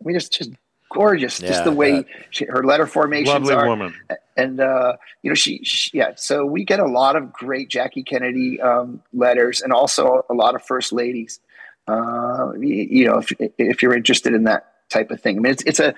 I 0.00 0.06
mean, 0.06 0.16
it's 0.16 0.28
just 0.28 0.50
gorgeous. 0.90 1.40
Yeah, 1.40 1.48
just 1.48 1.64
the 1.64 1.72
way 1.72 2.04
she, 2.30 2.44
her 2.46 2.64
letter 2.64 2.86
formations 2.86 3.28
Lovely 3.28 3.54
are. 3.54 3.66
woman. 3.66 3.94
And 4.36 4.60
uh, 4.60 4.96
you 5.22 5.30
know, 5.30 5.34
she, 5.34 5.64
she, 5.64 5.96
yeah. 5.96 6.12
So 6.16 6.44
we 6.44 6.64
get 6.64 6.80
a 6.80 6.86
lot 6.86 7.16
of 7.16 7.32
great 7.32 7.68
Jackie 7.68 8.02
Kennedy 8.02 8.60
um, 8.60 9.02
letters, 9.12 9.62
and 9.62 9.72
also 9.72 10.24
a 10.28 10.34
lot 10.34 10.54
of 10.54 10.62
first 10.62 10.92
ladies. 10.92 11.40
Uh, 11.88 12.52
you, 12.58 12.74
you 12.90 13.06
know, 13.06 13.18
if 13.18 13.32
if 13.58 13.82
you're 13.82 13.94
interested 13.94 14.34
in 14.34 14.44
that 14.44 14.72
type 14.88 15.10
of 15.10 15.20
thing. 15.20 15.38
I 15.38 15.40
mean, 15.40 15.52
it's 15.52 15.62
it's 15.64 15.80
a 15.80 15.94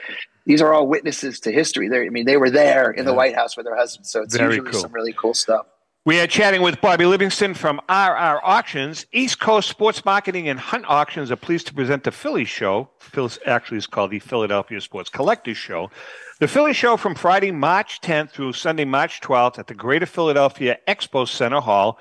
these 0.47 0.63
are 0.63 0.73
all 0.73 0.87
witnesses 0.87 1.41
to 1.41 1.53
history. 1.53 1.89
They're, 1.89 2.05
I 2.05 2.09
mean, 2.09 2.25
they 2.25 2.37
were 2.37 2.51
there 2.51 2.91
in 2.91 3.05
the 3.05 3.13
White 3.13 3.35
House 3.35 3.57
with 3.57 3.67
their 3.67 3.77
husbands, 3.77 4.11
so 4.11 4.23
it's 4.23 4.37
Very 4.37 4.57
usually 4.57 4.73
cool. 4.73 4.81
some 4.81 4.93
really 4.93 5.13
cool 5.13 5.35
stuff. 5.35 5.67
We 6.09 6.21
are 6.21 6.27
chatting 6.27 6.63
with 6.63 6.81
Bobby 6.81 7.05
Livingston 7.05 7.53
from 7.53 7.83
RR 7.87 8.41
Auctions. 8.43 9.05
East 9.13 9.41
Coast 9.41 9.69
Sports 9.69 10.07
Marketing 10.07 10.49
and 10.49 10.59
Hunt 10.59 10.87
Auctions 10.89 11.31
are 11.31 11.37
pleased 11.37 11.67
to 11.67 11.75
present 11.75 12.03
the 12.03 12.11
Philly 12.11 12.47
Show. 12.47 12.89
Phil 12.99 13.31
actually 13.45 13.77
is 13.77 13.87
called 13.87 14.11
the 14.11 14.19
Philadelphia 14.19 14.81
Sports 14.81 15.11
Collectors 15.11 15.59
Show. 15.59 15.91
The 16.41 16.49
Philly 16.49 16.73
Show 16.73 16.97
from 16.97 17.15
Friday, 17.15 17.51
March 17.51 18.01
10th 18.01 18.31
through 18.31 18.55
Sunday, 18.55 18.87
March 18.87 19.21
12th 19.21 19.59
at 19.59 19.67
the 19.67 19.75
Greater 19.75 20.07
Philadelphia 20.07 20.79
Expo 20.89 21.29
Center 21.29 21.61
Hall, 21.61 21.99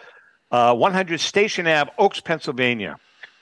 uh, 0.51 0.73
100 0.73 1.19
Station 1.19 1.67
Ave, 1.67 1.91
Oaks, 1.97 2.21
Pennsylvania. 2.21 2.95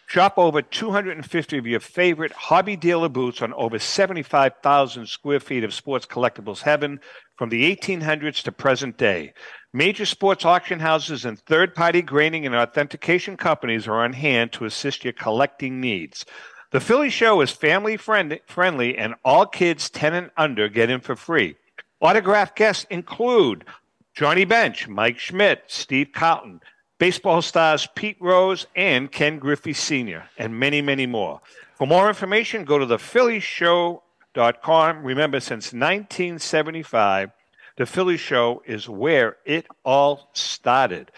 Shop 0.08 0.36
over 0.38 0.62
250 0.62 1.58
of 1.58 1.66
your 1.66 1.80
favorite 1.80 2.32
hobby 2.32 2.76
dealer 2.76 3.10
boots 3.10 3.42
on 3.42 3.54
over 3.54 3.80
75,000 3.80 5.08
square 5.08 5.40
feet 5.40 5.64
of 5.64 5.74
sports 5.74 6.06
collectibles 6.06 6.62
heaven 6.62 7.00
from 7.38 7.50
the 7.50 7.76
1800s 7.76 8.44
to 8.44 8.52
present 8.52 8.98
day. 8.98 9.34
Major 9.74 10.06
sports 10.06 10.46
auction 10.46 10.80
houses 10.80 11.26
and 11.26 11.40
third 11.40 11.74
party 11.74 12.02
grading 12.02 12.46
and 12.46 12.56
authentication 12.56 13.36
companies 13.36 13.88
are 13.88 14.04
on 14.04 14.14
hand 14.14 14.54
to 14.54 14.66
assist 14.66 15.04
your 15.04 15.14
collecting 15.14 15.82
needs. 15.82 16.24
The 16.72 16.80
Philly 16.80 17.10
Show 17.10 17.42
is 17.42 17.52
family 17.52 17.98
friend- 17.98 18.40
friendly, 18.48 18.98
and 18.98 19.16
all 19.26 19.46
kids 19.46 19.90
10 19.90 20.14
and 20.14 20.32
under 20.38 20.70
get 20.70 20.90
in 20.90 21.02
for 21.02 21.16
free. 21.16 21.56
Autograph 22.00 22.54
guests 22.54 22.86
include 22.90 23.66
Johnny 24.14 24.46
Bench, 24.46 24.88
Mike 24.88 25.18
Schmidt, 25.20 25.64
Steve 25.68 26.10
Carlton, 26.14 26.62
baseball 26.98 27.42
stars 27.42 27.88
Pete 27.96 28.18
Rose 28.20 28.68
and 28.76 29.12
Ken 29.12 29.40
Griffey 29.40 29.74
Sr., 29.74 30.30
and 30.38 30.60
many, 30.60 30.82
many 30.82 31.06
more. 31.06 31.42
For 31.76 31.88
more 31.88 32.08
information, 32.08 32.66
go 32.66 32.78
to 32.78 32.86
thephillyshow.com. 32.86 35.04
Remember, 35.04 35.40
since 35.40 35.74
1975, 35.74 37.32
the 37.78 37.86
Philly 37.86 38.18
Show 38.18 38.64
is 38.66 38.88
where 38.88 39.38
it 39.46 39.68
all 39.84 40.30
started. 40.34 41.12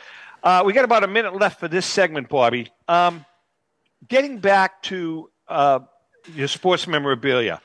Uh, 0.43 0.63
we 0.65 0.73
got 0.73 0.85
about 0.85 1.03
a 1.03 1.07
minute 1.07 1.35
left 1.35 1.59
for 1.59 1.67
this 1.67 1.85
segment, 1.85 2.29
Bobby. 2.29 2.71
Um, 2.87 3.25
getting 4.07 4.39
back 4.39 4.81
to 4.83 5.29
uh, 5.47 5.79
your 6.33 6.47
sports 6.47 6.87
memorabilia, 6.87 7.61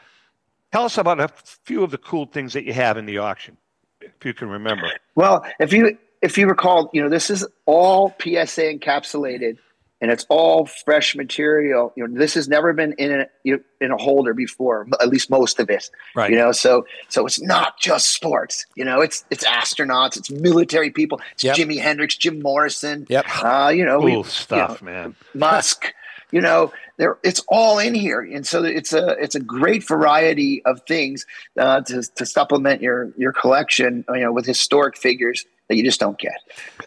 tell 0.73 0.85
us 0.85 0.99
about 0.99 1.21
a 1.21 1.29
few 1.65 1.83
of 1.83 1.91
the 1.91 1.99
cool 1.99 2.27
things 2.27 2.53
that 2.53 2.65
you 2.65 2.73
have 2.73 2.99
in 2.99 3.07
the 3.07 3.19
auction, 3.19 3.57
if 4.01 4.25
you 4.25 4.35
can 4.35 4.49
remember. 4.49 4.91
Well, 5.15 5.45
if 5.59 5.73
you 5.73 5.97
if 6.23 6.39
you 6.39 6.47
recall, 6.49 6.91
you 6.93 7.03
know 7.03 7.09
this 7.09 7.31
is 7.31 7.47
all 7.67 8.15
PSA 8.23 8.79
encapsulated, 8.79 9.59
and 10.01 10.11
it's 10.11 10.25
all 10.29 10.67
fresh 10.67 11.15
material. 11.17 11.93
You 11.97 12.07
know 12.07 12.19
this 12.19 12.35
has 12.35 12.49
never 12.49 12.73
been 12.73 12.93
in 12.95 13.21
a 13.23 13.27
you 13.45 13.57
know, 13.57 13.63
in 13.81 13.91
a 13.91 13.97
holder 13.97 14.33
before, 14.35 14.87
at 15.01 15.09
least 15.09 15.31
most 15.31 15.59
of 15.61 15.69
it. 15.69 15.91
Right. 16.15 16.31
You 16.31 16.37
know, 16.37 16.53
so 16.53 16.87
so 17.09 17.27
it's 17.27 17.41
not 17.43 17.79
just 17.81 18.11
sports. 18.13 18.67
You 18.77 18.85
know, 18.85 19.01
it's 19.01 19.25
it's 19.31 19.45
astronauts, 19.45 20.17
it's 20.17 20.31
military 20.31 20.91
people, 20.91 21.21
it's 21.33 21.45
Yep. 21.45 21.57
Jimi 21.57 21.81
Hendrix, 21.81 22.17
Jim 22.17 22.41
Morrison. 22.41 23.07
Yep. 23.09 23.27
Uh, 23.43 23.73
you 23.75 23.85
know, 23.85 23.99
we- 23.99 24.13
Cool 24.13 24.21
you 24.23 24.29
stuff, 24.31 24.81
know, 24.83 24.91
man. 24.91 25.17
Musk. 25.35 25.93
You 26.31 26.41
know, 26.41 26.73
there 26.97 27.19
it's 27.23 27.45
all 27.47 27.79
in 27.79 27.95
here, 27.95 28.21
and 28.23 28.47
so 28.47 28.65
it's 28.65 28.95
a 28.95 29.09
it's 29.21 29.35
a 29.35 29.41
great 29.41 29.87
variety 29.87 30.63
of 30.65 30.81
things 30.89 31.27
uh, 31.59 31.83
to 31.83 32.03
to 32.15 32.25
supplement 32.25 32.81
your 32.81 33.13
your 33.19 33.35
collection. 33.35 34.03
You 34.09 34.21
know, 34.21 34.33
with 34.33 34.47
historic 34.47 34.97
figures 34.97 35.45
that 35.73 35.77
you 35.77 35.83
just 35.83 36.01
don't 36.01 36.19
get. 36.19 36.35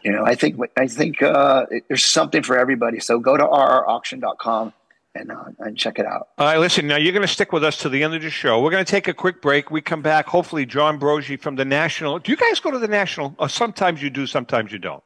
You 0.04 0.12
know, 0.12 0.24
I 0.24 0.36
think 0.36 0.60
I 0.78 0.86
think 0.86 1.22
uh, 1.24 1.66
there's 1.88 2.06
something 2.06 2.44
for 2.44 2.56
everybody. 2.56 3.00
So 3.00 3.20
go 3.20 3.36
to 3.36 3.44
rrauction.com 3.44 4.74
and 5.16 5.32
uh, 5.32 5.46
and 5.58 5.76
check 5.76 5.98
it 5.98 6.06
out. 6.06 6.28
All 6.38 6.46
right, 6.46 6.60
listen, 6.60 6.86
now 6.86 6.98
you're 6.98 7.14
going 7.14 7.24
to 7.24 7.28
stick 7.28 7.52
with 7.52 7.64
us 7.64 7.78
to 7.78 7.90
the 7.90 8.04
end 8.04 8.14
of 8.14 8.22
the 8.22 8.30
show. 8.30 8.62
We're 8.62 8.70
going 8.70 8.86
to 8.86 8.92
take 8.92 9.08
a 9.08 9.14
quick 9.14 9.42
break. 9.42 9.72
We 9.72 9.82
come 9.82 10.04
back, 10.04 10.28
hopefully, 10.28 10.68
John 10.68 11.00
Broggi 11.00 11.40
from 11.40 11.56
the 11.56 11.66
National. 11.66 12.20
Do 12.20 12.32
you 12.32 12.38
guys 12.38 12.60
go 12.60 12.70
to 12.70 12.78
the 12.78 12.88
National? 12.88 13.36
Or 13.40 13.50
sometimes 13.50 14.04
you 14.04 14.12
do, 14.12 14.28
sometimes 14.28 14.72
you 14.72 14.78
don't. 14.78 15.04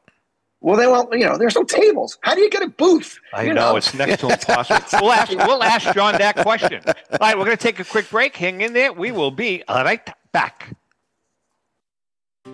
Well, 0.60 0.76
they 0.76 0.86
won't. 0.86 1.10
You 1.14 1.24
know, 1.24 1.38
there's 1.38 1.54
no 1.54 1.64
tables. 1.64 2.18
How 2.20 2.34
do 2.34 2.42
you 2.42 2.50
get 2.50 2.62
a 2.62 2.68
booth? 2.68 3.18
I 3.32 3.44
you 3.44 3.54
know, 3.54 3.76
it's 3.76 3.94
next 3.94 4.20
to 4.20 4.28
impossible. 4.30 4.98
we'll, 5.00 5.12
ask, 5.12 5.30
we'll 5.30 5.62
ask 5.62 5.94
John 5.94 6.18
that 6.18 6.36
question. 6.36 6.82
All 6.86 7.18
right, 7.18 7.38
we're 7.38 7.46
going 7.46 7.56
to 7.56 7.62
take 7.62 7.80
a 7.80 7.84
quick 7.84 8.10
break. 8.10 8.36
Hang 8.36 8.60
in 8.60 8.74
there. 8.74 8.92
We 8.92 9.10
will 9.10 9.30
be 9.30 9.64
right 9.66 10.06
back. 10.32 10.76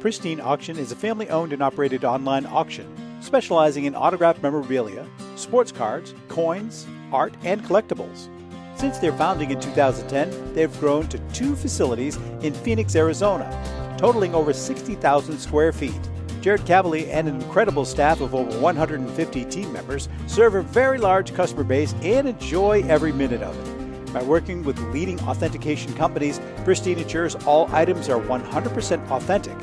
Pristine 0.06 0.40
Auction 0.40 0.78
is 0.78 0.92
a 0.92 0.94
family 0.94 1.28
owned 1.30 1.52
and 1.52 1.60
operated 1.60 2.04
online 2.04 2.46
auction 2.46 2.86
specializing 3.20 3.86
in 3.86 3.96
autographed 3.96 4.40
memorabilia, 4.40 5.04
sports 5.34 5.72
cards, 5.72 6.14
coins, 6.28 6.86
art, 7.10 7.34
and 7.42 7.60
collectibles. 7.64 8.28
Since 8.76 8.98
their 8.98 9.12
founding 9.14 9.50
in 9.50 9.58
2010, 9.58 10.54
they've 10.54 10.78
grown 10.78 11.08
to 11.08 11.18
two 11.32 11.56
facilities 11.56 12.18
in 12.42 12.54
Phoenix, 12.54 12.94
Arizona, 12.94 13.50
totaling 13.98 14.32
over 14.32 14.52
60,000 14.52 15.38
square 15.40 15.72
feet. 15.72 16.10
Jared 16.40 16.64
Cavalier 16.66 17.08
and 17.10 17.26
an 17.26 17.40
incredible 17.40 17.84
staff 17.84 18.20
of 18.20 18.32
over 18.32 18.60
150 18.60 19.44
team 19.46 19.72
members 19.72 20.08
serve 20.28 20.54
a 20.54 20.62
very 20.62 20.98
large 20.98 21.34
customer 21.34 21.64
base 21.64 21.96
and 22.02 22.28
enjoy 22.28 22.80
every 22.82 23.10
minute 23.10 23.42
of 23.42 23.58
it. 23.58 24.12
By 24.12 24.22
working 24.22 24.62
with 24.62 24.78
leading 24.94 25.18
authentication 25.22 25.92
companies, 25.94 26.40
Pristine 26.64 26.98
ensures 26.98 27.34
all 27.44 27.68
items 27.74 28.08
are 28.08 28.20
100% 28.20 29.10
authentic. 29.10 29.56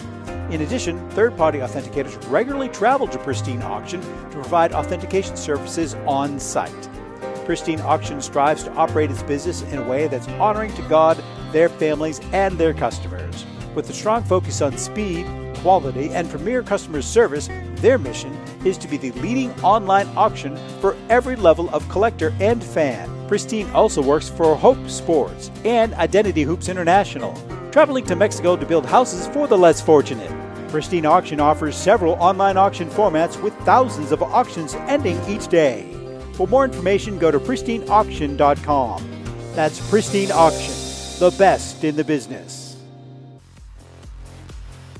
In 0.50 0.62
addition, 0.62 1.10
third 1.12 1.36
party 1.36 1.60
authenticators 1.60 2.30
regularly 2.30 2.70
travel 2.70 3.08
to 3.08 3.18
Pristine 3.18 3.62
Auction 3.62 4.02
to 4.02 4.30
provide 4.32 4.74
authentication 4.74 5.36
services 5.36 5.96
on 6.06 6.39
site. 6.39 6.89
Pristine 7.46 7.82
Auction 7.82 8.22
strives 8.22 8.64
to 8.64 8.74
operate 8.74 9.10
its 9.10 9.24
business 9.24 9.64
in 9.64 9.80
a 9.80 9.84
way 9.89 10.08
that's 10.08 10.28
honoring 10.30 10.74
to 10.76 10.82
God, 10.84 11.22
their 11.52 11.70
families, 11.70 12.20
and 12.32 12.58
their 12.58 12.74
customers. 12.74 13.46
With 13.74 13.89
a 13.89 13.94
strong 13.94 14.24
focus 14.24 14.62
on 14.62 14.78
speed, 14.78 15.26
quality, 15.58 16.10
and 16.10 16.30
premier 16.30 16.62
customer 16.62 17.02
service, 17.02 17.50
their 17.78 17.98
mission 17.98 18.34
is 18.64 18.78
to 18.78 18.88
be 18.88 18.98
the 18.98 19.12
leading 19.14 19.52
online 19.62 20.08
auction 20.16 20.58
for 20.80 20.96
every 21.10 21.36
level 21.36 21.70
of 21.72 21.88
collector 21.89 22.34
and 22.39 22.64
fan. 22.64 23.10
Pristine 23.28 23.70
also 23.72 24.02
works 24.02 24.30
for 24.30 24.56
Hope 24.56 24.89
Sports 24.89 25.50
and 25.66 25.94
Identity 25.96 26.44
Hoops 26.44 26.70
International, 26.70 27.34
traveling 27.74 28.06
to 28.06 28.16
Mexico 28.16 28.56
to 28.56 28.68
build 28.68 28.86
houses 28.86 29.26
for 29.34 29.48
the 29.48 29.58
less 29.58 29.82
fortunate. 29.82 30.30
Pristine 30.70 31.08
Auction 31.08 31.40
offers 31.40 31.76
several 31.76 32.14
online 32.14 32.56
auction 32.56 32.88
formats 32.88 33.42
with 33.42 33.52
thousands 33.62 34.12
of 34.12 34.22
auctions 34.22 34.76
ending 34.88 35.20
each 35.28 35.48
day. 35.48 35.92
For 36.34 36.48
more 36.48 36.66
information, 36.66 37.18
go 37.18 37.32
to 37.32 37.40
pristineauction.com. 37.40 39.26
That's 39.56 39.90
Pristine 39.90 40.32
Auction, 40.32 40.74
the 41.20 41.36
best 41.40 41.84
in 41.84 41.96
the 41.96 42.04
business. 42.04 42.62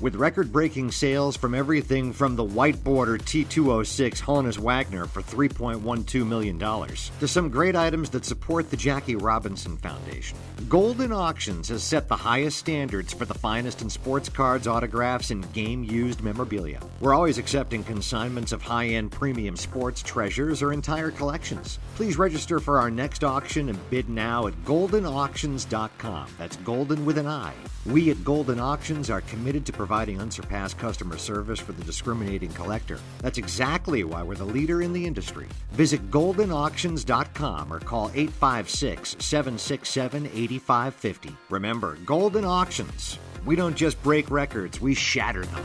With 0.04 0.16
record 0.16 0.52
breaking 0.52 0.90
sales 0.90 1.34
from 1.34 1.54
everything 1.54 2.12
from 2.12 2.36
the 2.36 2.44
white 2.44 2.84
border 2.84 3.16
T206 3.16 4.20
Honus 4.20 4.58
Wagner 4.58 5.06
for 5.06 5.22
$3.12 5.22 6.26
million 6.26 6.58
to 6.58 7.26
some 7.26 7.48
great 7.48 7.74
items 7.74 8.10
that 8.10 8.26
support 8.26 8.70
the 8.70 8.76
Jackie 8.76 9.16
Robinson 9.16 9.78
Foundation, 9.78 10.36
Goldin 10.64 11.10
Auctions 11.10 11.70
has 11.70 11.82
set 11.82 12.06
the 12.08 12.16
highest 12.16 12.58
standards 12.58 13.14
for 13.14 13.24
the 13.24 13.32
finest 13.32 13.80
in 13.80 13.88
sports 13.88 14.28
cards, 14.28 14.66
autographs, 14.66 15.30
and 15.30 15.50
game 15.54 15.82
used 15.82 16.22
memorabilia. 16.22 16.80
We're 17.00 17.14
always 17.14 17.38
accepting 17.38 17.82
consignments 17.82 18.52
of 18.52 18.60
high 18.60 18.88
end 18.88 19.10
premium 19.10 19.56
sports 19.56 20.02
treasures 20.02 20.60
or 20.60 20.74
entire 20.74 21.12
collections. 21.12 21.78
Please 21.96 22.18
register 22.18 22.60
for 22.60 22.78
our 22.78 22.90
next 22.90 23.24
auction 23.24 23.70
and 23.70 23.90
bid 23.90 24.10
now 24.10 24.48
at 24.48 24.64
goldinauctions.com. 24.66 26.28
That's 26.36 26.58
Goldin 26.58 27.06
with 27.06 27.16
an 27.16 27.26
I. 27.26 27.54
We 27.86 28.10
at 28.10 28.18
Goldin 28.18 28.60
Auctions 28.60 29.10
are 29.10 29.20
committed 29.22 29.66
to 29.66 29.72
providing 29.72 29.93
unsurpassed 29.94 30.78
customer 30.78 31.16
service 31.16 31.60
for 31.60 31.72
the 31.72 31.84
discriminating 31.84 32.50
collector. 32.50 32.98
That's 33.20 33.38
exactly 33.38 34.04
why 34.04 34.22
we're 34.22 34.34
the 34.34 34.44
leader 34.44 34.82
in 34.82 34.92
the 34.92 35.06
industry. 35.06 35.46
Visit 35.72 36.10
goldinauctions.com 36.10 37.72
or 37.72 37.80
call 37.80 38.10
856 38.14 39.16
767 39.18 40.26
8550. 40.26 41.36
Remember, 41.50 41.96
Goldin 42.04 42.44
Auctions. 42.44 43.18
We 43.44 43.56
don't 43.56 43.76
just 43.76 44.02
break 44.02 44.30
records, 44.30 44.80
we 44.80 44.94
shatter 44.94 45.44
them. 45.44 45.64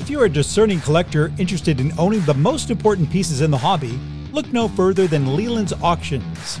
If 0.00 0.10
you're 0.10 0.26
a 0.26 0.30
discerning 0.30 0.80
collector 0.80 1.32
interested 1.38 1.80
in 1.80 1.92
owning 1.98 2.20
the 2.20 2.34
most 2.34 2.70
important 2.70 3.10
pieces 3.10 3.40
in 3.40 3.50
the 3.50 3.58
hobby, 3.58 3.98
look 4.32 4.52
no 4.52 4.68
further 4.68 5.08
than 5.08 5.34
Leland's 5.34 5.72
Auctions. 5.72 6.60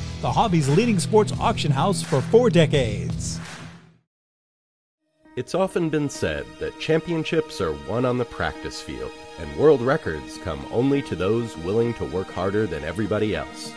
the 0.21 0.31
hobby's 0.31 0.69
leading 0.69 0.99
sports 0.99 1.33
auction 1.39 1.71
house 1.71 2.03
for 2.03 2.21
four 2.21 2.51
decades. 2.51 3.39
It's 5.35 5.55
often 5.55 5.89
been 5.89 6.09
said 6.09 6.45
that 6.59 6.79
championships 6.79 7.59
are 7.59 7.75
won 7.89 8.05
on 8.05 8.19
the 8.19 8.25
practice 8.25 8.79
field, 8.79 9.11
and 9.39 9.57
world 9.57 9.81
records 9.81 10.37
come 10.43 10.63
only 10.71 11.01
to 11.03 11.15
those 11.15 11.57
willing 11.59 11.95
to 11.95 12.05
work 12.05 12.29
harder 12.29 12.67
than 12.67 12.83
everybody 12.83 13.35
else. 13.35 13.73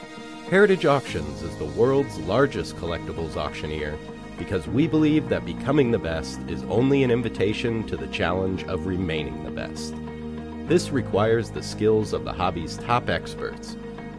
Heritage 0.51 0.84
Auctions 0.84 1.40
is 1.40 1.57
the 1.57 1.64
world's 1.64 2.18
largest 2.20 2.76
collectibles 2.76 3.36
auctioneer 3.36 3.97
because 4.36 4.66
we 4.66 4.86
believe 4.86 5.30
that 5.30 5.47
becoming 5.47 5.90
the 5.90 5.99
best 5.99 6.40
is 6.49 6.62
only 6.64 7.05
an 7.05 7.11
invitation 7.11 7.86
to 7.86 7.97
the 7.97 8.09
challenge 8.09 8.64
of 8.64 8.84
remaining 8.84 9.45
the 9.45 9.51
best. 9.51 9.95
This 10.68 10.90
requires 10.90 11.51
the 11.51 11.62
skills 11.62 12.12
of 12.12 12.24
the 12.24 12.32
hobby's 12.32 12.76
top 12.76 13.09
experts, 13.09 13.76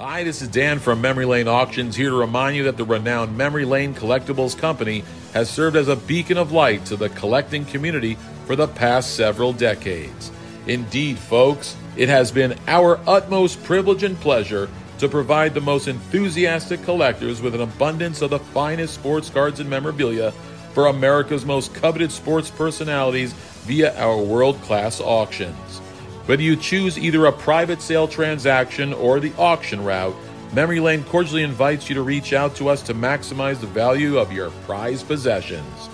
Hi, 0.00 0.22
this 0.22 0.42
is 0.42 0.48
Dan 0.48 0.78
from 0.78 1.00
Memory 1.00 1.24
Lane 1.24 1.48
Auctions 1.48 1.96
here 1.96 2.10
to 2.10 2.14
remind 2.14 2.54
you 2.54 2.62
that 2.62 2.76
the 2.76 2.84
renowned 2.84 3.36
Memory 3.36 3.64
Lane 3.64 3.96
Collectibles 3.96 4.56
Company 4.56 5.02
has 5.32 5.50
served 5.50 5.74
as 5.74 5.88
a 5.88 5.96
beacon 5.96 6.38
of 6.38 6.52
light 6.52 6.84
to 6.84 6.94
the 6.94 7.08
collecting 7.08 7.64
community 7.64 8.16
for 8.46 8.54
the 8.54 8.68
past 8.68 9.16
several 9.16 9.52
decades. 9.52 10.30
Indeed, 10.68 11.18
folks, 11.18 11.76
it 11.96 12.08
has 12.08 12.30
been 12.30 12.56
our 12.68 13.00
utmost 13.08 13.64
privilege 13.64 14.04
and 14.04 14.16
pleasure 14.20 14.68
to 14.98 15.08
provide 15.08 15.52
the 15.52 15.60
most 15.60 15.88
enthusiastic 15.88 16.80
collectors 16.84 17.42
with 17.42 17.56
an 17.56 17.62
abundance 17.62 18.22
of 18.22 18.30
the 18.30 18.38
finest 18.38 18.94
sports 18.94 19.28
cards 19.28 19.58
and 19.58 19.68
memorabilia 19.68 20.30
for 20.74 20.86
America's 20.86 21.44
most 21.44 21.74
coveted 21.74 22.12
sports 22.12 22.52
personalities 22.52 23.32
via 23.66 24.00
our 24.00 24.16
world 24.16 24.62
class 24.62 25.00
auctions. 25.00 25.80
Whether 26.28 26.42
you 26.42 26.56
choose 26.56 26.98
either 26.98 27.24
a 27.24 27.32
private 27.32 27.80
sale 27.80 28.06
transaction 28.06 28.92
or 28.92 29.18
the 29.18 29.32
auction 29.38 29.82
route, 29.82 30.14
Memory 30.52 30.78
Lane 30.78 31.02
cordially 31.04 31.42
invites 31.42 31.88
you 31.88 31.94
to 31.94 32.02
reach 32.02 32.34
out 32.34 32.54
to 32.56 32.68
us 32.68 32.82
to 32.82 32.92
maximize 32.92 33.60
the 33.60 33.66
value 33.66 34.18
of 34.18 34.30
your 34.30 34.50
prized 34.66 35.06
possessions. 35.06 35.88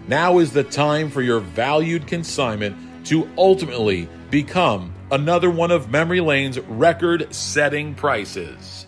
Now 0.07 0.39
is 0.39 0.51
the 0.51 0.63
time 0.63 1.11
for 1.11 1.21
your 1.21 1.39
valued 1.39 2.07
consignment 2.07 3.05
to 3.05 3.29
ultimately 3.37 4.09
become 4.33 4.91
another 5.11 5.51
one 5.51 5.69
of 5.69 5.91
Memory 5.91 6.19
Lane's 6.19 6.59
record 6.61 7.31
setting 7.31 7.93
prices. 7.93 8.87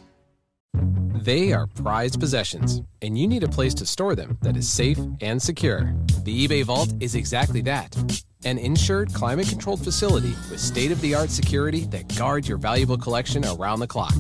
They 0.74 1.54
are 1.54 1.68
prized 1.68 2.20
possessions, 2.20 2.82
and 3.04 3.16
you 3.16 3.28
need 3.28 3.44
a 3.44 3.48
place 3.48 3.76
to 3.76 3.86
store 3.86 4.16
them 4.16 4.40
that 4.42 4.58
is 4.58 4.68
safe 4.68 4.98
and 5.22 5.40
secure. 5.40 5.94
The 6.24 6.48
eBay 6.48 6.64
Vault 6.64 6.92
is 7.00 7.14
exactly 7.14 7.62
that 7.62 7.96
an 8.44 8.58
insured, 8.58 9.14
climate 9.14 9.48
controlled 9.48 9.84
facility 9.84 10.34
with 10.50 10.60
state 10.60 10.92
of 10.92 11.00
the 11.02 11.14
art 11.14 11.30
security 11.30 11.82
that 11.86 12.16
guards 12.16 12.50
your 12.50 12.58
valuable 12.58 12.98
collection 12.98 13.46
around 13.46 13.82
the 13.82 13.88
clock. 13.88 14.16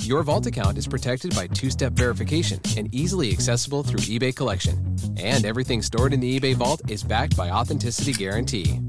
Your 0.00 0.24
Vault 0.24 0.46
account 0.46 0.78
is 0.78 0.88
protected 0.88 1.32
by 1.36 1.46
two 1.46 1.70
step 1.70 1.92
verification 1.92 2.60
and 2.76 2.92
easily 2.92 3.30
accessible 3.30 3.84
through 3.84 4.00
eBay 4.00 4.34
Collection. 4.34 4.96
And 5.16 5.44
everything 5.44 5.80
stored 5.80 6.12
in 6.12 6.18
the 6.18 6.40
eBay 6.40 6.54
Vault 6.54 6.80
is 6.90 7.04
backed 7.04 7.36
by 7.36 7.50
Authenticity 7.50 8.12
Guarantee. 8.12 8.80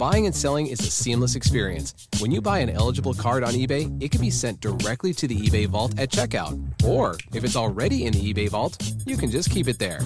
Buying 0.00 0.24
and 0.24 0.34
selling 0.34 0.68
is 0.68 0.80
a 0.80 0.90
seamless 0.90 1.36
experience. 1.36 2.08
When 2.20 2.30
you 2.30 2.40
buy 2.40 2.60
an 2.60 2.70
eligible 2.70 3.12
card 3.12 3.44
on 3.44 3.52
eBay, 3.52 4.02
it 4.02 4.10
can 4.10 4.22
be 4.22 4.30
sent 4.30 4.58
directly 4.62 5.12
to 5.12 5.28
the 5.28 5.36
eBay 5.38 5.66
vault 5.66 5.92
at 5.98 6.10
checkout. 6.10 6.58
Or, 6.82 7.18
if 7.34 7.44
it's 7.44 7.54
already 7.54 8.06
in 8.06 8.14
the 8.14 8.32
eBay 8.32 8.48
vault, 8.48 8.82
you 9.04 9.18
can 9.18 9.30
just 9.30 9.50
keep 9.50 9.68
it 9.68 9.78
there. 9.78 10.00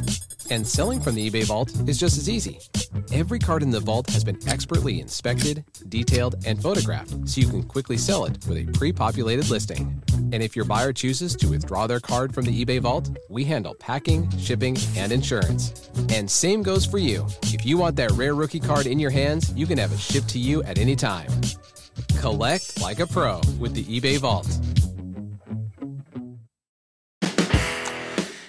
And 0.51 0.67
selling 0.67 1.01
from 1.01 1.15
the 1.15 1.31
eBay 1.31 1.45
vault 1.45 1.73
is 1.89 1.97
just 1.97 2.19
as 2.19 2.29
easy. 2.29 2.59
Every 3.13 3.39
card 3.39 3.63
in 3.63 3.71
the 3.71 3.79
vault 3.79 4.11
has 4.11 4.25
been 4.25 4.39
expertly 4.49 5.01
inspected, 5.01 5.65
detailed, 5.89 6.45
and 6.45 6.61
photographed 6.61 7.29
so 7.29 7.41
you 7.41 7.49
can 7.49 7.63
quickly 7.63 7.97
sell 7.97 8.25
it 8.25 8.45
with 8.49 8.59
a 8.59 8.73
pre 8.73 8.93
populated 8.93 9.49
listing. 9.49 10.03
And 10.33 10.43
if 10.43 10.57
your 10.57 10.65
buyer 10.65 10.93
chooses 10.93 11.37
to 11.37 11.49
withdraw 11.49 11.87
their 11.87 12.01
card 12.01 12.35
from 12.35 12.45
the 12.45 12.65
eBay 12.65 12.81
vault, 12.81 13.17
we 13.31 13.45
handle 13.45 13.75
packing, 13.75 14.29
shipping, 14.39 14.77
and 14.97 15.13
insurance. 15.13 15.91
And 16.11 16.29
same 16.29 16.63
goes 16.63 16.85
for 16.85 16.99
you. 16.99 17.27
If 17.45 17.65
you 17.65 17.79
want 17.79 17.97
that 17.97 18.11
rare 18.13 18.35
rookie 18.35 18.61
card 18.61 18.87
in 18.87 18.99
your 18.99 19.11
hands, 19.11 19.53
you 19.55 19.67
can 19.67 19.79
have 19.85 19.93
it 19.93 20.01
shipped 20.01 20.31
to 20.31 20.39
you 20.39 20.63
at 20.63 20.79
any 20.79 20.97
time. 20.97 21.31
Collect 22.19 22.81
like 22.81 23.01
a 23.01 23.07
pro 23.07 23.43
with 23.59 23.75
the 23.75 23.85
eBay 23.85 24.17
Vault. 24.17 24.49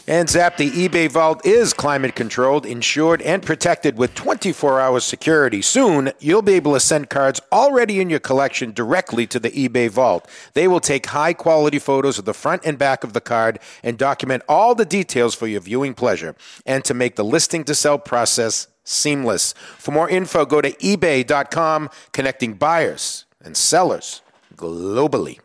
And 0.08 0.30
Zap, 0.30 0.56
the 0.56 0.70
eBay 0.70 1.12
Vault 1.12 1.46
is 1.46 1.74
climate 1.74 2.16
controlled, 2.16 2.66
insured, 2.66 3.22
and 3.24 3.44
protected 3.44 3.98
with 3.98 4.14
24 4.14 4.80
hour 4.80 5.02
security. 5.02 5.62
Soon, 5.62 6.14
you'll 6.20 6.42
be 6.42 6.54
able 6.54 6.74
to 6.74 6.80
send 6.80 7.10
cards 7.10 7.42
already 7.52 8.00
in 8.00 8.10
your 8.10 8.20
collection 8.20 8.72
directly 8.72 9.28
to 9.28 9.38
the 9.38 9.50
eBay 9.50 9.90
Vault. 9.90 10.30
They 10.54 10.70
will 10.70 10.80
take 10.80 11.08
high 11.08 11.34
quality 11.34 11.80
photos 11.80 12.18
of 12.18 12.24
the 12.24 12.36
front 12.36 12.62
and 12.64 12.78
back 12.78 13.04
of 13.04 13.12
the 13.12 13.20
card 13.20 13.60
and 13.84 13.98
document 13.98 14.44
all 14.48 14.74
the 14.74 14.86
details 14.86 15.36
for 15.36 15.48
your 15.48 15.60
viewing 15.60 15.96
pleasure 15.96 16.36
and 16.66 16.86
to 16.86 16.94
make 16.94 17.18
the 17.18 17.26
listing 17.26 17.66
to 17.66 17.76
sell 17.76 17.98
process 17.98 18.68
seamless. 18.86 19.54
For 19.78 19.92
more 19.92 20.10
info, 20.10 20.46
go 20.46 20.62
to 20.62 20.72
ebay.com, 20.72 21.90
connecting 22.14 22.54
buyers 22.54 23.26
and 23.44 23.58
sellers 23.58 24.22
globally 24.56 25.40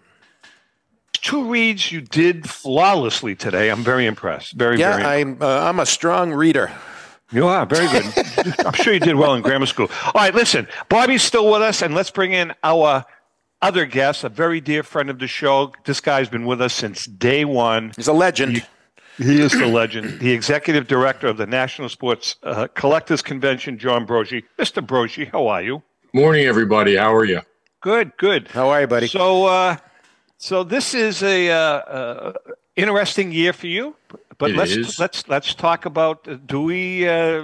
two 1.20 1.50
reads 1.50 1.92
you 1.92 2.00
did 2.00 2.48
flawlessly 2.48 3.34
today. 3.34 3.70
I'm 3.70 3.82
very 3.82 4.06
impressed. 4.06 4.52
Very, 4.54 4.78
yeah, 4.78 4.96
very 4.96 5.22
I'm, 5.22 5.38
uh, 5.40 5.68
I'm 5.68 5.80
a 5.80 5.86
strong 5.86 6.32
reader. 6.32 6.70
You 7.32 7.46
are 7.46 7.64
very 7.64 7.86
good. 7.88 8.56
I'm 8.66 8.72
sure 8.72 8.92
you 8.92 9.00
did 9.00 9.14
well 9.14 9.34
in 9.34 9.42
grammar 9.42 9.66
school. 9.66 9.88
All 10.06 10.12
right, 10.14 10.34
listen, 10.34 10.66
Bobby's 10.88 11.22
still 11.22 11.50
with 11.50 11.62
us, 11.62 11.82
and 11.82 11.94
let's 11.94 12.10
bring 12.10 12.32
in 12.32 12.52
our 12.64 13.04
other 13.62 13.86
guest, 13.86 14.24
a 14.24 14.28
very 14.28 14.60
dear 14.60 14.82
friend 14.82 15.10
of 15.10 15.18
the 15.18 15.28
show. 15.28 15.72
This 15.84 16.00
guy's 16.00 16.28
been 16.28 16.44
with 16.44 16.60
us 16.60 16.72
since 16.72 17.04
day 17.04 17.44
one. 17.44 17.92
He's 17.94 18.08
a 18.08 18.12
legend. 18.12 18.56
He, 18.56 18.62
he 19.20 19.40
is 19.40 19.52
the 19.52 19.66
legend. 19.66 20.20
The 20.20 20.32
executive 20.32 20.86
director 20.88 21.26
of 21.28 21.36
the 21.36 21.46
National 21.46 21.88
Sports 21.88 22.36
uh, 22.42 22.68
Collectors 22.74 23.22
Convention, 23.22 23.78
John 23.78 24.06
Broggi. 24.06 24.42
Mr. 24.58 24.84
Broggi, 24.84 25.30
how 25.30 25.46
are 25.48 25.62
you? 25.62 25.82
Morning, 26.12 26.46
everybody. 26.46 26.96
How 26.96 27.14
are 27.14 27.24
you? 27.24 27.40
Good, 27.80 28.16
good. 28.16 28.48
How 28.48 28.68
are 28.70 28.80
you, 28.82 28.86
buddy? 28.86 29.06
So, 29.06 29.46
uh, 29.46 29.76
so 30.38 30.64
this 30.64 30.94
is 30.94 31.22
a 31.22 31.50
uh, 31.50 31.56
uh, 31.56 32.32
interesting 32.76 33.32
year 33.32 33.52
for 33.52 33.66
you, 33.66 33.94
but 34.38 34.50
It 34.50 34.56
let's 34.56 34.72
is. 34.72 34.98
let's 34.98 35.28
let's 35.28 35.54
talk 35.54 35.84
about 35.86 36.26
uh, 36.26 36.36
do 36.46 36.62
we 36.62 37.06
uh, 37.08 37.42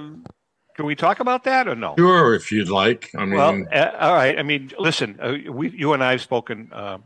Can 0.75 0.85
we 0.87 0.95
talk 0.95 1.21
about 1.21 1.45
that 1.45 1.69
or 1.69 1.75
no? 1.75 1.95
Sure, 1.97 2.35
if 2.35 2.51
you'd 2.53 2.69
like. 2.69 3.11
I 3.17 3.25
mean, 3.25 3.35
well, 3.37 3.65
uh, 3.73 3.91
all 3.99 4.15
right. 4.15 4.39
I 4.39 4.43
mean, 4.43 4.73
listen, 4.79 5.19
uh, 5.21 5.37
we, 5.51 5.71
you 5.71 5.93
and 5.95 6.03
I 6.03 6.13
have 6.13 6.23
spoken 6.23 6.71
uh, 6.73 6.99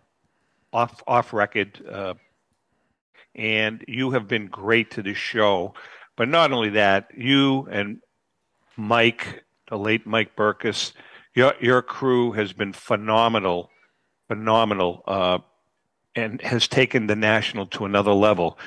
off 0.73 1.03
off 1.07 1.33
record, 1.33 1.81
uh, 1.89 2.15
and 3.35 3.85
you 3.87 4.11
have 4.11 4.29
been 4.29 4.47
great 4.47 4.91
to 4.93 5.03
the 5.03 5.15
show. 5.15 5.75
But 6.17 6.29
not 6.29 6.53
only 6.53 6.71
that, 6.71 7.09
you 7.17 7.67
and 7.71 8.01
Mike, 8.77 9.45
the 9.69 9.79
late 9.79 10.07
Mike 10.07 10.37
Berkus, 10.37 10.93
your 11.35 11.55
your 11.61 11.83
crew 11.83 12.33
has 12.33 12.53
been 12.53 12.73
phenomenal, 12.73 13.71
phenomenal, 14.29 15.03
uh, 15.07 15.39
and 16.15 16.41
has 16.43 16.69
taken 16.69 17.07
the 17.07 17.17
national 17.17 17.67
to 17.67 17.85
another 17.85 18.13
level. 18.13 18.59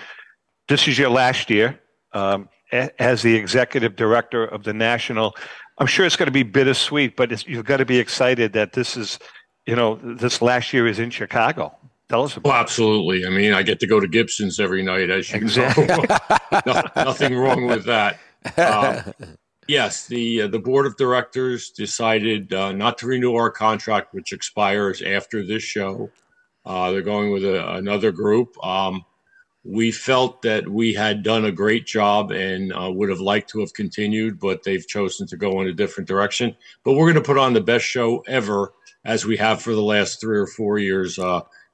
This 0.68 0.88
is 0.88 0.98
your 0.98 1.10
last 1.10 1.50
year 1.50 1.80
um, 2.14 2.50
as 2.72 3.22
the 3.22 3.36
executive 3.36 3.96
director 3.96 4.46
of 4.46 4.64
the 4.64 4.74
national. 4.74 5.36
I'm 5.78 5.88
sure 5.88 6.06
it's 6.06 6.16
going 6.16 6.28
to 6.28 6.32
be 6.32 6.44
bittersweet, 6.44 7.16
but 7.16 7.48
you've 7.48 7.66
got 7.66 7.78
to 7.78 7.86
be 7.86 8.00
excited 8.00 8.54
that 8.54 8.74
this 8.74 8.96
is, 8.96 9.20
you 9.66 9.76
know, 9.76 10.00
this 10.04 10.42
last 10.42 10.72
year 10.72 10.88
is 10.88 11.00
in 11.00 11.10
Chicago. 11.10 11.76
Tell 12.14 12.26
us 12.26 12.38
about. 12.38 12.52
Well, 12.52 12.62
absolutely. 12.62 13.26
I 13.26 13.32
mean, 13.32 13.54
I 13.54 13.64
get 13.64 13.80
to 13.80 13.88
go 13.88 14.00
to 14.00 14.08
Gibson's 14.08 14.60
every 14.60 14.84
night, 14.84 15.10
as 15.10 15.32
you 15.32 15.38
exactly. 15.38 15.88
know. 15.88 16.04
no, 16.68 16.84
nothing 16.96 17.36
wrong 17.36 17.66
with 17.66 17.86
that. 17.86 18.20
Um, 18.56 19.32
yes, 19.68 20.06
the 20.06 20.44
uh, 20.44 20.48
the 20.48 20.60
board 20.60 20.86
of 20.86 20.96
directors 20.96 21.72
decided 21.72 22.54
uh, 22.54 22.72
not 22.72 23.00
to 23.00 23.08
renew 23.08 23.34
our 23.34 23.50
contract, 23.50 24.14
which 24.14 24.32
expires 24.32 25.02
after 25.02 25.44
this 25.44 25.64
show. 25.64 26.12
Uh, 26.64 26.92
they're 26.92 27.02
going 27.02 27.32
with 27.32 27.44
a, 27.44 27.74
another 27.78 28.12
group. 28.12 28.64
Um, 28.64 29.04
we 29.64 29.92
felt 29.92 30.44
that 30.44 30.70
we 30.70 30.94
had 30.94 31.24
done 31.24 31.46
a 31.46 31.52
great 31.52 31.88
job 31.88 32.30
and 32.30 32.72
uh, 32.74 32.92
would 32.92 33.10
have 33.10 33.22
liked 33.22 33.50
to 33.50 33.60
have 33.62 33.74
continued, 33.74 34.40
but 34.40 34.62
they've 34.62 34.88
chosen 34.88 35.26
to 35.26 35.36
go 35.36 35.62
in 35.62 35.68
a 35.68 35.74
different 35.74 36.08
direction. 36.08 36.56
But 36.84 36.94
we're 36.94 37.12
going 37.12 37.24
to 37.24 37.28
put 37.28 37.40
on 37.40 37.54
the 37.54 37.62
best 37.62 37.86
show 37.86 38.20
ever, 38.28 38.72
as 39.04 39.26
we 39.26 39.36
have 39.38 39.64
for 39.64 39.74
the 39.74 39.82
last 39.82 40.22
three 40.22 40.38
or 40.38 40.46
four 40.46 40.78
years. 40.78 41.18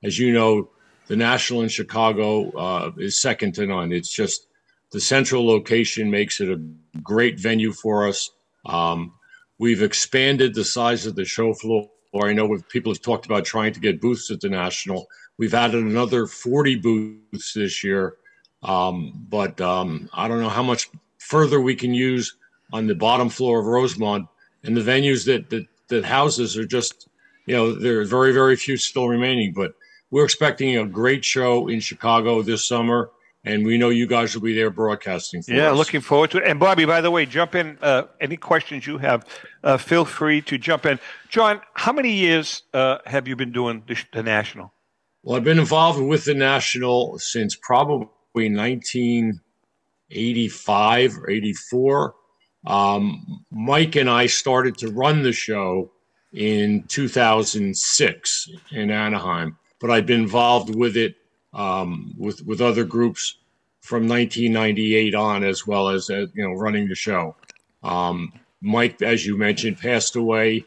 As 0.03 0.17
you 0.17 0.31
know, 0.33 0.69
the 1.07 1.15
National 1.15 1.61
in 1.61 1.69
Chicago 1.69 2.51
uh, 2.51 2.91
is 2.97 3.19
second 3.19 3.55
to 3.55 3.65
none. 3.65 3.91
It's 3.91 4.13
just 4.13 4.47
the 4.91 4.99
central 4.99 5.45
location 5.45 6.09
makes 6.09 6.39
it 6.39 6.49
a 6.49 6.61
great 7.01 7.39
venue 7.39 7.73
for 7.73 8.07
us. 8.07 8.31
Um, 8.65 9.13
we've 9.57 9.81
expanded 9.81 10.53
the 10.53 10.63
size 10.63 11.05
of 11.05 11.15
the 11.15 11.25
show 11.25 11.53
floor. 11.53 11.89
Or 12.11 12.27
I 12.27 12.33
know 12.33 12.57
people 12.69 12.91
have 12.91 13.01
talked 13.01 13.27
about 13.27 13.45
trying 13.45 13.73
to 13.73 13.79
get 13.79 14.01
booths 14.01 14.31
at 14.31 14.41
the 14.41 14.49
National. 14.49 15.07
We've 15.37 15.53
added 15.53 15.83
another 15.83 16.25
40 16.25 16.75
booths 16.77 17.53
this 17.53 17.83
year, 17.83 18.15
um, 18.63 19.25
but 19.29 19.61
um, 19.61 20.09
I 20.13 20.27
don't 20.27 20.41
know 20.41 20.49
how 20.49 20.63
much 20.63 20.89
further 21.19 21.61
we 21.61 21.75
can 21.75 21.93
use 21.93 22.35
on 22.73 22.87
the 22.87 22.95
bottom 22.95 23.29
floor 23.29 23.59
of 23.59 23.67
Rosemont. 23.67 24.27
And 24.63 24.75
the 24.75 24.81
venues 24.81 25.25
that, 25.25 25.49
that, 25.51 25.67
that 25.89 26.03
houses 26.03 26.57
are 26.57 26.65
just, 26.65 27.07
you 27.45 27.55
know, 27.55 27.73
there 27.73 28.01
are 28.01 28.05
very, 28.05 28.33
very 28.33 28.55
few 28.55 28.75
still 28.75 29.07
remaining. 29.07 29.53
But 29.53 29.73
we're 30.11 30.25
expecting 30.25 30.77
a 30.77 30.85
great 30.85 31.23
show 31.23 31.67
in 31.67 31.79
Chicago 31.79 32.41
this 32.41 32.65
summer 32.65 33.11
and 33.45 33.65
we 33.65 33.77
know 33.77 33.87
you 33.89 34.05
guys 34.05 34.35
will 34.35 34.41
be 34.41 34.53
there 34.53 34.69
broadcasting. 34.69 35.41
yeah, 35.47 35.71
us. 35.71 35.77
looking 35.77 36.01
forward 36.01 36.29
to 36.31 36.39
it. 36.39 36.43
And 36.45 36.59
Bobby, 36.59 36.83
by 36.85 36.99
the 37.01 37.11
way, 37.11 37.25
jump 37.25 37.55
in. 37.55 37.77
Uh, 37.81 38.03
any 38.19 38.35
questions 38.35 38.85
you 38.85 38.97
have, 38.97 39.25
uh, 39.63 39.77
feel 39.77 40.03
free 40.05 40.41
to 40.41 40.57
jump 40.57 40.85
in. 40.85 40.99
John, 41.29 41.61
how 41.73 41.93
many 41.93 42.11
years 42.11 42.63
uh, 42.73 42.97
have 43.05 43.27
you 43.27 43.35
been 43.35 43.51
doing 43.51 43.83
the, 43.87 43.95
the, 44.13 44.23
national? 44.23 44.73
Well, 45.23 45.37
I've 45.37 45.43
been 45.43 45.59
involved 45.59 46.01
with 46.01 46.25
the 46.25 46.33
National 46.33 47.19
since 47.19 47.55
probably 47.55 48.07
1985 48.33 51.17
or 51.17 51.29
84. 51.29 52.15
Um, 52.67 53.45
Mike 53.51 53.95
and 53.95 54.09
I 54.09 54.25
started 54.25 54.77
to 54.79 54.91
run 54.91 55.23
the 55.23 55.31
show 55.31 55.91
in 56.33 56.83
2006 56.89 58.49
in 58.71 58.91
Anaheim, 58.91 59.57
but 59.79 59.91
I've 59.91 60.05
been 60.05 60.21
involved 60.21 60.75
with 60.75 60.97
it 60.97 61.15
um, 61.53 62.13
with 62.17 62.45
with 62.45 62.61
other 62.61 62.83
groups 62.83 63.37
from 63.81 64.07
1998 64.07 65.15
on, 65.15 65.43
as 65.43 65.65
well 65.65 65.89
as 65.89 66.09
uh, 66.09 66.27
you 66.33 66.43
know 66.43 66.53
running 66.53 66.87
the 66.87 66.95
show. 66.95 67.35
Um, 67.83 68.33
Mike, 68.61 69.01
as 69.01 69.25
you 69.25 69.37
mentioned, 69.37 69.77
passed 69.77 70.15
away 70.15 70.65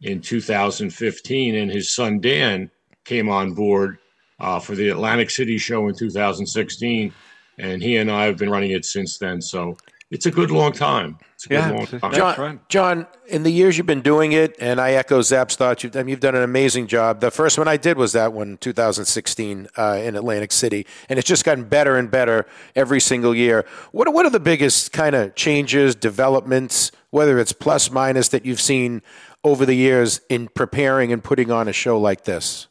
in 0.00 0.20
2015, 0.20 1.54
and 1.54 1.70
his 1.70 1.94
son 1.94 2.20
Dan 2.20 2.70
came 3.04 3.28
on 3.28 3.52
board 3.52 3.98
uh, 4.40 4.58
for 4.58 4.74
the 4.74 4.88
Atlantic 4.88 5.30
City 5.30 5.58
show 5.58 5.88
in 5.88 5.94
2016, 5.94 7.12
and 7.58 7.82
he 7.82 7.96
and 7.96 8.10
I 8.10 8.24
have 8.24 8.36
been 8.36 8.50
running 8.50 8.70
it 8.70 8.84
since 8.84 9.18
then. 9.18 9.40
So 9.40 9.76
it's 10.12 10.26
a 10.26 10.30
good 10.30 10.50
long 10.50 10.72
time. 10.72 11.16
It's 11.34 11.46
a 11.46 11.54
yeah, 11.54 11.70
long 11.70 11.86
time. 11.86 12.12
John, 12.12 12.60
John, 12.68 13.06
in 13.28 13.44
the 13.44 13.50
years 13.50 13.78
you've 13.78 13.86
been 13.86 14.02
doing 14.02 14.32
it, 14.32 14.54
and 14.60 14.78
I 14.78 14.92
echo 14.92 15.22
Zap's 15.22 15.56
thoughts, 15.56 15.82
you've 15.82 15.92
done, 15.92 16.06
you've 16.06 16.20
done 16.20 16.34
an 16.34 16.42
amazing 16.42 16.86
job. 16.86 17.20
The 17.20 17.30
first 17.30 17.56
one 17.56 17.66
I 17.66 17.78
did 17.78 17.96
was 17.96 18.12
that 18.12 18.34
one, 18.34 18.58
2016, 18.58 19.68
uh, 19.78 20.00
in 20.04 20.14
Atlantic 20.14 20.52
City, 20.52 20.86
and 21.08 21.18
it's 21.18 21.26
just 21.26 21.46
gotten 21.46 21.64
better 21.64 21.96
and 21.96 22.10
better 22.10 22.44
every 22.76 23.00
single 23.00 23.34
year. 23.34 23.64
What, 23.92 24.12
what 24.12 24.26
are 24.26 24.30
the 24.30 24.38
biggest 24.38 24.92
kind 24.92 25.16
of 25.16 25.34
changes, 25.34 25.94
developments, 25.94 26.92
whether 27.08 27.38
it's 27.38 27.52
plus 27.52 27.90
minus, 27.90 28.28
that 28.28 28.44
you've 28.44 28.60
seen 28.60 29.00
over 29.42 29.64
the 29.64 29.74
years 29.74 30.20
in 30.28 30.48
preparing 30.48 31.10
and 31.10 31.24
putting 31.24 31.50
on 31.50 31.68
a 31.68 31.72
show 31.72 31.98
like 31.98 32.24
this? 32.24 32.68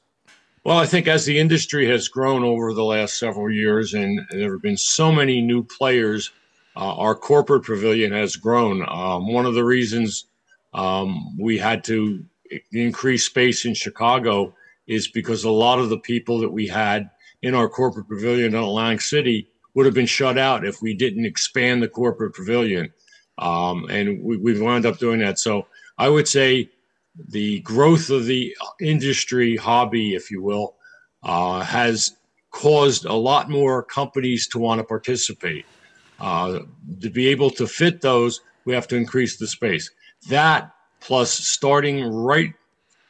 Well, 0.63 0.77
I 0.77 0.85
think 0.85 1.07
as 1.07 1.25
the 1.25 1.39
industry 1.39 1.87
has 1.87 2.07
grown 2.07 2.43
over 2.43 2.71
the 2.71 2.83
last 2.83 3.17
several 3.17 3.49
years, 3.49 3.95
and 3.95 4.21
there 4.29 4.51
have 4.51 4.61
been 4.61 4.77
so 4.77 5.11
many 5.11 5.41
new 5.41 5.63
players, 5.63 6.31
uh, 6.75 6.95
our 6.95 7.15
corporate 7.15 7.65
pavilion 7.65 8.11
has 8.11 8.35
grown. 8.35 8.85
Um, 8.87 9.31
one 9.31 9.45
of 9.45 9.53
the 9.53 9.63
reasons 9.63 10.25
um, 10.73 11.37
we 11.37 11.57
had 11.57 11.83
to 11.85 12.23
increase 12.71 13.25
space 13.25 13.65
in 13.65 13.73
Chicago 13.73 14.53
is 14.87 15.07
because 15.07 15.43
a 15.43 15.51
lot 15.51 15.79
of 15.79 15.89
the 15.89 15.99
people 15.99 16.39
that 16.39 16.51
we 16.51 16.67
had 16.67 17.09
in 17.41 17.55
our 17.55 17.69
corporate 17.69 18.07
pavilion 18.07 18.53
in 18.53 18.61
Atlantic 18.61 19.01
City 19.01 19.47
would 19.73 19.85
have 19.85 19.95
been 19.95 20.05
shut 20.05 20.37
out 20.37 20.65
if 20.65 20.81
we 20.81 20.93
didn't 20.93 21.25
expand 21.25 21.81
the 21.81 21.87
corporate 21.87 22.35
pavilion. 22.35 22.91
Um, 23.37 23.87
and 23.89 24.21
we, 24.21 24.37
we've 24.37 24.61
wound 24.61 24.85
up 24.85 24.99
doing 24.99 25.19
that. 25.19 25.39
So 25.39 25.67
I 25.97 26.09
would 26.09 26.27
say 26.27 26.69
the 27.29 27.59
growth 27.61 28.09
of 28.09 28.25
the 28.25 28.55
industry 28.79 29.55
hobby, 29.55 30.13
if 30.13 30.31
you 30.31 30.41
will, 30.41 30.75
uh, 31.23 31.61
has 31.61 32.15
caused 32.51 33.05
a 33.05 33.13
lot 33.13 33.49
more 33.49 33.81
companies 33.81 34.47
to 34.49 34.59
want 34.59 34.79
to 34.79 34.83
participate. 34.83 35.65
Uh, 36.21 36.59
to 37.01 37.09
be 37.09 37.27
able 37.29 37.49
to 37.49 37.65
fit 37.65 38.01
those, 38.01 38.41
we 38.65 38.73
have 38.75 38.87
to 38.87 38.95
increase 38.95 39.37
the 39.37 39.47
space. 39.47 39.89
That 40.29 40.71
plus 40.99 41.31
starting 41.31 42.05
right, 42.13 42.53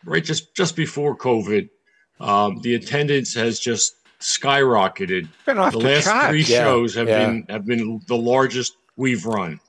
right 0.06 0.24
just 0.24 0.56
just 0.56 0.78
before 0.78 1.18
COVID, 1.18 1.70
um, 2.22 2.60
the 2.62 2.74
attendance 2.74 3.34
has 3.34 3.60
just 3.60 3.96
skyrocketed. 4.22 5.28
the 5.46 5.54
last 5.54 6.06
chart. 6.06 6.30
three 6.30 6.44
Yeah, 6.44 6.64
shows 6.64 6.96
have 6.96 7.10
yeah. 7.10 7.26
been 7.26 7.46
have 7.50 7.66
been 7.66 8.00
the 8.08 8.16
largest 8.16 8.78
we've 8.96 9.26
run. 9.26 9.60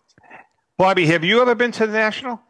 Bobby, 0.78 1.06
have 1.06 1.24
you 1.24 1.42
ever 1.42 1.56
been 1.56 1.72
to 1.72 1.86
the 1.86 1.92
national? 1.92 2.40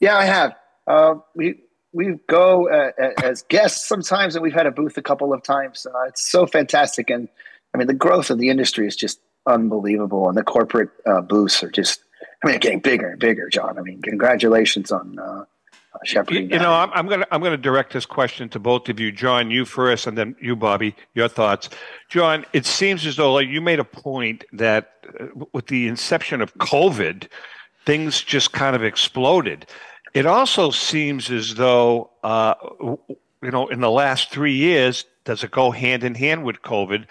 Yeah, 0.00 0.16
I 0.16 0.24
have. 0.24 0.56
Uh, 0.88 1.14
we 1.36 1.60
we 1.92 2.18
go 2.28 2.68
uh, 2.68 2.90
as 3.22 3.42
guests 3.42 3.86
sometimes, 3.86 4.34
and 4.34 4.42
we've 4.42 4.52
had 4.52 4.66
a 4.66 4.72
booth 4.72 4.96
a 4.98 5.02
couple 5.02 5.32
of 5.32 5.44
times. 5.44 5.86
Uh, 5.86 6.08
it's 6.08 6.28
so 6.28 6.46
fantastic, 6.46 7.10
and 7.10 7.28
I 7.72 7.78
mean 7.78 7.86
the 7.86 7.94
growth 7.94 8.30
of 8.30 8.38
the 8.38 8.48
industry 8.48 8.88
is 8.88 8.96
just 8.96 9.20
unbelievable, 9.46 10.28
and 10.28 10.36
the 10.36 10.44
corporate 10.44 10.90
uh, 11.06 11.20
booths 11.20 11.62
are 11.62 11.70
just. 11.70 12.00
I 12.20 12.46
mean, 12.46 12.52
they're 12.52 12.60
getting 12.60 12.80
bigger 12.80 13.10
and 13.10 13.20
bigger, 13.20 13.48
John. 13.48 13.78
I 13.78 13.82
mean, 13.82 14.02
congratulations 14.02 14.92
on 14.92 15.18
uh, 15.18 15.44
uh, 15.96 16.04
shepherding. 16.04 16.50
You 16.50 16.58
know, 16.58 16.72
I'm, 16.72 16.90
I'm 16.92 17.06
gonna 17.06 17.26
I'm 17.30 17.42
gonna 17.42 17.56
direct 17.56 17.92
this 17.92 18.04
question 18.04 18.48
to 18.50 18.58
both 18.58 18.88
of 18.88 19.00
you, 19.00 19.12
John. 19.12 19.50
You 19.50 19.64
first, 19.64 20.06
and 20.06 20.18
then 20.18 20.36
you, 20.40 20.56
Bobby. 20.56 20.94
Your 21.14 21.28
thoughts, 21.28 21.70
John. 22.08 22.44
It 22.52 22.66
seems 22.66 23.06
as 23.06 23.16
though 23.16 23.32
like 23.32 23.48
you 23.48 23.60
made 23.60 23.78
a 23.78 23.84
point 23.84 24.44
that 24.52 24.92
uh, 25.18 25.26
with 25.52 25.66
the 25.68 25.88
inception 25.88 26.42
of 26.42 26.54
COVID, 26.58 27.28
things 27.84 28.22
just 28.22 28.52
kind 28.52 28.76
of 28.76 28.84
exploded. 28.84 29.66
It 30.12 30.26
also 30.26 30.70
seems 30.70 31.30
as 31.30 31.54
though 31.54 32.10
uh, 32.22 32.54
you 32.80 33.50
know 33.50 33.68
in 33.68 33.80
the 33.80 33.90
last 33.90 34.30
three 34.30 34.54
years, 34.54 35.04
does 35.24 35.44
it 35.44 35.50
go 35.50 35.70
hand 35.70 36.04
in 36.04 36.14
hand 36.14 36.44
with 36.44 36.62
COVID? 36.62 37.06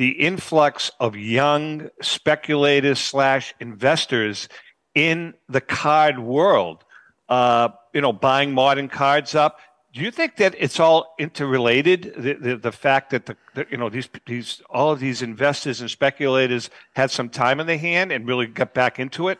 The 0.00 0.12
influx 0.12 0.90
of 0.98 1.14
young 1.14 1.90
speculators 2.00 2.98
slash 2.98 3.52
investors 3.60 4.48
in 4.94 5.34
the 5.46 5.60
card 5.60 6.18
world 6.18 6.84
uh, 7.28 7.68
you 7.92 8.00
know, 8.00 8.12
buying 8.12 8.52
modern 8.52 8.88
cards 8.88 9.34
up. 9.34 9.60
Do 9.92 10.00
you 10.00 10.10
think 10.10 10.36
that 10.36 10.54
it's 10.58 10.80
all 10.80 11.14
interrelated? 11.18 12.14
The, 12.16 12.32
the, 12.32 12.56
the 12.56 12.72
fact 12.72 13.10
that 13.10 13.26
the, 13.26 13.36
the 13.54 13.66
you 13.70 13.76
know 13.76 13.90
these 13.90 14.08
these 14.26 14.62
all 14.70 14.92
of 14.92 15.00
these 15.00 15.20
investors 15.20 15.82
and 15.82 15.90
speculators 15.90 16.70
had 16.94 17.10
some 17.10 17.28
time 17.28 17.60
in 17.60 17.66
their 17.66 17.78
hand 17.78 18.10
and 18.10 18.26
really 18.26 18.46
got 18.46 18.72
back 18.72 18.98
into 18.98 19.28
it. 19.28 19.38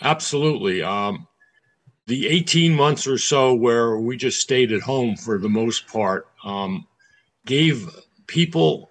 Absolutely. 0.00 0.80
Um, 0.80 1.26
the 2.06 2.28
18 2.28 2.72
months 2.72 3.06
or 3.06 3.18
so 3.18 3.52
where 3.52 3.98
we 3.98 4.16
just 4.16 4.40
stayed 4.40 4.72
at 4.72 4.80
home 4.80 5.16
for 5.16 5.38
the 5.38 5.48
most 5.48 5.88
part 5.88 6.28
um, 6.44 6.86
gave 7.46 7.90
people 8.28 8.90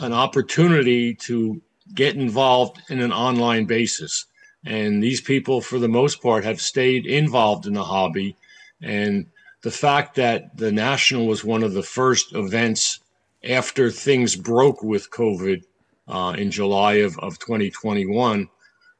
an 0.00 0.12
opportunity 0.12 1.14
to 1.14 1.60
get 1.94 2.16
involved 2.16 2.80
in 2.88 3.00
an 3.00 3.12
online 3.12 3.64
basis. 3.64 4.26
And 4.64 5.02
these 5.02 5.20
people, 5.20 5.60
for 5.60 5.78
the 5.78 5.88
most 5.88 6.22
part, 6.22 6.44
have 6.44 6.60
stayed 6.60 7.06
involved 7.06 7.66
in 7.66 7.74
the 7.74 7.84
hobby. 7.84 8.36
And 8.82 9.26
the 9.62 9.70
fact 9.70 10.16
that 10.16 10.56
the 10.56 10.72
National 10.72 11.26
was 11.26 11.44
one 11.44 11.62
of 11.62 11.72
the 11.72 11.82
first 11.82 12.34
events 12.34 13.00
after 13.44 13.90
things 13.90 14.36
broke 14.36 14.82
with 14.82 15.10
COVID 15.10 15.62
uh, 16.08 16.34
in 16.36 16.50
July 16.50 16.94
of, 16.94 17.18
of 17.18 17.38
2021 17.38 18.48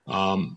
um, 0.07 0.57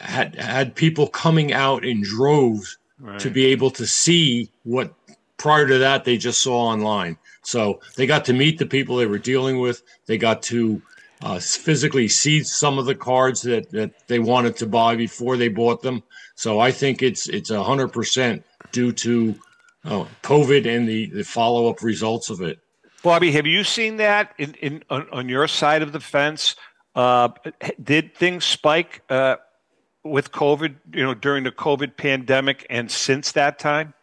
had 0.00 0.34
had 0.36 0.74
people 0.74 1.08
coming 1.08 1.52
out 1.52 1.84
in 1.84 2.02
droves 2.02 2.78
right. 3.00 3.18
to 3.20 3.30
be 3.30 3.46
able 3.46 3.70
to 3.70 3.86
see 3.86 4.50
what 4.64 4.94
prior 5.36 5.66
to 5.66 5.78
that 5.78 6.04
they 6.04 6.16
just 6.16 6.42
saw 6.42 6.66
online. 6.66 7.16
So 7.42 7.80
they 7.96 8.06
got 8.06 8.24
to 8.26 8.32
meet 8.32 8.58
the 8.58 8.66
people 8.66 8.96
they 8.96 9.06
were 9.06 9.18
dealing 9.18 9.60
with. 9.60 9.82
They 10.06 10.18
got 10.18 10.42
to 10.44 10.82
uh, 11.22 11.40
physically 11.40 12.08
see 12.08 12.42
some 12.42 12.78
of 12.78 12.86
the 12.86 12.94
cards 12.94 13.42
that, 13.42 13.70
that 13.70 14.06
they 14.08 14.18
wanted 14.18 14.56
to 14.56 14.66
buy 14.66 14.96
before 14.96 15.36
they 15.36 15.48
bought 15.48 15.82
them. 15.82 16.02
So 16.34 16.60
I 16.60 16.70
think 16.70 17.02
it's 17.02 17.28
it's 17.28 17.50
a 17.50 17.62
hundred 17.62 17.88
percent 17.92 18.44
due 18.70 18.92
to 18.92 19.34
uh, 19.84 20.04
COVID 20.22 20.66
and 20.66 20.88
the, 20.88 21.06
the 21.06 21.24
follow 21.24 21.68
up 21.68 21.82
results 21.82 22.30
of 22.30 22.40
it. 22.42 22.60
Bobby, 23.02 23.32
have 23.32 23.46
you 23.46 23.64
seen 23.64 23.96
that 23.96 24.34
in, 24.38 24.54
in 24.54 24.82
on, 24.90 25.08
on 25.10 25.28
your 25.28 25.48
side 25.48 25.82
of 25.82 25.92
the 25.92 26.00
fence? 26.00 26.56
Uh, 26.94 27.28
did 27.82 28.14
things 28.14 28.44
spike 28.44 29.02
uh, 29.08 29.36
with 30.02 30.32
COVID, 30.32 30.76
you 30.92 31.04
know, 31.04 31.14
during 31.14 31.44
the 31.44 31.52
COVID 31.52 31.96
pandemic 31.96 32.66
and 32.68 32.90
since 32.90 33.32
that 33.32 33.58
time? 33.58 33.94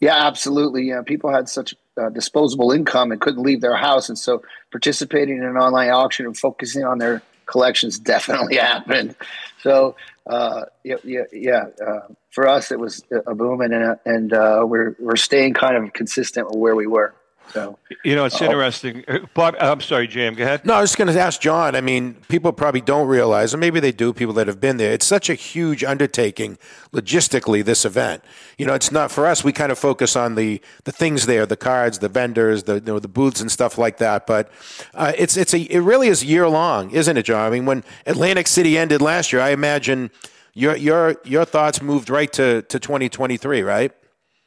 Yeah, 0.00 0.26
absolutely. 0.26 0.84
Yeah, 0.84 1.02
people 1.02 1.30
had 1.30 1.48
such 1.48 1.74
uh, 2.00 2.10
disposable 2.10 2.72
income 2.72 3.12
and 3.12 3.20
couldn't 3.20 3.42
leave 3.42 3.60
their 3.60 3.76
house, 3.76 4.08
and 4.08 4.18
so 4.18 4.42
participating 4.70 5.38
in 5.38 5.44
an 5.44 5.56
online 5.56 5.90
auction 5.90 6.26
and 6.26 6.36
focusing 6.36 6.84
on 6.84 6.98
their 6.98 7.22
collections 7.46 7.98
definitely 8.12 8.56
happened. 8.56 9.14
So, 9.62 9.96
uh, 10.26 10.62
yeah, 10.82 10.96
yeah, 11.04 11.22
yeah. 11.32 11.64
Uh, 11.84 12.00
for 12.30 12.48
us, 12.48 12.72
it 12.72 12.78
was 12.78 13.04
a 13.26 13.34
boom, 13.34 13.60
and 13.60 13.98
and 14.04 14.32
uh, 14.32 14.64
we're 14.66 14.96
we're 14.98 15.16
staying 15.16 15.54
kind 15.54 15.76
of 15.76 15.92
consistent 15.92 16.48
with 16.48 16.58
where 16.58 16.74
we 16.74 16.86
were. 16.86 17.14
So 17.52 17.78
you 18.04 18.14
know, 18.16 18.24
it's 18.24 18.40
uh, 18.40 18.46
interesting. 18.46 19.04
Bob, 19.34 19.56
I'm 19.60 19.80
sorry, 19.80 20.08
Jam. 20.08 20.34
Go 20.34 20.44
ahead. 20.44 20.64
No, 20.66 20.74
I 20.74 20.80
was 20.80 20.90
just 20.90 20.98
going 20.98 21.12
to 21.12 21.20
ask 21.20 21.40
John. 21.40 21.76
I 21.76 21.80
mean, 21.80 22.14
people 22.28 22.52
probably 22.52 22.80
don't 22.80 23.06
realize, 23.06 23.54
or 23.54 23.58
maybe 23.58 23.80
they 23.80 23.92
do. 23.92 24.12
People 24.12 24.34
that 24.34 24.46
have 24.46 24.60
been 24.60 24.76
there, 24.76 24.92
it's 24.92 25.06
such 25.06 25.30
a 25.30 25.34
huge 25.34 25.84
undertaking 25.84 26.58
logistically. 26.92 27.64
This 27.64 27.84
event, 27.84 28.24
you 28.58 28.66
know, 28.66 28.74
it's 28.74 28.90
not 28.90 29.10
for 29.10 29.26
us. 29.26 29.44
We 29.44 29.52
kind 29.52 29.70
of 29.70 29.78
focus 29.78 30.16
on 30.16 30.34
the 30.34 30.60
the 30.84 30.92
things 30.92 31.26
there, 31.26 31.46
the 31.46 31.56
cards, 31.56 32.00
the 32.00 32.08
vendors, 32.08 32.64
the 32.64 32.74
you 32.74 32.80
know, 32.80 32.98
the 32.98 33.08
booths 33.08 33.40
and 33.40 33.50
stuff 33.50 33.78
like 33.78 33.98
that. 33.98 34.26
But 34.26 34.50
uh, 34.94 35.12
it's 35.16 35.36
it's 35.36 35.54
a 35.54 35.60
it 35.60 35.80
really 35.80 36.08
is 36.08 36.24
year 36.24 36.48
long, 36.48 36.90
isn't 36.90 37.16
it, 37.16 37.24
John? 37.24 37.46
I 37.46 37.50
mean, 37.50 37.66
when 37.66 37.84
Atlantic 38.06 38.46
City 38.46 38.76
ended 38.76 39.00
last 39.00 39.32
year, 39.32 39.42
I 39.42 39.50
imagine 39.50 40.10
your 40.54 40.76
your 40.76 41.16
your 41.24 41.44
thoughts 41.44 41.82
moved 41.82 42.10
right 42.10 42.32
to 42.32 42.62
to 42.62 42.78
2023, 42.78 43.62
right? 43.62 43.92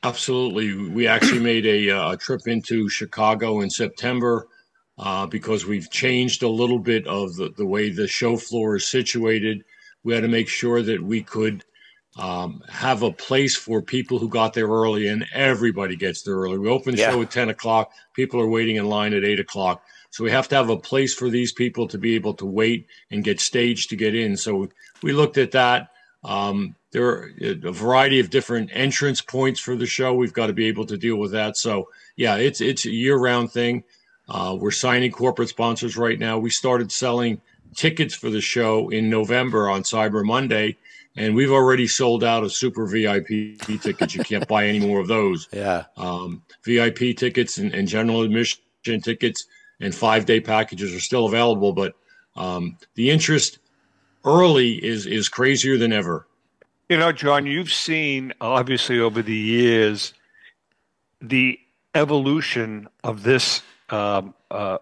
Absolutely. 0.04 0.90
We 0.90 1.08
actually 1.08 1.40
made 1.40 1.66
a, 1.66 1.90
uh, 1.90 2.12
a 2.12 2.18
trip 2.18 2.42
into 2.48 2.88
Chicago 2.90 3.62
in 3.62 3.70
September 3.70 4.48
uh, 4.98 5.26
because 5.26 5.66
we've 5.66 5.90
changed 5.90 6.44
a 6.44 6.50
little 6.50 6.80
bit 6.80 7.08
of 7.08 7.36
the, 7.36 7.50
the 7.56 7.66
way 7.66 7.90
the 7.90 8.08
show 8.08 8.38
floor 8.38 8.76
is 8.76 8.88
situated. 8.88 9.64
We 10.04 10.14
had 10.14 10.22
to 10.22 10.28
make 10.28 10.50
sure 10.50 10.82
that 10.82 11.04
we 11.04 11.24
could 11.24 11.64
um, 12.18 12.64
have 12.70 13.04
a 13.04 13.12
place 13.12 13.56
for 13.56 13.82
people 13.82 14.18
who 14.18 14.30
got 14.30 14.54
there 14.54 14.68
early, 14.68 15.08
and 15.08 15.26
everybody 15.34 15.96
gets 15.96 16.24
there 16.24 16.36
early. 16.36 16.58
We 16.58 16.70
open 16.70 16.96
the 16.96 17.02
yeah. 17.02 17.12
show 17.12 17.22
at 17.22 17.32
10 17.32 17.50
o'clock, 17.50 17.92
people 18.14 18.42
are 18.42 18.48
waiting 18.48 18.78
in 18.78 18.88
line 18.88 19.14
at 19.14 19.24
8 19.24 19.40
o'clock. 19.40 19.84
So 20.10 20.24
we 20.24 20.32
have 20.32 20.48
to 20.50 20.56
have 20.56 20.70
a 20.70 20.78
place 20.78 21.14
for 21.14 21.30
these 21.30 21.52
people 21.52 21.88
to 21.90 21.98
be 21.98 22.16
able 22.16 22.34
to 22.36 22.46
wait 22.46 22.88
and 23.12 23.24
get 23.24 23.40
staged 23.40 23.90
to 23.90 23.96
get 23.96 24.16
in. 24.16 24.36
So 24.38 24.70
we 25.04 25.12
looked 25.12 25.38
at 25.38 25.52
that. 25.52 25.90
Um, 26.24 26.76
there 26.98 27.08
are 27.08 27.32
a 27.40 27.72
variety 27.72 28.20
of 28.20 28.32
different 28.32 28.72
entrance 28.74 29.22
points 29.22 29.60
for 29.60 29.76
the 29.76 29.86
show. 29.86 30.16
We've 30.16 30.34
got 30.34 30.48
to 30.48 30.54
be 30.54 30.66
able 30.66 30.86
to 30.88 30.98
deal 30.98 31.18
with 31.18 31.32
that. 31.32 31.56
So 31.56 31.90
yeah, 32.16 32.38
it's 32.38 32.60
it's 32.60 32.86
a 32.86 32.92
year 32.92 33.16
round 33.18 33.52
thing. 33.52 33.84
Uh, 34.28 34.58
we're 34.60 34.72
signing 34.72 35.12
corporate 35.12 35.50
sponsors 35.50 35.96
right 35.96 36.18
now. 36.18 36.40
We 36.40 36.50
started 36.50 36.92
selling 36.92 37.40
tickets 37.76 38.16
for 38.16 38.32
the 38.32 38.42
show 38.42 38.90
in 38.90 39.12
November 39.12 39.70
on 39.70 39.84
Cyber 39.84 40.26
Monday, 40.26 40.76
and 41.16 41.36
we've 41.36 41.52
already 41.52 41.86
sold 41.86 42.24
out 42.24 42.44
of 42.44 42.52
super 42.52 42.88
VIP 42.88 43.60
tickets. 43.82 44.16
You 44.16 44.24
can't 44.24 44.48
buy 44.48 44.66
any 44.66 44.80
more 44.80 45.00
of 45.00 45.08
those. 45.08 45.48
Yeah. 45.54 45.84
Um, 45.98 46.42
VIP 46.66 47.16
tickets 47.16 47.60
and, 47.60 47.74
and, 47.76 47.88
general 47.88 48.24
admission 48.24 48.60
tickets 49.02 49.46
and 49.80 49.94
five 49.94 50.26
day 50.26 50.40
packages 50.40 50.96
are 50.96 51.00
still 51.00 51.28
available, 51.28 51.74
but 51.74 51.94
um, 52.36 52.78
the 52.96 53.12
interest 53.12 53.60
early 54.26 54.84
is 54.84 55.06
is 55.06 55.30
crazier 55.30 55.78
than 55.78 55.94
ever. 55.94 56.26
You 56.90 56.96
know, 56.96 57.12
John, 57.12 57.46
you've 57.46 57.74
seen 57.74 58.32
obviously 58.40 58.98
over 58.98 59.22
the 59.22 59.36
years 59.36 60.14
the 61.20 61.60
evolution 61.96 62.88
of 63.04 63.24
this 63.24 63.62
um, 63.90 64.34
uh, 64.50 64.78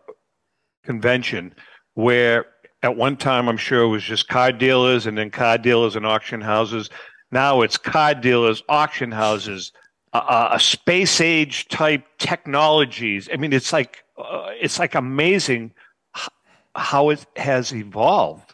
convention, 0.84 1.56
where 1.96 2.46
at 2.84 2.96
one 2.96 3.18
time 3.18 3.50
I'm 3.50 3.58
sure 3.58 3.82
it 3.82 3.88
was 3.88 4.04
just 4.04 4.28
car 4.28 4.52
dealers 4.52 5.08
and 5.08 5.18
then 5.18 5.32
car 5.32 5.58
dealers 5.58 5.96
and 5.96 6.06
auction 6.06 6.42
houses. 6.42 6.92
Now 7.32 7.62
it's 7.62 7.76
car 7.76 8.14
dealers, 8.14 8.62
auction 8.70 9.12
houses, 9.12 9.72
uh, 10.14 10.50
a 10.52 10.60
space 10.60 11.20
age 11.20 11.68
type 11.70 12.06
technologies. 12.20 13.28
I 13.34 13.38
mean, 13.38 13.52
it's 13.52 13.74
like 13.74 14.04
uh, 14.16 14.50
it's 14.62 14.78
like 14.78 14.94
amazing 14.94 15.72
how 16.76 17.10
it 17.10 17.26
has 17.36 17.74
evolved. 17.74 18.45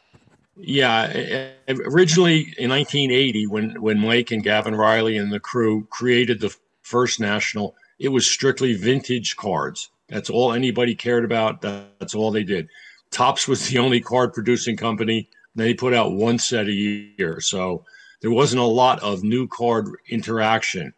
Yeah, 0.64 1.52
uh, 1.68 1.72
uh, 1.72 1.76
originally 1.86 2.54
in 2.58 2.70
1980, 2.70 3.48
when 3.48 3.82
when 3.82 4.00
Mike 4.00 4.30
and 4.30 4.44
Gavin 4.44 4.76
Riley 4.76 5.18
and 5.18 5.34
the 5.34 5.40
crew 5.40 5.88
created 5.90 6.40
the 6.40 6.56
first 6.84 7.20
national, 7.20 7.76
it 8.00 8.10
was 8.10 8.30
strictly 8.30 8.76
vintage 8.76 9.36
cards. 9.38 9.90
That's 10.08 10.30
all 10.30 10.54
anybody 10.54 10.94
cared 10.94 11.26
about. 11.26 11.62
That's 11.62 12.14
all 12.14 12.30
they 12.30 12.44
did. 12.44 12.68
Topps 13.10 13.48
was 13.48 13.68
the 13.68 13.80
only 13.80 14.02
card 14.02 14.34
producing 14.34 14.78
company. 14.78 15.30
They 15.56 15.74
put 15.74 15.96
out 15.96 16.14
one 16.14 16.38
set 16.38 16.68
a 16.68 16.72
year, 16.72 17.42
so 17.42 17.84
there 18.22 18.32
wasn't 18.32 18.62
a 18.62 18.66
lot 18.66 19.02
of 19.02 19.24
new 19.24 19.48
card 19.48 19.90
interaction. 20.10 20.94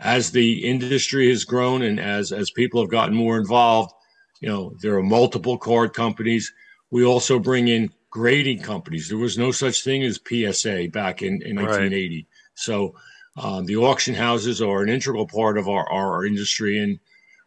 As 0.00 0.32
the 0.32 0.64
industry 0.64 1.28
has 1.28 1.44
grown 1.44 1.82
and 1.82 2.00
as 2.00 2.32
as 2.32 2.50
people 2.50 2.80
have 2.80 2.90
gotten 2.90 3.14
more 3.14 3.36
involved, 3.36 3.92
you 4.40 4.48
know 4.48 4.74
there 4.82 4.96
are 4.96 5.04
multiple 5.04 5.56
card 5.56 5.92
companies. 5.92 6.52
We 6.90 7.04
also 7.04 7.38
bring 7.38 7.68
in 7.68 7.92
grading 8.14 8.60
companies. 8.60 9.08
There 9.08 9.18
was 9.18 9.36
no 9.36 9.50
such 9.50 9.82
thing 9.82 10.04
as 10.04 10.20
PSA 10.24 10.88
back 10.92 11.20
in, 11.20 11.42
in 11.42 11.56
1980. 11.56 12.16
Right. 12.16 12.26
So 12.54 12.94
um, 13.36 13.66
the 13.66 13.76
auction 13.76 14.14
houses 14.14 14.62
are 14.62 14.82
an 14.82 14.88
integral 14.88 15.26
part 15.26 15.58
of 15.58 15.68
our, 15.68 15.90
our 15.92 16.24
industry. 16.24 16.78
And 16.78 17.00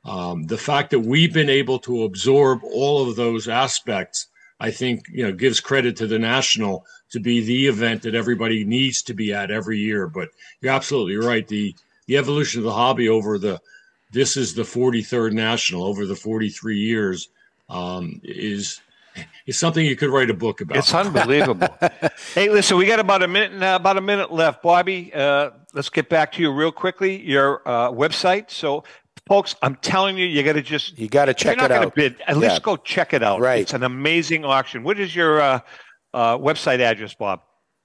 um, 0.04 0.44
the 0.44 0.58
fact 0.58 0.92
that 0.92 1.00
we've 1.00 1.34
been 1.34 1.50
able 1.50 1.80
to 1.80 2.04
absorb 2.04 2.66
all 2.66 3.10
of 3.10 3.16
those 3.16 3.48
aspects, 3.48 4.28
I 4.60 4.72
think, 4.72 5.06
you 5.10 5.24
know, 5.24 5.32
gives 5.32 5.62
credit 5.62 5.96
to 5.98 6.08
the 6.08 6.20
national 6.20 6.86
to 7.12 7.22
be 7.22 7.40
the 7.40 7.68
event 7.68 8.02
that 8.02 8.14
everybody 8.14 8.66
needs 8.66 9.02
to 9.04 9.14
be 9.14 9.34
at 9.34 9.52
every 9.52 9.78
year. 9.78 10.08
But 10.08 10.30
you're 10.60 10.74
absolutely 10.74 11.16
right. 11.16 11.48
The 11.48 11.76
the 12.08 12.18
evolution 12.18 12.60
of 12.60 12.66
the 12.66 12.74
hobby 12.74 13.08
over 13.08 13.38
the 13.38 13.60
this 14.12 14.36
is 14.38 14.54
the 14.54 14.64
43rd 14.64 15.34
national 15.34 15.84
over 15.84 16.06
the 16.06 16.16
43 16.16 16.78
years 16.78 17.28
um, 17.70 18.22
is 18.24 18.80
is 19.46 19.58
something 19.58 19.86
you 19.86 19.96
could 19.96 20.10
write 20.10 20.30
a 20.30 20.34
book 20.34 20.62
about. 20.62 20.78
It's 20.78 20.94
unbelievable. 20.94 21.68
hey, 22.36 22.50
listen, 22.50 22.78
we 22.78 22.86
got 22.86 23.00
about 23.00 23.24
a 23.24 23.28
minute 23.28 23.62
uh, 23.62 23.76
about 23.76 23.98
a 23.98 24.02
minute 24.02 24.32
left, 24.32 24.62
Bobby. 24.62 25.14
Uh, 25.14 25.52
let's 25.74 25.90
get 25.90 26.10
back 26.10 26.32
to 26.34 26.42
you 26.42 26.52
real 26.52 26.72
quickly. 26.72 27.22
Your 27.22 27.68
uh, 27.68 27.92
website. 27.92 28.50
So, 28.50 28.84
folks, 29.28 29.56
I'm 29.62 29.76
telling 29.76 30.18
you, 30.18 30.26
you 30.26 30.44
got 30.44 30.54
to 30.54 30.62
just 30.62 30.98
you 30.98 31.08
got 31.08 31.26
to 31.26 31.34
check 31.34 31.62
it 31.62 31.72
out. 31.72 31.96
Bid, 31.96 32.22
at 32.22 32.36
yeah. 32.36 32.36
least 32.36 32.64
go 32.64 32.78
check 32.78 33.14
it 33.14 33.24
out. 33.24 33.40
Right, 33.40 33.62
it's 33.62 33.74
an 33.74 33.84
amazing 33.84 34.46
auction. 34.46 34.84
What 34.84 35.00
is 35.00 35.16
your 35.16 35.42
uh, 35.42 35.60
uh, 36.14 36.38
website 36.38 36.80
address, 36.80 37.14
Bob? 37.14 37.42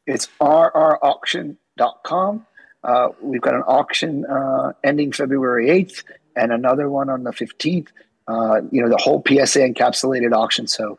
It's 0.06 0.28
rrauction.com. 0.40 2.46
Uh, 2.84 3.08
we've 3.20 3.40
got 3.40 3.54
an 3.54 3.62
auction 3.62 4.26
uh, 4.26 4.72
ending 4.82 5.12
February 5.12 5.68
8th 5.68 6.02
and 6.34 6.52
another 6.52 6.90
one 6.90 7.08
on 7.08 7.22
the 7.22 7.30
15th. 7.30 7.88
Uh, 8.26 8.62
you 8.70 8.82
know, 8.82 8.88
the 8.88 8.96
whole 8.96 9.22
PSA 9.26 9.60
encapsulated 9.60 10.32
auction. 10.32 10.66
So 10.66 10.98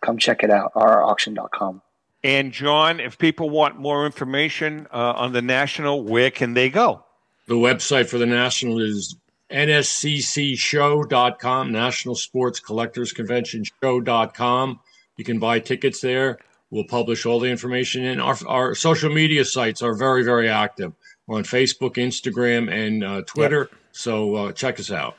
come 0.00 0.18
check 0.18 0.42
it 0.42 0.50
out, 0.50 0.72
rrauction.com. 0.74 1.82
And 2.22 2.52
John, 2.52 3.00
if 3.00 3.18
people 3.18 3.50
want 3.50 3.78
more 3.78 4.06
information 4.06 4.86
uh, 4.92 5.12
on 5.16 5.32
the 5.32 5.42
National, 5.42 6.02
where 6.02 6.30
can 6.30 6.54
they 6.54 6.70
go? 6.70 7.04
The 7.46 7.54
website 7.54 8.08
for 8.08 8.16
the 8.16 8.24
National 8.24 8.80
is 8.80 9.16
nsccshow.com, 9.50 11.70
National 11.70 12.14
Sports 12.14 12.60
Collectors 12.60 13.12
Convention 13.12 13.62
Show.com. 13.82 14.80
You 15.18 15.24
can 15.24 15.38
buy 15.38 15.60
tickets 15.60 16.00
there. 16.00 16.38
We'll 16.70 16.84
publish 16.84 17.26
all 17.26 17.40
the 17.40 17.50
information. 17.50 18.06
And 18.06 18.22
our, 18.22 18.38
our 18.48 18.74
social 18.74 19.12
media 19.12 19.44
sites 19.44 19.82
are 19.82 19.94
very, 19.94 20.24
very 20.24 20.48
active. 20.48 20.94
We're 21.26 21.36
on 21.36 21.44
Facebook, 21.44 21.96
Instagram, 21.96 22.72
and 22.72 23.04
uh, 23.04 23.20
Twitter. 23.26 23.68
Yep. 23.70 23.80
So 23.92 24.34
uh, 24.34 24.52
check 24.52 24.80
us 24.80 24.90
out. 24.90 25.18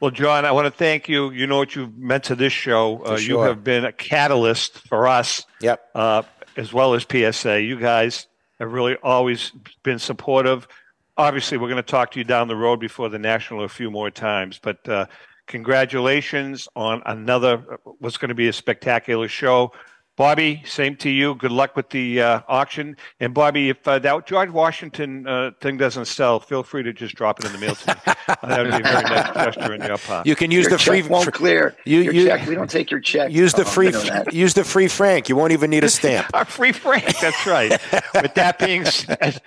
Well, 0.00 0.10
John, 0.10 0.44
I 0.46 0.52
want 0.52 0.66
to 0.66 0.70
thank 0.70 1.08
you. 1.08 1.30
You 1.30 1.46
know 1.46 1.58
what 1.58 1.76
you've 1.76 1.96
meant 1.96 2.24
to 2.24 2.34
this 2.34 2.52
show. 2.52 3.02
Uh, 3.02 3.18
sure. 3.18 3.18
You 3.18 3.40
have 3.40 3.62
been 3.62 3.84
a 3.84 3.92
catalyst 3.92 4.78
for 4.88 5.06
us. 5.06 5.44
Yep. 5.60 5.90
Uh, 5.94 6.22
as 6.56 6.72
well 6.72 6.94
as 6.94 7.06
PSA. 7.10 7.62
You 7.62 7.78
guys 7.78 8.26
have 8.58 8.72
really 8.72 8.96
always 9.02 9.52
been 9.82 9.98
supportive. 9.98 10.68
Obviously, 11.16 11.58
we're 11.58 11.68
going 11.68 11.76
to 11.76 11.82
talk 11.82 12.12
to 12.12 12.18
you 12.18 12.24
down 12.24 12.48
the 12.48 12.56
road 12.56 12.80
before 12.80 13.08
the 13.08 13.18
national 13.18 13.64
a 13.64 13.68
few 13.68 13.90
more 13.90 14.10
times, 14.10 14.58
but 14.62 14.88
uh, 14.88 15.06
congratulations 15.46 16.68
on 16.76 17.02
another 17.06 17.58
what's 17.98 18.16
going 18.16 18.30
to 18.30 18.34
be 18.34 18.48
a 18.48 18.52
spectacular 18.52 19.28
show. 19.28 19.72
Bobby, 20.20 20.62
same 20.66 20.96
to 20.96 21.08
you. 21.08 21.34
Good 21.36 21.50
luck 21.50 21.74
with 21.76 21.88
the 21.88 22.20
uh, 22.20 22.40
auction. 22.46 22.94
And 23.20 23.32
Bobby, 23.32 23.70
if 23.70 23.88
uh, 23.88 23.98
that 24.00 24.26
George 24.26 24.50
Washington 24.50 25.26
uh, 25.26 25.52
thing 25.62 25.78
doesn't 25.78 26.04
sell, 26.04 26.38
feel 26.38 26.62
free 26.62 26.82
to 26.82 26.92
just 26.92 27.14
drop 27.14 27.40
it 27.40 27.46
in 27.46 27.52
the 27.52 27.58
mail 27.58 27.74
to 27.74 27.88
me. 27.88 27.94
that 28.26 28.60
would 28.60 28.70
be 28.70 28.76
a 28.76 28.92
very 28.92 29.02
nice 29.04 29.32
gesture 29.32 29.72
in 29.72 29.80
your 29.82 29.96
part. 29.96 30.26
You 30.26 30.36
can 30.36 30.50
use 30.50 30.64
your 30.64 30.72
the 30.72 30.78
free. 30.84 31.00
check 31.00 31.10
won't 31.10 31.32
clear. 31.32 31.74
You, 31.86 32.00
your 32.00 32.12
you 32.12 32.26
check. 32.26 32.46
We 32.46 32.54
don't 32.54 32.68
take 32.68 32.90
your 32.90 33.00
check. 33.00 33.32
use 33.32 33.54
the 33.54 33.62
Oh, 33.62 33.64
free. 33.64 33.86
you 33.86 33.92
know 33.92 34.00
that. 34.02 34.34
Use 34.34 34.52
the 34.52 34.62
free 34.62 34.88
Frank. 34.88 35.30
You 35.30 35.36
won't 35.36 35.52
even 35.52 35.70
need 35.70 35.84
a 35.84 35.88
stamp. 35.98 36.26
Our 36.34 36.44
free 36.44 36.72
Frank. 36.72 37.18
That's 37.18 37.46
right. 37.46 37.70
with 38.14 38.34
that 38.34 38.58
being 38.58 38.84
said, 38.84 39.40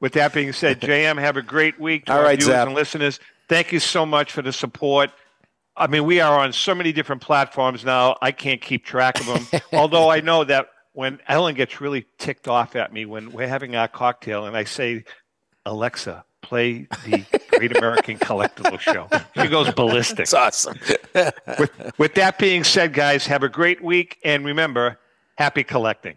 with 0.00 0.12
that 0.12 0.32
being 0.32 0.52
said, 0.52 0.80
JM, 0.80 1.18
have 1.18 1.38
a 1.38 1.42
great 1.42 1.80
week. 1.80 2.04
To 2.04 2.12
All 2.12 2.18
our 2.20 2.26
viewers 2.36 2.44
Zap. 2.44 2.68
and 2.68 2.76
listeners. 2.76 3.18
Thank 3.48 3.72
you 3.72 3.80
so 3.80 4.06
much 4.06 4.30
for 4.30 4.42
the 4.42 4.52
support. 4.52 5.10
I 5.76 5.86
mean, 5.86 6.04
we 6.04 6.20
are 6.20 6.38
on 6.38 6.52
so 6.52 6.74
many 6.74 6.92
different 6.92 7.22
platforms 7.22 7.84
now. 7.84 8.16
I 8.20 8.32
can't 8.32 8.60
keep 8.60 8.84
track 8.84 9.18
of 9.20 9.26
them. 9.26 9.62
Although 9.72 10.10
I 10.10 10.20
know 10.20 10.44
that 10.44 10.68
when 10.92 11.20
Ellen 11.28 11.54
gets 11.54 11.80
really 11.80 12.06
ticked 12.18 12.48
off 12.48 12.76
at 12.76 12.92
me 12.92 13.06
when 13.06 13.32
we're 13.32 13.48
having 13.48 13.76
our 13.76 13.88
cocktail 13.88 14.46
and 14.46 14.56
I 14.56 14.64
say, 14.64 15.04
Alexa, 15.64 16.24
play 16.42 16.86
the 17.04 17.24
Great 17.50 17.76
American 17.76 18.18
Collectible 18.18 18.78
Show, 18.80 19.08
she 19.40 19.48
goes 19.48 19.72
ballistic. 19.74 20.28
That's 20.28 20.34
awesome. 20.34 20.78
with, 21.58 21.92
with 21.98 22.14
that 22.14 22.38
being 22.38 22.64
said, 22.64 22.92
guys, 22.92 23.26
have 23.26 23.42
a 23.42 23.48
great 23.48 23.82
week. 23.82 24.18
And 24.24 24.44
remember, 24.44 24.98
happy 25.36 25.64
collecting. 25.64 26.16